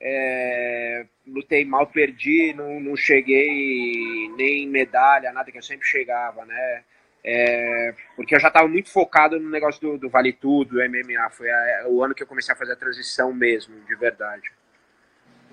é, 0.00 1.06
lutei 1.26 1.64
mal, 1.64 1.86
perdi, 1.88 2.54
não, 2.54 2.78
não 2.78 2.96
cheguei 2.96 4.28
nem 4.36 4.68
medalha, 4.68 5.32
nada 5.32 5.50
que 5.50 5.58
eu 5.58 5.62
sempre 5.62 5.86
chegava, 5.86 6.44
né? 6.44 6.84
É, 7.22 7.94
porque 8.16 8.34
eu 8.34 8.40
já 8.40 8.48
estava 8.48 8.66
muito 8.66 8.90
focado 8.90 9.38
no 9.38 9.50
negócio 9.50 9.80
do, 9.80 9.98
do 9.98 10.08
Vale 10.08 10.32
Tudo, 10.32 10.76
do 10.76 10.88
MMA. 10.88 11.30
Foi 11.30 11.50
a, 11.50 11.84
o 11.88 12.02
ano 12.02 12.14
que 12.14 12.22
eu 12.22 12.26
comecei 12.26 12.54
a 12.54 12.58
fazer 12.58 12.72
a 12.72 12.76
transição 12.76 13.32
mesmo, 13.32 13.78
de 13.86 13.94
verdade. 13.94 14.50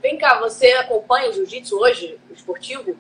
Vem 0.02 0.18
cá, 0.18 0.40
você 0.40 0.72
acompanha 0.74 1.30
o 1.30 1.34
jiu-jitsu 1.34 1.78
hoje, 1.78 2.20
o 2.30 2.34
esportivo? 2.34 2.98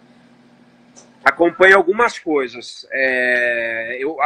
acompanho 1.23 1.75
algumas 1.75 2.17
coisas. 2.17 2.87
É, 2.91 3.97
eu, 3.99 4.17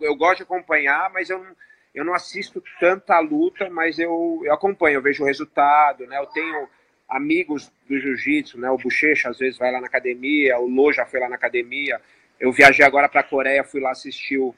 eu 0.00 0.14
gosto 0.16 0.38
de 0.38 0.42
acompanhar, 0.42 1.10
mas 1.10 1.30
eu 1.30 1.38
não, 1.38 1.56
eu 1.94 2.04
não 2.04 2.14
assisto 2.14 2.62
tanta 2.80 3.18
luta, 3.20 3.70
mas 3.70 3.98
eu, 3.98 4.42
eu 4.44 4.52
acompanho, 4.52 4.96
eu 4.96 5.02
vejo 5.02 5.22
o 5.22 5.26
resultado, 5.26 6.06
né? 6.06 6.18
Eu 6.18 6.26
tenho 6.26 6.68
amigos 7.08 7.72
do 7.88 7.98
jiu-jitsu, 7.98 8.58
né? 8.58 8.70
O 8.70 8.78
Bochecha 8.78 9.30
às 9.30 9.38
vezes 9.38 9.58
vai 9.58 9.72
lá 9.72 9.80
na 9.80 9.86
academia, 9.86 10.58
o 10.58 10.66
Lo 10.66 10.92
já 10.92 11.06
foi 11.06 11.20
lá 11.20 11.28
na 11.28 11.36
academia. 11.36 12.00
Eu 12.40 12.52
viajei 12.52 12.84
agora 12.84 13.08
para 13.08 13.20
a 13.20 13.24
Coreia, 13.24 13.64
fui 13.64 13.80
lá 13.80 13.90
assistir 13.90 14.38
o 14.38 14.54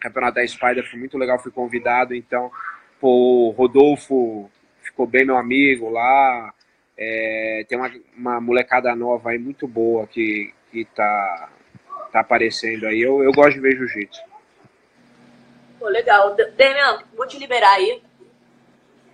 campeonato 0.00 0.36
da 0.36 0.46
Spider, 0.46 0.88
foi 0.88 0.98
muito 0.98 1.18
legal, 1.18 1.38
fui 1.38 1.52
convidado, 1.52 2.14
então, 2.14 2.50
pô, 3.00 3.48
o 3.48 3.50
Rodolfo 3.50 4.50
ficou 4.82 5.06
bem 5.06 5.24
meu 5.24 5.36
amigo 5.36 5.90
lá. 5.90 6.52
É, 6.96 7.64
tem 7.68 7.76
uma, 7.76 7.90
uma 8.16 8.40
molecada 8.40 8.94
nova 8.94 9.30
aí 9.30 9.38
muito 9.38 9.66
boa 9.66 10.06
que, 10.06 10.52
que 10.70 10.84
tá, 10.84 11.50
tá 12.12 12.20
aparecendo 12.20 12.86
aí. 12.86 13.00
Eu, 13.00 13.22
eu 13.22 13.32
gosto 13.32 13.54
de 13.54 13.60
ver 13.60 13.76
jiu-jitsu. 13.76 14.22
Pô, 15.78 15.88
legal. 15.88 16.36
Damian, 16.56 17.02
vou 17.16 17.26
te 17.26 17.38
liberar 17.38 17.72
aí. 17.72 18.02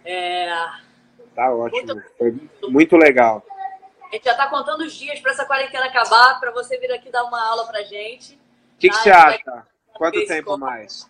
É... 0.05 0.49
Tá 1.35 1.51
ótimo. 1.53 1.95
Muito... 1.95 2.03
Foi 2.19 2.35
muito 2.69 2.97
legal. 2.97 3.45
A 4.11 4.17
gente 4.17 4.25
já 4.25 4.35
tá 4.35 4.49
contando 4.49 4.81
os 4.81 4.93
dias 4.93 5.21
para 5.21 5.31
essa 5.31 5.45
quarentena 5.45 5.87
acabar, 5.87 6.41
para 6.41 6.51
você 6.51 6.77
vir 6.79 6.91
aqui 6.91 7.11
dar 7.11 7.23
uma 7.23 7.41
aula 7.41 7.65
pra 7.69 7.85
gente. 7.85 8.35
O 8.35 8.79
que, 8.81 8.89
que 8.89 8.97
tá? 8.97 9.03
você 9.03 9.11
acha? 9.11 9.67
Quanto 9.95 10.27
tempo 10.27 10.59
mais? 10.59 11.09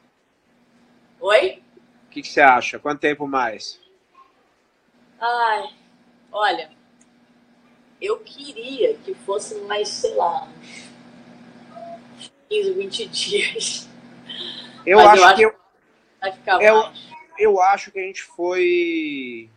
Oi? 1.18 1.62
O 2.06 2.10
que, 2.10 2.20
que 2.20 2.28
você 2.28 2.42
acha? 2.42 2.78
Quanto 2.78 3.00
tempo 3.00 3.26
mais? 3.26 3.80
Ai, 5.18 5.70
olha, 6.30 6.70
eu 8.02 8.18
queria 8.18 8.94
que 8.98 9.14
fosse 9.14 9.54
mais, 9.62 9.88
sei 9.88 10.14
lá, 10.14 10.46
uns 12.18 12.30
15, 12.50 12.72
20 12.74 13.06
dias. 13.08 13.88
Eu 14.84 14.98
Mas 14.98 15.22
acho, 15.22 15.22
eu 15.22 15.36
que 15.36 15.42
eu, 15.42 15.60
vai 16.20 16.32
ficar 16.32 16.62
eu, 16.62 16.82
mais. 16.82 17.08
eu 17.38 17.62
acho 17.62 17.90
que 17.90 17.98
a 17.98 18.02
gente 18.02 18.22
foi. 18.22 19.48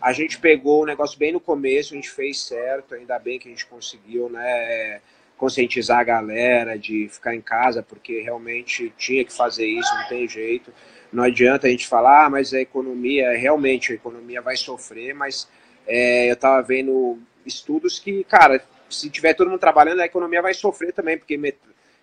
A 0.00 0.12
gente 0.12 0.38
pegou 0.38 0.82
o 0.82 0.86
negócio 0.86 1.18
bem 1.18 1.32
no 1.32 1.40
começo, 1.40 1.92
a 1.92 1.96
gente 1.96 2.10
fez 2.10 2.40
certo, 2.40 2.94
ainda 2.94 3.18
bem 3.18 3.38
que 3.38 3.48
a 3.48 3.50
gente 3.50 3.66
conseguiu, 3.66 4.30
né? 4.30 5.00
Conscientizar 5.36 5.98
a 5.98 6.04
galera 6.04 6.78
de 6.78 7.08
ficar 7.08 7.34
em 7.34 7.40
casa, 7.40 7.82
porque 7.82 8.20
realmente 8.20 8.92
tinha 8.96 9.24
que 9.24 9.32
fazer 9.32 9.66
isso, 9.66 9.94
não 9.94 10.08
tem 10.08 10.26
jeito. 10.28 10.72
Não 11.12 11.24
adianta 11.24 11.66
a 11.66 11.70
gente 11.70 11.86
falar, 11.86 12.26
ah, 12.26 12.30
mas 12.30 12.54
a 12.54 12.60
economia, 12.60 13.36
realmente 13.36 13.92
a 13.92 13.94
economia 13.94 14.40
vai 14.40 14.56
sofrer, 14.56 15.14
mas 15.14 15.48
é, 15.86 16.30
eu 16.30 16.34
estava 16.34 16.62
vendo 16.62 17.18
estudos 17.44 17.98
que, 17.98 18.24
cara, 18.24 18.62
se 18.88 19.10
tiver 19.10 19.34
todo 19.34 19.50
mundo 19.50 19.60
trabalhando, 19.60 20.00
a 20.00 20.06
economia 20.06 20.40
vai 20.40 20.54
sofrer 20.54 20.92
também, 20.92 21.18
porque, 21.18 21.38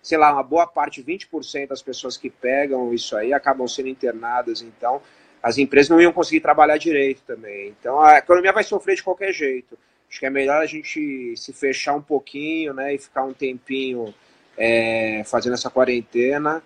sei 0.02 0.18
lá, 0.18 0.32
uma 0.32 0.42
boa 0.42 0.66
parte, 0.66 1.02
20% 1.02 1.68
das 1.68 1.82
pessoas 1.82 2.16
que 2.16 2.30
pegam 2.30 2.92
isso 2.92 3.16
aí 3.16 3.32
acabam 3.32 3.66
sendo 3.66 3.88
internadas, 3.88 4.62
então 4.62 5.00
as 5.42 5.58
empresas 5.58 5.88
não 5.88 6.00
iam 6.00 6.12
conseguir 6.12 6.40
trabalhar 6.40 6.76
direito 6.78 7.22
também. 7.26 7.74
Então 7.78 8.00
a 8.00 8.18
economia 8.18 8.52
vai 8.52 8.64
sofrer 8.64 8.96
de 8.96 9.02
qualquer 9.02 9.32
jeito. 9.32 9.78
Acho 10.08 10.20
que 10.20 10.26
é 10.26 10.30
melhor 10.30 10.62
a 10.62 10.66
gente 10.66 11.34
se 11.36 11.52
fechar 11.52 11.94
um 11.94 12.02
pouquinho, 12.02 12.72
né, 12.72 12.94
e 12.94 12.98
ficar 12.98 13.24
um 13.24 13.32
tempinho 13.32 14.14
é, 14.56 15.22
fazendo 15.24 15.54
essa 15.54 15.70
quarentena. 15.70 16.62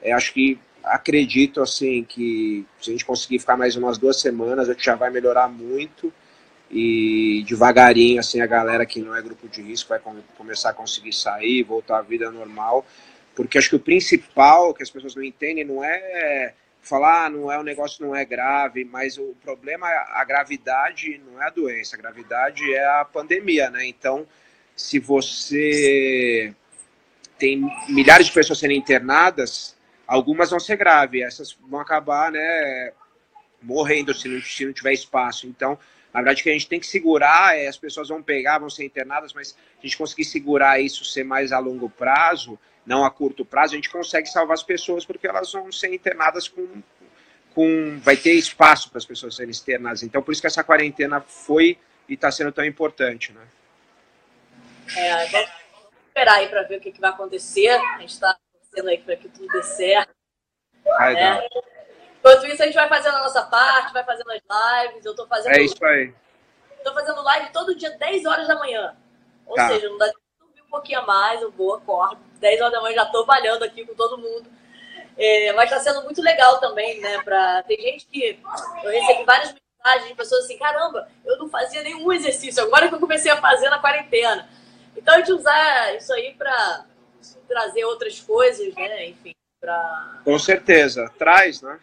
É, 0.00 0.12
acho 0.12 0.32
que 0.32 0.58
acredito 0.82 1.60
assim 1.60 2.04
que 2.04 2.64
se 2.80 2.90
a 2.90 2.92
gente 2.92 3.04
conseguir 3.04 3.38
ficar 3.38 3.56
mais 3.56 3.74
umas 3.74 3.98
duas 3.98 4.20
semanas, 4.20 4.68
a 4.68 4.72
gente 4.72 4.84
já 4.84 4.94
vai 4.94 5.10
melhorar 5.10 5.48
muito 5.48 6.12
e 6.70 7.44
devagarinho 7.46 8.20
assim 8.20 8.40
a 8.40 8.46
galera 8.46 8.84
que 8.84 9.00
não 9.00 9.14
é 9.14 9.22
grupo 9.22 9.48
de 9.48 9.62
risco 9.62 9.90
vai 9.90 10.00
começar 10.36 10.70
a 10.70 10.74
conseguir 10.74 11.12
sair, 11.12 11.62
voltar 11.62 11.98
à 11.98 12.02
vida 12.02 12.30
normal, 12.30 12.84
porque 13.34 13.58
acho 13.58 13.70
que 13.70 13.76
o 13.76 13.80
principal 13.80 14.74
que 14.74 14.82
as 14.82 14.90
pessoas 14.90 15.14
não 15.14 15.22
entendem 15.22 15.64
não 15.64 15.82
é 15.84 16.54
falar, 16.84 17.26
ah, 17.26 17.30
não 17.30 17.50
é 17.50 17.58
o 17.58 17.62
negócio 17.62 18.04
não 18.04 18.14
é 18.14 18.24
grave, 18.24 18.84
mas 18.84 19.18
o 19.18 19.34
problema 19.42 19.86
a 19.86 20.24
gravidade 20.24 21.20
não 21.26 21.42
é 21.42 21.46
a 21.46 21.50
doença, 21.50 21.96
a 21.96 21.98
gravidade 21.98 22.62
é 22.74 22.86
a 23.00 23.04
pandemia, 23.04 23.70
né? 23.70 23.86
Então, 23.86 24.26
se 24.76 24.98
você 24.98 26.54
tem 27.38 27.62
milhares 27.88 28.26
de 28.26 28.32
pessoas 28.32 28.58
sendo 28.58 28.72
internadas, 28.72 29.76
algumas 30.06 30.50
vão 30.50 30.60
ser 30.60 30.76
graves, 30.76 31.22
essas 31.22 31.52
vão 31.52 31.80
acabar, 31.80 32.30
né, 32.30 32.92
morrendo 33.62 34.14
se 34.14 34.28
não, 34.28 34.40
se 34.40 34.64
não 34.66 34.72
tiver 34.72 34.92
espaço. 34.92 35.46
Então, 35.46 35.78
na 36.12 36.20
verdade, 36.20 36.42
que 36.42 36.50
a 36.50 36.52
gente 36.52 36.68
tem 36.68 36.78
que 36.78 36.86
segurar, 36.86 37.58
é, 37.58 37.66
as 37.66 37.76
pessoas 37.76 38.08
vão 38.08 38.22
pegar, 38.22 38.58
vão 38.58 38.70
ser 38.70 38.84
internadas, 38.84 39.32
mas 39.32 39.56
a 39.78 39.82
gente 39.82 39.98
conseguir 39.98 40.24
segurar 40.24 40.80
isso, 40.80 41.04
ser 41.04 41.24
mais 41.24 41.50
a 41.50 41.58
longo 41.58 41.90
prazo, 41.90 42.58
não 42.86 43.04
a 43.04 43.10
curto 43.10 43.44
prazo, 43.44 43.72
a 43.72 43.76
gente 43.76 43.90
consegue 43.90 44.28
salvar 44.28 44.54
as 44.54 44.62
pessoas 44.62 45.04
porque 45.04 45.26
elas 45.26 45.50
vão 45.52 45.70
ser 45.72 45.92
internadas 45.94 46.48
com. 46.48 46.82
com 47.54 47.98
vai 48.00 48.16
ter 48.16 48.32
espaço 48.32 48.90
para 48.90 48.98
as 48.98 49.06
pessoas 49.06 49.36
serem 49.36 49.50
internadas. 49.54 50.02
Então, 50.02 50.22
por 50.22 50.32
isso 50.32 50.40
que 50.40 50.46
essa 50.46 50.64
quarentena 50.64 51.20
foi 51.20 51.78
e 52.08 52.14
está 52.14 52.30
sendo 52.30 52.52
tão 52.52 52.64
importante, 52.64 53.32
né? 53.32 53.46
É, 54.96 55.26
vamos 55.28 55.50
esperar 56.08 56.34
aí 56.36 56.48
para 56.48 56.62
ver 56.64 56.78
o 56.78 56.80
que, 56.80 56.92
que 56.92 57.00
vai 57.00 57.10
acontecer. 57.10 57.68
A 57.68 57.98
gente 58.00 58.10
está 58.10 58.36
torcendo 58.52 58.88
aí 58.88 58.98
para 58.98 59.16
que 59.16 59.28
tudo 59.28 59.48
dê 59.48 59.62
certo. 59.62 60.12
Né? 60.84 61.48
Enquanto 62.18 62.46
isso, 62.46 62.62
a 62.62 62.66
gente 62.66 62.74
vai 62.74 62.88
fazendo 62.88 63.16
a 63.16 63.20
nossa 63.20 63.42
parte, 63.44 63.92
vai 63.92 64.04
fazendo 64.04 64.30
as 64.30 64.40
lives. 64.86 65.04
Eu 65.04 65.14
tô 65.14 65.26
fazendo, 65.26 65.54
É 65.56 65.62
isso 65.62 65.82
aí. 65.84 66.12
tô 66.82 66.92
fazendo 66.92 67.22
live 67.22 67.52
todo 67.52 67.74
dia, 67.74 67.90
10 67.96 68.26
horas 68.26 68.46
da 68.46 68.56
manhã. 68.56 68.94
Ou 69.46 69.54
Tá. 69.54 69.68
seja, 69.68 69.88
não 69.88 69.96
dá 69.98 70.10
pouquinho 70.74 71.00
a 71.00 71.06
mais, 71.06 71.40
eu 71.40 71.50
vou, 71.52 71.74
acordo. 71.74 72.18
10 72.40 72.60
horas 72.60 72.72
da 72.72 72.80
manhã 72.80 72.96
já 72.96 73.06
tô 73.06 73.24
balhando 73.24 73.64
aqui 73.64 73.86
com 73.86 73.94
todo 73.94 74.18
mundo. 74.18 74.50
É, 75.16 75.52
mas 75.52 75.70
tá 75.70 75.78
sendo 75.78 76.02
muito 76.02 76.20
legal 76.20 76.58
também, 76.58 77.00
né? 77.00 77.22
Pra... 77.22 77.62
Tem 77.62 77.80
gente 77.80 78.06
que. 78.06 78.38
Eu 78.82 78.90
recebi 78.90 79.24
várias 79.24 79.54
mensagens 79.54 80.08
de 80.08 80.14
pessoas 80.14 80.44
assim: 80.44 80.58
caramba, 80.58 81.08
eu 81.24 81.38
não 81.38 81.48
fazia 81.48 81.82
nenhum 81.82 82.12
exercício, 82.12 82.62
agora 82.62 82.88
que 82.88 82.94
eu 82.94 83.00
comecei 83.00 83.30
a 83.30 83.40
fazer 83.40 83.70
na 83.70 83.78
quarentena. 83.78 84.48
Então 84.96 85.14
a 85.14 85.18
gente 85.18 85.32
usar 85.32 85.94
isso 85.94 86.12
aí 86.12 86.34
pra 86.34 86.84
trazer 87.46 87.84
outras 87.84 88.20
coisas, 88.20 88.74
né? 88.74 89.06
Enfim, 89.06 89.34
pra, 89.60 90.20
Com 90.24 90.38
certeza. 90.38 91.10
Traz, 91.16 91.62
né? 91.62 91.78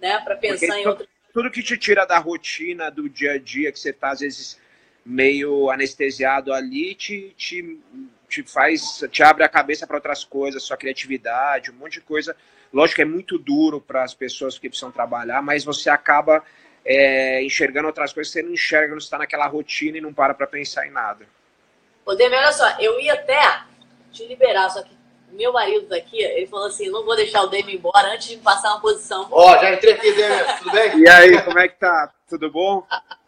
né? 0.00 0.18
pra 0.18 0.36
pensar 0.36 0.66
Porque 0.66 0.80
em 0.80 0.86
outras 0.86 1.08
Tudo 1.32 1.50
que 1.50 1.62
te 1.62 1.78
tira 1.78 2.04
da 2.04 2.18
rotina 2.18 2.90
do 2.90 3.08
dia 3.08 3.32
a 3.32 3.38
dia, 3.38 3.72
que 3.72 3.78
você 3.78 3.92
tá, 3.92 4.10
às 4.10 4.20
vezes, 4.20 4.60
meio 5.04 5.70
anestesiado 5.70 6.52
ali, 6.52 6.94
te, 6.94 7.34
te, 7.36 7.78
te 8.28 8.42
faz, 8.42 9.04
te 9.10 9.22
abre 9.22 9.44
a 9.44 9.48
cabeça 9.48 9.86
para 9.86 9.96
outras 9.96 10.24
coisas, 10.24 10.62
sua 10.62 10.76
criatividade, 10.76 11.70
um 11.70 11.74
monte 11.74 11.94
de 11.94 12.00
coisa. 12.02 12.36
Lógico 12.72 12.96
que 12.96 13.02
é 13.02 13.06
muito 13.06 13.38
duro 13.38 13.80
para 13.80 14.02
as 14.02 14.14
pessoas 14.14 14.58
que 14.58 14.68
precisam 14.68 14.90
trabalhar, 14.90 15.42
mas 15.42 15.64
você 15.64 15.90
acaba 15.90 16.42
é, 16.84 17.42
enxergando 17.44 17.88
outras 17.88 18.12
coisas 18.12 18.32
que 18.32 18.40
você 18.40 18.44
não 18.44 18.54
enxerga 18.54 18.94
você 18.94 19.04
está 19.04 19.18
naquela 19.18 19.46
rotina 19.46 19.98
e 19.98 20.00
não 20.00 20.12
para 20.12 20.34
para 20.34 20.46
pensar 20.46 20.86
em 20.86 20.90
nada. 20.90 21.26
Ô, 22.04 22.14
Demi, 22.14 22.34
olha 22.34 22.52
só, 22.52 22.80
eu 22.80 22.98
ia 23.00 23.14
até 23.14 23.62
te 24.10 24.26
liberar, 24.26 24.70
só 24.70 24.82
que 24.82 25.02
meu 25.30 25.52
marido 25.52 25.88
daqui, 25.88 26.18
ele 26.18 26.46
falou 26.46 26.66
assim, 26.66 26.90
não 26.90 27.04
vou 27.04 27.16
deixar 27.16 27.42
o 27.42 27.46
Demi 27.46 27.76
embora 27.76 28.12
antes 28.12 28.28
de 28.28 28.36
me 28.36 28.42
passar 28.42 28.70
uma 28.70 28.80
posição. 28.80 29.28
Ó, 29.30 29.58
já 29.58 29.74
entrei 29.74 29.94
aqui, 29.94 30.12
Demian, 30.12 30.56
tudo 30.58 30.70
bem? 30.72 30.98
E 31.00 31.08
aí, 31.08 31.42
como 31.42 31.58
é 31.58 31.68
que 31.68 31.78
tá? 31.78 32.12
Tudo 32.28 32.50
bom? 32.50 32.86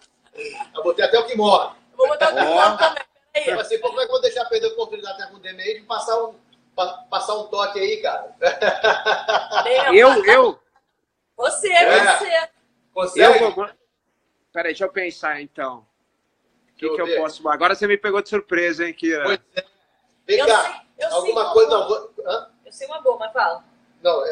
Eu 0.75 0.83
botei 0.83 1.05
até 1.05 1.19
o 1.19 1.27
que 1.27 1.37
morre. 1.37 1.75
Vou 1.97 2.09
botar 2.09 2.33
o 2.33 2.37
Ó. 2.37 2.41
posição 2.45 2.77
também. 2.77 3.03
Eu 3.47 3.61
assim, 3.61 3.79
como 3.81 4.01
é 4.01 4.05
que 4.05 4.09
eu 4.09 4.13
vou 4.13 4.21
deixar 4.21 4.45
perder 4.47 4.69
a 4.69 4.73
oportunidade 4.73 5.21
até 5.23 5.31
com 5.31 5.37
o 5.39 5.41
Demian 5.41 5.65
aí 5.65 5.75
de 5.81 5.87
passar 5.87 6.23
um, 6.25 6.35
pa- 6.77 7.05
passar 7.11 7.35
um 7.35 7.47
toque 7.49 7.79
aí, 7.81 7.97
cara? 8.01 8.35
Eu, 9.93 10.25
eu, 10.25 10.61
Você, 11.37 11.69
É. 11.73 12.17
você. 12.17 12.49
Consegue? 12.93 13.43
eu 13.43 13.51
vou. 13.53 13.69
Peraí, 14.53 14.73
deixa 14.73 14.85
eu 14.85 14.93
pensar 14.93 15.41
então. 15.41 15.79
O 15.79 16.77
que, 16.77 16.87
Deixa 16.89 16.95
que 16.95 17.01
eu 17.03 17.07
eu 17.17 17.21
posso. 17.23 17.49
Agora 17.49 17.75
você 17.75 17.87
me 17.89 17.97
pegou 17.99 18.23
de 18.23 18.29
surpresa, 18.29 18.87
hein, 18.87 18.95
Kira? 18.95 19.25
Pois 19.25 19.41
é. 19.57 19.65
Vem 20.27 20.39
Eu 20.39 20.47
cá, 20.47 20.63
sei, 20.63 21.07
eu 21.07 21.15
alguma 21.15 21.43
uma 21.43 21.53
coisa. 21.53 21.71
Não, 21.71 21.89
vou- 21.89 22.11
hã? 22.25 22.51
Eu 22.65 22.73
sei 22.73 22.87
uma 22.87 23.01
boa, 23.03 23.19
mas 23.19 23.33
fala. 23.33 23.65
não 24.03 24.25
é, 24.27 24.31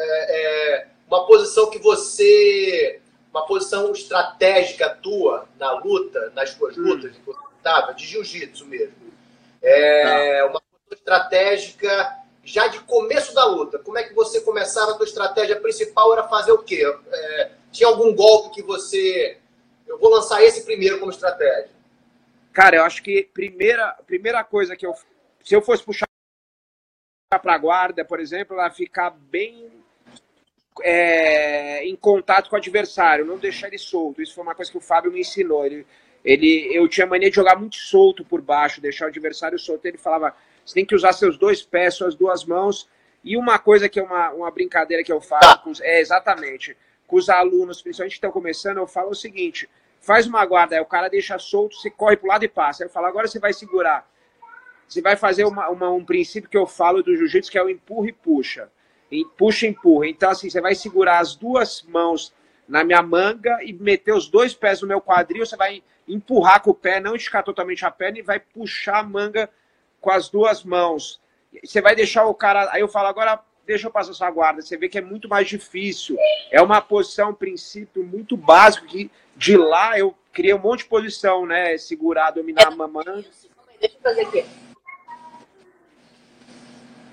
é 0.81 0.87
uma 1.07 1.27
posição 1.27 1.69
que 1.69 1.77
você. 1.79 3.01
Uma 3.33 3.47
posição 3.47 3.91
estratégica 3.91 4.89
tua 4.89 5.49
na 5.57 5.71
luta, 5.71 6.31
nas 6.35 6.53
tuas 6.53 6.77
Hum. 6.77 6.83
lutas, 6.83 7.15
que 7.15 7.25
você 7.25 7.39
estava, 7.57 7.91
de 7.93 8.05
jiu-jitsu 8.05 8.65
mesmo. 8.67 9.11
É 9.61 10.43
uma 10.43 10.61
posição 10.61 10.91
estratégica 10.91 12.23
já 12.43 12.67
de 12.67 12.79
começo 12.81 13.33
da 13.33 13.45
luta. 13.45 13.79
Como 13.79 13.97
é 13.97 14.03
que 14.03 14.13
você 14.13 14.41
começava? 14.41 14.91
A 14.91 14.95
tua 14.95 15.05
estratégia 15.05 15.59
principal 15.59 16.13
era 16.13 16.27
fazer 16.27 16.51
o 16.51 16.61
quê? 16.61 16.83
É, 17.11 17.51
tinha 17.71 17.89
algum 17.89 18.13
golpe 18.13 18.53
que 18.53 18.61
você. 18.61 19.39
Eu 19.87 19.97
vou 19.97 20.11
lançar 20.11 20.43
esse 20.43 20.63
primeiro 20.63 20.99
como 20.99 21.11
estratégia. 21.11 21.71
Cara, 22.51 22.75
eu 22.75 22.83
acho 22.83 23.01
que 23.01 23.23
primeira, 23.33 23.97
primeira 24.05 24.43
coisa 24.43 24.75
que 24.75 24.85
eu. 24.85 24.93
Se 25.43 25.55
eu 25.55 25.61
fosse 25.61 25.83
puxar 25.83 26.07
para 27.41 27.55
a 27.55 27.57
guarda, 27.57 28.05
por 28.05 28.19
exemplo, 28.19 28.55
ela 28.55 28.69
ficar 28.69 29.09
bem 29.09 29.72
é, 30.81 31.85
em 31.85 31.95
contato 31.95 32.49
com 32.49 32.55
o 32.55 32.59
adversário, 32.59 33.25
não 33.25 33.37
deixar 33.37 33.67
ele 33.67 33.77
solto. 33.77 34.21
Isso 34.21 34.33
foi 34.35 34.43
uma 34.43 34.55
coisa 34.55 34.71
que 34.71 34.77
o 34.77 34.81
Fábio 34.81 35.11
me 35.11 35.19
ensinou. 35.21 35.65
Ele, 35.65 35.85
ele, 36.23 36.69
eu 36.73 36.87
tinha 36.87 37.05
mania 37.05 37.29
de 37.29 37.35
jogar 37.35 37.57
muito 37.57 37.75
solto 37.75 38.23
por 38.25 38.41
baixo, 38.41 38.81
deixar 38.81 39.05
o 39.05 39.09
adversário 39.09 39.59
solto. 39.59 39.85
Ele 39.85 39.97
falava: 39.97 40.35
você 40.65 40.73
tem 40.75 40.85
que 40.85 40.95
usar 40.95 41.13
seus 41.13 41.37
dois 41.37 41.61
pés, 41.61 41.95
suas 41.95 42.15
duas 42.15 42.45
mãos. 42.45 42.87
E 43.23 43.37
uma 43.37 43.57
coisa 43.57 43.87
que 43.87 43.99
é 43.99 44.03
uma, 44.03 44.31
uma 44.31 44.51
brincadeira 44.51 45.03
que 45.03 45.11
eu 45.11 45.21
faço, 45.21 45.69
os- 45.69 45.79
é 45.81 45.99
exatamente, 46.01 46.75
com 47.07 47.15
os 47.15 47.29
alunos, 47.29 47.81
principalmente 47.81 48.11
que 48.13 48.17
estão 48.17 48.31
começando, 48.31 48.77
eu 48.77 48.87
falo 48.87 49.11
o 49.11 49.15
seguinte: 49.15 49.69
faz 50.01 50.27
uma 50.27 50.45
guarda, 50.45 50.75
aí 50.75 50.81
o 50.81 50.85
cara 50.85 51.07
deixa 51.09 51.37
solto, 51.39 51.75
você 51.75 51.89
corre 51.89 52.17
pro 52.17 52.27
lado 52.27 52.43
e 52.43 52.49
passa. 52.49 52.83
Aí 52.83 52.87
eu 52.87 52.91
falo, 52.91 53.05
agora 53.07 53.27
você 53.27 53.39
vai 53.39 53.53
segurar. 53.53 54.09
Você 54.87 55.01
vai 55.01 55.15
fazer 55.15 55.45
uma, 55.45 55.69
uma- 55.69 55.89
um 55.91 56.03
princípio 56.05 56.49
que 56.49 56.57
eu 56.57 56.67
falo 56.67 57.01
do 57.01 57.15
jiu-jitsu, 57.15 57.51
que 57.51 57.57
é 57.57 57.63
o 57.63 57.69
empurra 57.69 58.09
e 58.09 58.13
puxa. 58.13 58.69
Puxa 59.37 59.65
e 59.65 59.69
empurra. 59.69 60.07
Então, 60.07 60.29
assim, 60.29 60.49
você 60.49 60.61
vai 60.61 60.75
segurar 60.75 61.19
as 61.19 61.35
duas 61.35 61.81
mãos 61.83 62.33
na 62.67 62.83
minha 62.83 63.01
manga 63.01 63.59
e 63.63 63.73
meter 63.73 64.13
os 64.13 64.27
dois 64.27 64.53
pés 64.53 64.81
no 64.81 64.87
meu 64.87 65.01
quadril, 65.01 65.45
você 65.45 65.57
vai 65.57 65.83
empurrar 66.07 66.61
com 66.61 66.71
o 66.71 66.75
pé, 66.75 66.99
não 66.99 67.15
esticar 67.15 67.43
totalmente 67.43 67.85
a 67.85 67.91
perna 67.91 68.19
e 68.19 68.21
vai 68.21 68.39
puxar 68.39 68.99
a 68.99 69.03
manga 69.03 69.49
com 70.01 70.11
as 70.11 70.29
duas 70.29 70.63
mãos. 70.63 71.21
Você 71.63 71.81
vai 71.81 71.95
deixar 71.95 72.25
o 72.25 72.33
cara. 72.33 72.69
Aí 72.71 72.81
eu 72.81 72.87
falo, 72.87 73.07
agora 73.07 73.39
deixa 73.65 73.87
eu 73.87 73.91
passar 73.91 74.13
sua 74.13 74.31
guarda. 74.31 74.61
Você 74.61 74.77
vê 74.77 74.89
que 74.89 74.97
é 74.97 75.01
muito 75.01 75.29
mais 75.29 75.47
difícil. 75.47 76.17
É 76.51 76.61
uma 76.61 76.81
posição, 76.81 77.29
um 77.29 77.35
princípio 77.35 78.03
muito 78.03 78.35
básico 78.35 78.87
que 78.87 79.09
de 79.35 79.55
lá 79.57 79.97
eu 79.97 80.15
criei 80.31 80.53
um 80.53 80.59
monte 80.59 80.79
de 80.79 80.85
posição, 80.85 81.45
né? 81.45 81.77
Segurar, 81.77 82.31
dominar 82.31 82.67
a 82.67 82.71
aí, 82.71 83.77
deixa 83.79 83.95
eu 83.95 84.01
fazer 84.01 84.21
aqui. 84.21 84.45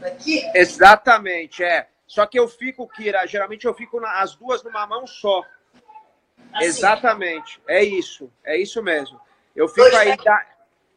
Aqui? 0.04 0.42
Exatamente, 0.54 1.62
é. 1.62 1.88
Só 2.06 2.26
que 2.26 2.38
eu 2.38 2.48
fico, 2.48 2.88
Kira, 2.88 3.26
geralmente 3.26 3.66
eu 3.66 3.74
fico 3.74 4.00
na- 4.00 4.20
as 4.20 4.34
duas 4.34 4.62
numa 4.62 4.86
mão 4.86 5.06
só. 5.06 5.44
Assim. 6.52 6.64
Exatamente. 6.64 7.60
É 7.68 7.84
isso. 7.84 8.32
É 8.42 8.56
isso 8.56 8.82
mesmo. 8.82 9.20
Eu 9.54 9.68
fico 9.68 9.88
Dois 9.88 9.94
aí. 9.94 10.16
Da... 10.16 10.46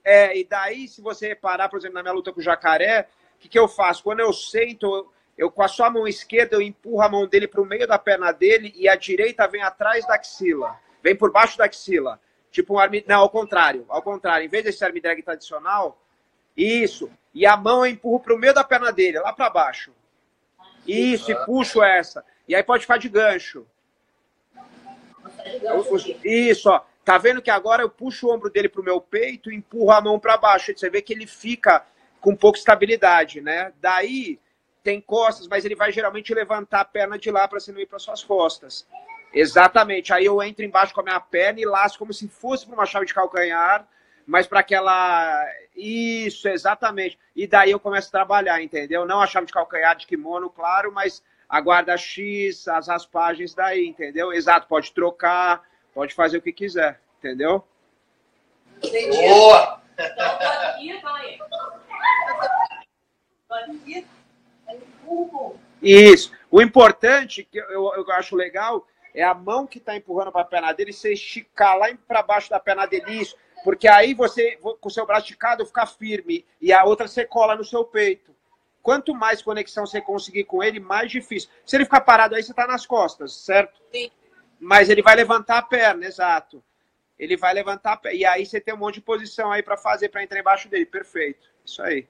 É, 0.03 0.37
e 0.37 0.43
daí, 0.43 0.87
se 0.87 1.01
você 1.01 1.27
reparar, 1.29 1.69
por 1.69 1.77
exemplo, 1.77 1.95
na 1.95 2.01
minha 2.01 2.13
luta 2.13 2.33
com 2.33 2.39
o 2.39 2.43
jacaré, 2.43 3.07
o 3.35 3.39
que, 3.39 3.47
que 3.47 3.59
eu 3.59 3.67
faço? 3.67 4.03
Quando 4.03 4.19
eu 4.19 4.33
sento, 4.33 4.85
eu, 4.85 5.13
eu 5.37 5.51
com 5.51 5.63
a 5.63 5.67
sua 5.67 5.89
mão 5.89 6.07
esquerda, 6.07 6.55
eu 6.55 6.61
empurro 6.61 7.01
a 7.01 7.09
mão 7.09 7.27
dele 7.27 7.47
para 7.47 7.61
o 7.61 7.65
meio 7.65 7.87
da 7.87 7.99
perna 7.99 8.31
dele 8.31 8.73
e 8.75 8.89
a 8.89 8.95
direita 8.95 9.47
vem 9.47 9.61
atrás 9.61 10.05
da 10.05 10.15
axila. 10.15 10.79
Vem 11.01 11.15
por 11.15 11.31
baixo 11.31 11.57
da 11.57 11.65
axila. 11.65 12.19
Tipo 12.51 12.75
um 12.75 12.79
arm... 12.79 12.93
Não, 13.07 13.21
ao 13.21 13.29
contrário. 13.29 13.85
Ao 13.87 14.01
contrário. 14.01 14.45
Em 14.45 14.49
vez 14.49 14.63
desse 14.63 14.83
arm 14.83 14.97
drag 14.99 15.21
tradicional, 15.21 16.02
isso. 16.55 17.09
E 17.33 17.45
a 17.45 17.57
mão 17.57 17.85
eu 17.85 17.91
empurro 17.91 18.19
para 18.19 18.33
o 18.33 18.37
meio 18.37 18.53
da 18.53 18.63
perna 18.63 18.91
dele, 18.91 19.19
lá 19.19 19.33
para 19.33 19.49
baixo. 19.49 19.91
Isso, 20.87 21.31
e 21.31 21.45
puxo 21.45 21.81
essa. 21.81 22.23
E 22.47 22.55
aí 22.55 22.63
pode 22.63 22.81
ficar 22.81 22.97
de 22.97 23.09
gancho. 23.09 23.65
Isso, 26.23 26.69
ó. 26.69 26.81
Tá 27.03 27.17
vendo 27.17 27.41
que 27.41 27.51
agora 27.51 27.81
eu 27.81 27.89
puxo 27.89 28.27
o 28.27 28.33
ombro 28.33 28.49
dele 28.49 28.69
pro 28.69 28.83
meu 28.83 29.01
peito 29.01 29.51
e 29.51 29.55
empurro 29.55 29.91
a 29.91 30.01
mão 30.01 30.19
para 30.19 30.37
baixo. 30.37 30.71
Você 30.75 30.89
vê 30.89 31.01
que 31.01 31.13
ele 31.13 31.27
fica 31.27 31.85
com 32.21 32.35
pouca 32.35 32.57
estabilidade, 32.57 33.41
né? 33.41 33.73
Daí 33.81 34.39
tem 34.81 35.01
costas, 35.01 35.47
mas 35.47 35.65
ele 35.65 35.75
vai 35.75 35.91
geralmente 35.91 36.33
levantar 36.33 36.81
a 36.81 36.85
perna 36.85 37.17
de 37.17 37.29
lá 37.31 37.47
para 37.47 37.59
você 37.59 37.71
não 37.71 37.79
ir 37.79 37.85
para 37.85 37.99
suas 37.99 38.23
costas. 38.23 38.87
Exatamente. 39.33 40.13
Aí 40.13 40.25
eu 40.25 40.41
entro 40.43 40.63
embaixo 40.63 40.93
com 40.93 41.01
a 41.01 41.03
minha 41.03 41.19
perna 41.19 41.59
e 41.59 41.65
laço 41.65 41.97
como 41.97 42.13
se 42.13 42.27
fosse 42.27 42.65
para 42.65 42.75
uma 42.75 42.85
chave 42.85 43.05
de 43.05 43.13
calcanhar, 43.13 43.85
mas 44.26 44.47
para 44.47 44.59
aquela. 44.59 45.45
Isso, 45.76 46.47
exatamente. 46.47 47.17
E 47.36 47.47
daí 47.47 47.71
eu 47.71 47.80
começo 47.80 48.07
a 48.09 48.11
trabalhar, 48.11 48.61
entendeu? 48.61 49.05
Não 49.05 49.21
a 49.21 49.28
chave 49.28 49.47
de 49.47 49.53
calcanhar 49.53 49.95
de 49.95 50.05
kimono, 50.05 50.49
claro, 50.49 50.91
mas 50.91 51.24
a 51.49 51.59
guarda 51.59 51.97
X, 51.97 52.67
as 52.67 52.88
raspagens 52.88 53.53
daí, 53.53 53.88
entendeu? 53.88 54.32
Exato, 54.32 54.67
pode 54.67 54.91
trocar, 54.91 55.63
pode 55.93 56.13
fazer 56.13 56.38
o 56.38 56.41
que 56.41 56.51
quiser, 56.51 56.99
entendeu? 57.19 57.63
Entendi. 58.78 59.17
Boa! 59.30 59.82
Então, 59.93 60.26
aqui, 60.69 61.01
calma 61.01 61.19
aí. 61.19 61.39
Aqui. 63.51 64.07
Isso. 65.82 66.32
O 66.49 66.61
importante, 66.61 67.43
que 67.43 67.57
eu, 67.57 67.93
eu 67.93 68.11
acho 68.13 68.36
legal, 68.36 68.88
é 69.13 69.24
a 69.24 69.34
mão 69.34 69.67
que 69.67 69.78
está 69.78 69.95
empurrando 69.95 70.32
para 70.32 70.41
a 70.41 70.45
perna 70.45 70.71
dele, 70.71 70.93
você 70.93 71.13
esticar 71.13 71.78
lá 71.78 71.88
para 72.07 72.24
baixo 72.24 72.49
da 72.49 72.59
perna 72.59 72.86
dele, 72.86 73.21
isso. 73.21 73.36
Porque 73.64 73.88
aí 73.88 74.14
você, 74.14 74.57
com 74.57 74.78
o 74.88 74.91
seu 74.91 75.05
braço 75.05 75.26
esticado, 75.26 75.66
fica 75.66 75.86
firme. 75.86 76.45
E 76.59 76.74
a 76.74 76.84
outra 76.84 77.07
você 77.07 77.26
cola 77.26 77.55
no 77.55 77.64
seu 77.64 77.86
peito. 77.86 78.36
Quanto 78.82 79.16
mais 79.16 79.41
conexão 79.41 79.86
você 79.86 80.01
conseguir 80.01 80.43
com 80.43 80.61
ele, 80.61 80.80
mais 80.80 81.09
difícil. 81.09 81.49
Se 81.66 81.78
ele 81.78 81.86
ficar 81.86 82.01
parado 82.01 82.36
aí, 82.36 82.43
você 82.43 82.51
está 82.51 82.68
nas 82.68 82.86
costas, 82.86 83.34
certo? 83.34 83.82
Sim. 83.91 84.11
Mas 84.59 84.89
ele 84.89 85.01
vai 85.01 85.16
levantar 85.16 85.59
a 85.59 85.61
perna, 85.61 86.05
exato. 86.05 86.61
Ele 87.18 87.38
vai 87.38 87.53
levantar 87.53 87.93
a 87.93 87.97
perna. 87.97 88.18
E 88.18 88.26
aí 88.26 88.45
você 88.45 88.59
tem 88.59 88.74
um 88.74 88.78
monte 88.78 88.95
de 88.95 89.01
posição 89.01 89.51
aí 89.51 89.64
para 89.64 89.78
fazer, 89.78 90.09
para 90.09 90.22
entrar 90.22 90.39
embaixo 90.39 90.68
dele. 90.68 90.86
Perfeito. 90.86 91.47
Isso 91.64 91.82
aí. 91.82 92.05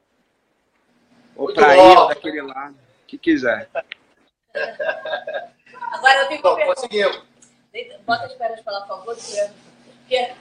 Ou 1.35 1.53
para 1.53 1.75
ir, 1.75 1.97
ou 1.97 2.07
daquele 2.07 2.41
lado. 2.41 2.73
O 2.73 3.05
que 3.05 3.17
quiser. 3.19 3.69
Agora 5.91 6.21
eu 6.21 6.27
tenho 6.27 6.41
uma 6.41 6.55
Bom, 6.55 6.65
conseguimos. 6.65 7.23
Bota 8.05 8.25
as 8.25 8.33
pernas 8.33 8.61
para 8.61 8.73
lá, 8.73 8.81
por 8.81 8.97
favor. 8.97 9.15
Porque 9.15 10.33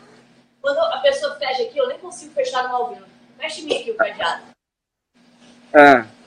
quando 0.63 0.79
a 0.79 0.99
pessoa 1.01 1.35
fecha 1.35 1.65
aqui, 1.65 1.77
eu 1.77 1.89
nem 1.89 1.99
consigo 1.99 2.33
fechar 2.33 2.69
no 2.69 2.75
ao 2.77 2.95
vivo. 2.95 3.07
Feche 3.37 3.63
em 3.63 3.65
mim 3.65 3.81
aqui 3.81 3.91
o 3.91 3.97
cadeado. 3.97 4.45
É. 5.75 6.23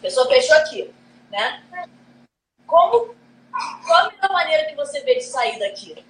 pessoa 0.00 0.28
fechou 0.28 0.56
aqui, 0.56 0.90
né? 1.30 1.62
Como, 2.66 3.14
qual 3.86 4.06
a 4.06 4.10
melhor 4.10 4.32
maneira 4.32 4.64
que 4.66 4.74
você 4.74 5.00
vê 5.00 5.16
de 5.16 5.24
sair 5.24 5.58
daqui? 5.58 6.04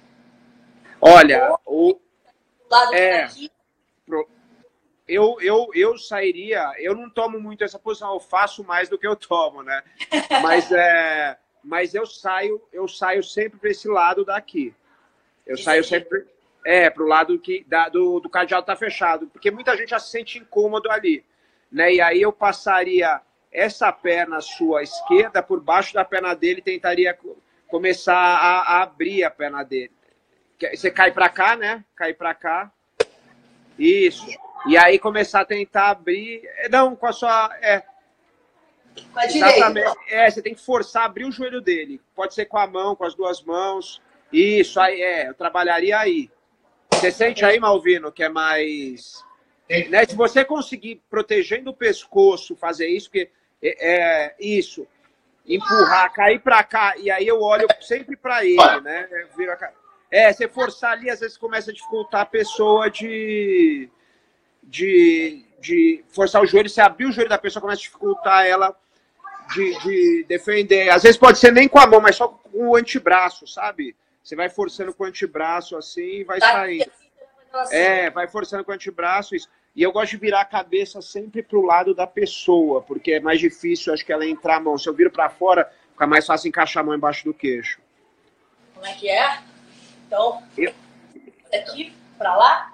Olha, 1.01 1.57
o, 1.65 1.93
Do 1.93 1.99
lado 2.69 2.93
É. 2.93 3.23
daqui, 3.23 3.51
eu, 5.07 5.37
eu, 5.41 5.69
eu 5.73 5.97
sairia, 5.97 6.71
eu 6.77 6.95
não 6.95 7.09
tomo 7.09 7.39
muito 7.39 7.63
essa 7.63 7.79
posição, 7.79 8.13
eu 8.13 8.19
faço 8.19 8.63
mais 8.63 8.87
do 8.87 8.97
que 8.97 9.07
eu 9.07 9.15
tomo, 9.15 9.63
né? 9.63 9.83
Mas, 10.43 10.71
é, 10.71 11.37
mas 11.63 11.93
eu 11.93 12.05
saio, 12.05 12.61
eu 12.71 12.87
saio 12.87 13.23
sempre 13.23 13.59
para 13.59 13.69
esse 13.69 13.87
lado 13.87 14.25
daqui. 14.25 14.73
Eu 15.45 15.57
saio 15.57 15.81
aqui. 15.81 15.89
sempre 15.89 16.25
é 16.65 16.89
para 16.89 17.03
o 17.03 17.07
lado 17.07 17.39
que 17.39 17.63
da, 17.67 17.89
do, 17.89 18.19
do 18.19 18.29
cadeado 18.29 18.65
tá 18.65 18.75
fechado, 18.75 19.27
porque 19.27 19.49
muita 19.49 19.75
gente 19.77 19.89
já 19.89 19.99
se 19.99 20.11
sente 20.11 20.37
incômodo 20.37 20.91
ali, 20.91 21.23
né? 21.71 21.93
E 21.93 22.01
aí 22.01 22.21
eu 22.21 22.31
passaria 22.31 23.21
essa 23.51 23.91
perna 23.91 24.41
sua 24.41 24.83
esquerda 24.83 25.41
por 25.41 25.59
baixo 25.59 25.93
da 25.93 26.05
perna 26.05 26.35
dele, 26.35 26.59
e 26.59 26.63
tentaria 26.63 27.13
co- 27.13 27.37
começar 27.67 28.15
a, 28.15 28.61
a 28.61 28.83
abrir 28.83 29.23
a 29.23 29.31
perna 29.31 29.63
dele. 29.63 29.91
Você 30.75 30.91
cai 30.91 31.11
para 31.11 31.29
cá, 31.29 31.55
né? 31.55 31.83
Cai 31.95 32.13
para 32.13 32.33
cá. 32.33 32.71
Isso. 33.77 34.27
E 34.67 34.77
aí 34.77 34.99
começar 34.99 35.41
a 35.41 35.45
tentar 35.45 35.89
abrir. 35.89 36.41
Não, 36.69 36.95
com 36.95 37.07
a 37.07 37.13
sua. 37.13 37.49
É, 37.61 37.81
com 38.99 39.19
a 39.19 39.25
direita. 39.25 39.57
exatamente. 39.57 39.97
É, 40.09 40.29
você 40.29 40.41
tem 40.41 40.53
que 40.53 40.61
forçar 40.61 41.03
a 41.03 41.05
abrir 41.05 41.25
o 41.25 41.31
joelho 41.31 41.61
dele. 41.61 42.01
Pode 42.15 42.33
ser 42.33 42.45
com 42.45 42.57
a 42.57 42.67
mão, 42.67 42.95
com 42.95 43.03
as 43.03 43.15
duas 43.15 43.41
mãos. 43.41 44.01
Isso, 44.31 44.79
aí 44.79 45.01
é. 45.01 45.29
Eu 45.29 45.33
trabalharia 45.33 45.97
aí. 45.97 46.29
Você 46.91 47.11
sente 47.11 47.45
aí, 47.45 47.59
Malvino, 47.59 48.11
que 48.11 48.23
é 48.23 48.29
mais. 48.29 49.23
Né, 49.89 50.05
se 50.05 50.15
você 50.15 50.43
conseguir, 50.43 51.01
protegendo 51.09 51.69
o 51.69 51.75
pescoço, 51.75 52.55
fazer 52.55 52.87
isso, 52.87 53.09
porque 53.09 53.29
é, 53.61 54.25
é 54.25 54.35
isso. 54.39 54.87
Empurrar, 55.47 56.11
cair 56.11 56.39
pra 56.39 56.63
cá, 56.63 56.95
e 56.97 57.09
aí 57.09 57.27
eu 57.27 57.41
olho 57.41 57.67
sempre 57.81 58.15
pra 58.15 58.43
ele, 58.43 58.81
né? 58.81 59.07
É, 60.11 60.33
você 60.33 60.47
forçar 60.47 60.93
ali, 60.93 61.09
às 61.09 61.19
vezes 61.19 61.37
começa 61.37 61.69
a 61.69 61.73
dificultar 61.73 62.21
a 62.21 62.25
pessoa 62.25 62.89
de 62.89 63.89
de, 64.63 65.43
de 65.59 66.03
forçar 66.09 66.41
o 66.41 66.45
joelho, 66.45 66.69
se 66.69 66.79
abrir 66.79 67.05
o 67.05 67.11
joelho 67.11 67.29
da 67.29 67.37
pessoa, 67.37 67.61
começa 67.61 67.79
a 67.79 67.83
dificultar 67.83 68.45
ela 68.45 68.75
de, 69.53 69.79
de 69.79 70.25
defender. 70.27 70.89
Às 70.89 71.03
vezes 71.03 71.17
pode 71.17 71.37
ser 71.39 71.51
nem 71.51 71.67
com 71.67 71.79
a 71.79 71.87
mão, 71.87 71.99
mas 72.01 72.15
só 72.15 72.27
com 72.27 72.69
o 72.69 72.75
antebraço, 72.75 73.45
sabe? 73.47 73.95
Você 74.23 74.35
vai 74.35 74.49
forçando 74.49 74.93
com 74.93 75.03
o 75.03 75.07
antebraço 75.07 75.75
assim 75.77 76.19
e 76.19 76.23
vai 76.23 76.39
saindo. 76.39 76.81
aqui, 76.83 76.91
assim, 77.53 77.75
É, 77.75 78.09
vai 78.09 78.27
forçando 78.27 78.63
com 78.63 78.71
o 78.71 78.75
antebraço. 78.75 79.35
Isso. 79.35 79.47
E 79.75 79.83
eu 79.83 79.91
gosto 79.91 80.11
de 80.11 80.17
virar 80.17 80.41
a 80.41 80.45
cabeça 80.45 81.01
sempre 81.01 81.41
pro 81.41 81.61
lado 81.65 81.93
da 81.93 82.05
pessoa, 82.05 82.81
porque 82.81 83.13
é 83.13 83.19
mais 83.19 83.39
difícil, 83.39 83.93
acho 83.93 84.05
que 84.05 84.11
ela 84.11 84.25
entrar 84.25 84.57
a 84.57 84.59
mão. 84.59 84.77
Se 84.77 84.89
eu 84.89 84.93
viro 84.93 85.11
para 85.11 85.29
fora, 85.29 85.71
fica 85.91 86.05
mais 86.07 86.25
fácil 86.25 86.47
encaixar 86.49 86.81
a 86.81 86.85
mão 86.85 86.95
embaixo 86.95 87.23
do 87.23 87.33
queixo. 87.33 87.79
Como 88.73 88.85
é 88.85 88.93
que 88.93 89.09
é? 89.09 89.39
Então, 90.07 90.43
Eu- 90.57 90.73
daqui 91.51 91.93
pra 92.17 92.35
lá. 92.35 92.73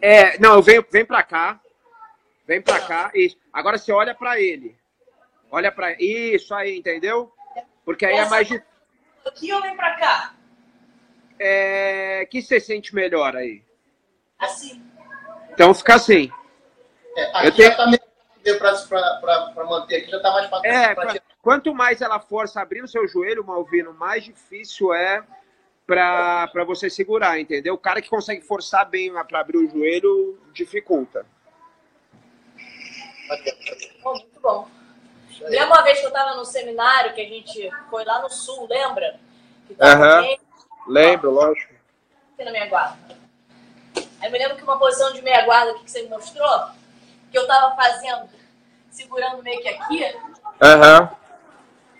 É, 0.00 0.38
não, 0.38 0.54
eu 0.54 0.62
venho, 0.62 0.84
vem 0.90 1.04
para 1.04 1.22
cá. 1.22 1.60
Vem 2.46 2.60
para 2.60 2.80
cá. 2.80 3.10
Isso. 3.14 3.36
Agora 3.52 3.78
você 3.78 3.90
olha 3.92 4.14
para 4.14 4.40
ele. 4.40 4.76
Olha 5.50 5.70
para 5.72 5.92
isso 6.00 6.54
aí, 6.54 6.76
entendeu? 6.78 7.32
Porque 7.84 8.04
aí 8.04 8.16
é 8.16 8.28
mais 8.28 8.46
difícil. 8.48 8.66
Aqui 9.24 9.52
ou 9.52 9.62
vem 9.62 9.76
pra 9.76 9.96
cá? 9.96 10.34
É... 11.38 12.26
que 12.30 12.40
você 12.42 12.58
sente 12.60 12.94
melhor 12.94 13.36
aí? 13.36 13.62
Assim. 14.38 14.82
Então 15.52 15.72
fica 15.74 15.94
assim. 15.94 16.30
É, 17.16 17.24
Eu 17.24 17.48
aqui 17.48 17.56
tenho- 17.56 17.70
já 17.70 17.76
tá 17.76 17.86
meio 17.86 18.58
para 18.58 19.64
manter 19.64 19.96
aqui, 19.96 20.10
já 20.10 20.20
tá 20.20 20.30
mais 20.32 20.48
fácil. 20.48 20.66
É, 20.70 20.94
pra 20.94 21.14
quanto 21.42 21.74
mais 21.74 22.00
ela 22.00 22.20
força 22.20 22.60
abrir 22.60 22.82
o 22.82 22.88
seu 22.88 23.06
joelho, 23.08 23.44
Malvino, 23.44 23.94
mais 23.94 24.24
difícil 24.24 24.92
é 24.92 25.24
para 25.86 26.64
você 26.66 26.90
segurar, 26.90 27.38
entendeu? 27.40 27.74
O 27.74 27.78
cara 27.78 28.02
que 28.02 28.10
consegue 28.10 28.42
forçar 28.42 28.88
bem 28.88 29.12
para 29.24 29.40
abrir 29.40 29.58
o 29.58 29.70
joelho 29.70 30.38
dificulta. 30.52 31.24
Bom, 34.02 34.12
muito 34.12 34.40
bom. 34.40 34.68
Lembra 35.40 35.66
uma 35.66 35.82
vez 35.82 35.98
que 35.98 36.04
eu 36.06 36.08
estava 36.10 36.34
no 36.34 36.44
seminário 36.44 37.14
que 37.14 37.20
a 37.20 37.24
gente 37.28 37.70
foi 37.90 38.04
lá 38.04 38.20
no 38.22 38.30
sul, 38.30 38.66
lembra? 38.68 39.18
Aham. 39.80 40.22
bem 40.22 40.40
Lembro, 40.86 41.30
lógico. 41.30 41.74
aqui 42.34 42.44
na 42.44 42.50
minha 42.52 42.66
guarda. 42.68 43.16
Aí 43.96 44.28
eu 44.28 44.30
me 44.30 44.38
lembro 44.38 44.56
que 44.56 44.62
uma 44.62 44.78
posição 44.78 45.12
de 45.12 45.20
meia 45.22 45.44
guarda 45.44 45.74
que 45.74 45.90
você 45.90 46.02
me 46.02 46.08
mostrou, 46.08 46.70
que 47.30 47.36
eu 47.36 47.42
estava 47.42 47.74
fazendo, 47.74 48.28
segurando 48.90 49.42
meio 49.42 49.60
que 49.60 49.68
aqui, 49.68 50.04
Aham. 50.62 51.10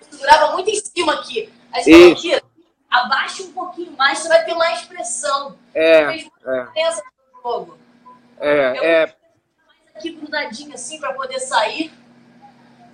eu 0.00 0.06
segurava 0.10 0.52
muito 0.52 0.70
em 0.70 0.76
cima 0.76 1.14
aqui. 1.14 1.52
Aí 1.72 1.82
você 1.82 2.12
aqui, 2.12 2.42
abaixa 2.90 3.42
um 3.42 3.52
pouquinho 3.52 3.92
mais, 3.96 4.18
você 4.18 4.28
vai 4.28 4.44
ter 4.44 4.54
mais 4.54 4.82
pressão. 4.82 5.58
É, 5.74 6.06
Fez 6.06 6.22
muita 6.22 6.50
é, 6.50 6.64
diferença 6.64 7.02
no 7.34 7.42
jogo. 7.42 7.78
é, 8.40 9.02
é, 9.02 9.16
Aqui 9.94 10.10
grudadinho 10.12 10.74
assim 10.74 11.00
para 11.00 11.12
poder 11.14 11.40
sair. 11.40 11.92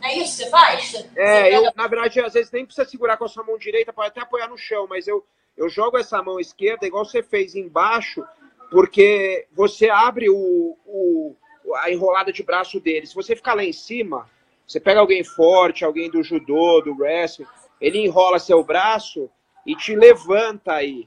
É 0.03 0.17
isso 0.19 0.39
que 0.39 0.45
você 0.45 0.51
faz? 0.51 0.91
Você 0.91 0.99
É, 1.17 1.43
pega- 1.45 1.57
eu, 1.57 1.73
na 1.77 1.87
verdade, 1.87 2.21
às 2.21 2.33
vezes 2.33 2.51
nem 2.51 2.65
precisa 2.67 2.89
segurar 2.89 3.17
com 3.17 3.25
a 3.25 3.29
sua 3.29 3.45
mão 3.45 3.57
direita, 3.57 3.93
pode 3.93 4.09
até 4.09 4.21
apoiar 4.21 4.49
no 4.49 4.59
chão, 4.59 4.87
mas 4.89 5.07
eu, 5.07 5.25
eu 5.57 5.69
jogo 5.69 5.97
essa 5.99 6.23
mão 6.23 6.41
esquerda, 6.41 6.87
igual 6.87 7.05
você 7.05 7.23
fez 7.23 7.55
embaixo, 7.55 8.25
porque 8.71 9.47
você 9.53 9.89
abre 9.91 10.29
o, 10.29 10.77
o, 10.87 11.37
a 11.77 11.91
enrolada 11.91 12.33
de 12.33 12.43
braço 12.43 12.81
dele. 12.81 13.07
Se 13.07 13.15
você 13.15 13.37
ficar 13.37 13.55
lá 13.55 13.63
em 13.65 13.73
cima, 13.73 14.29
você 14.67 14.81
pega 14.81 15.01
alguém 15.01 15.23
forte, 15.23 15.85
alguém 15.85 16.11
do 16.11 16.23
judô, 16.23 16.81
do 16.81 16.95
wrestling, 16.97 17.47
ele 17.81 17.99
enrola 17.99 18.39
seu 18.39 18.63
braço 18.65 19.31
e 19.67 19.77
te 19.77 19.95
levanta 19.95 20.73
aí. 20.73 21.07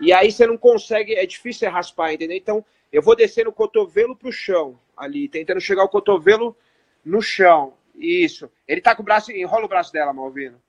E 0.00 0.12
aí 0.12 0.30
você 0.30 0.46
não 0.46 0.56
consegue, 0.56 1.14
é 1.14 1.26
difícil 1.26 1.60
você 1.60 1.66
raspar, 1.68 2.12
entendeu? 2.12 2.36
Então, 2.36 2.64
eu 2.92 3.02
vou 3.02 3.16
descendo 3.16 3.50
o 3.50 3.52
cotovelo 3.52 4.14
pro 4.14 4.30
chão, 4.30 4.78
ali, 4.96 5.28
tentando 5.28 5.60
chegar 5.60 5.82
o 5.84 5.88
cotovelo 5.88 6.56
no 7.04 7.20
chão. 7.22 7.72
Isso. 7.98 8.50
Ele 8.66 8.80
tá 8.80 8.94
com 8.94 9.02
o 9.02 9.04
braço, 9.04 9.32
enrola 9.32 9.64
o 9.64 9.68
braço 9.68 9.92
dela, 9.92 10.12
Malvino. 10.12 10.60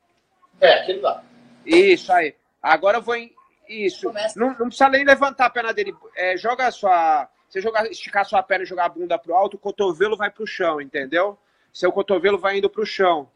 É, 0.60 0.80
aquele 0.82 1.00
lá. 1.00 1.24
Isso 1.66 2.12
aí. 2.12 2.36
Agora 2.62 2.98
eu 2.98 3.02
vou 3.02 3.16
em. 3.16 3.34
Isso. 3.68 4.08
Começa. 4.08 4.40
Não, 4.40 4.50
não 4.58 4.68
precisa 4.68 4.90
nem 4.90 5.04
levantar 5.06 5.46
a 5.46 5.50
perna 5.50 5.74
dele. 5.74 5.96
É, 6.16 6.36
joga 6.38 6.68
a 6.68 6.72
sua. 6.72 7.30
Você 7.48 7.62
jogar, 7.62 7.86
esticar 7.90 8.22
a 8.24 8.26
sua 8.26 8.44
perna 8.44 8.64
e 8.64 8.68
jogar 8.68 8.86
a 8.86 8.90
bunda 8.90 9.18
pro 9.18 9.36
alto, 9.36 9.56
o 9.56 9.60
cotovelo 9.60 10.18
vai 10.18 10.30
pro 10.30 10.46
chão, 10.46 10.80
entendeu? 10.82 11.38
Seu 11.74 11.92
cotovelo 11.92 12.38
vai 12.38 12.58
indo 12.58 12.70
pro 12.70 12.86
chão. 12.86 13.30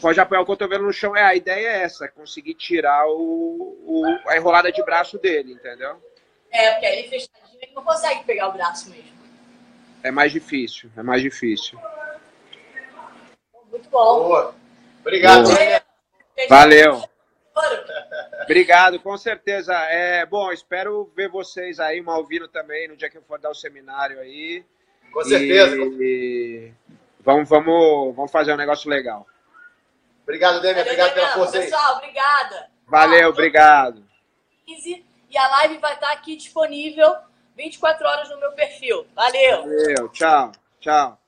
Pode 0.00 0.18
apoiar 0.20 0.40
o 0.40 0.46
cotovelo 0.46 0.84
no 0.84 0.92
chão. 0.92 1.14
É, 1.16 1.22
a 1.22 1.34
ideia 1.34 1.68
é 1.68 1.82
essa, 1.82 2.08
conseguir 2.08 2.54
tirar 2.54 3.06
o, 3.06 3.78
o- 3.86 4.28
a 4.28 4.36
enrolada 4.36 4.70
de 4.72 4.82
braço 4.82 5.18
dele, 5.18 5.52
entendeu? 5.52 6.02
É, 6.50 6.70
porque 6.72 6.86
aí 6.86 7.08
fechadinho 7.08 7.58
ele 7.62 7.72
não 7.74 7.82
consegue 7.84 8.24
pegar 8.24 8.48
o 8.48 8.52
braço 8.52 8.90
mesmo. 8.90 9.12
É 10.02 10.10
mais 10.10 10.32
difícil, 10.32 10.90
é 10.96 11.02
mais 11.02 11.22
difícil. 11.22 11.78
Bom. 13.94 14.24
Boa. 14.24 14.54
Obrigado, 15.02 15.44
Boa. 15.44 15.54
Daniel. 15.54 15.80
Valeu. 16.48 17.02
Obrigado, 18.42 18.98
com 18.98 19.16
certeza. 19.16 19.72
É, 19.72 20.26
bom, 20.26 20.50
espero 20.50 21.12
ver 21.14 21.28
vocês 21.28 21.78
aí, 21.78 22.00
Malvino 22.00 22.48
também, 22.48 22.88
no 22.88 22.96
dia 22.96 23.08
que 23.08 23.16
eu 23.16 23.22
for 23.22 23.38
dar 23.38 23.50
o 23.50 23.54
seminário 23.54 24.18
aí. 24.18 24.64
Com 25.12 25.22
certeza. 25.22 25.76
E 25.76 26.72
vamos, 27.20 27.48
vamos, 27.48 28.16
vamos 28.16 28.32
fazer 28.32 28.52
um 28.52 28.56
negócio 28.56 28.90
legal. 28.90 29.24
Obrigado, 30.24 30.60
Demian. 30.60 30.82
Obrigado 30.82 31.14
pela 31.14 31.28
força 31.28 31.58
aí. 31.58 31.64
Pessoal, 31.64 31.98
obrigada. 31.98 32.68
Valeu, 32.88 33.28
Ó, 33.28 33.30
obrigado. 33.30 34.04
15 34.66 35.06
e 35.30 35.38
a 35.38 35.48
live 35.48 35.78
vai 35.78 35.94
estar 35.94 36.10
aqui 36.10 36.36
disponível 36.36 37.14
24 37.56 38.04
horas 38.04 38.28
no 38.28 38.40
meu 38.40 38.50
perfil. 38.52 39.06
Valeu! 39.14 39.62
Valeu, 39.62 40.08
tchau, 40.08 40.50
tchau. 40.80 41.23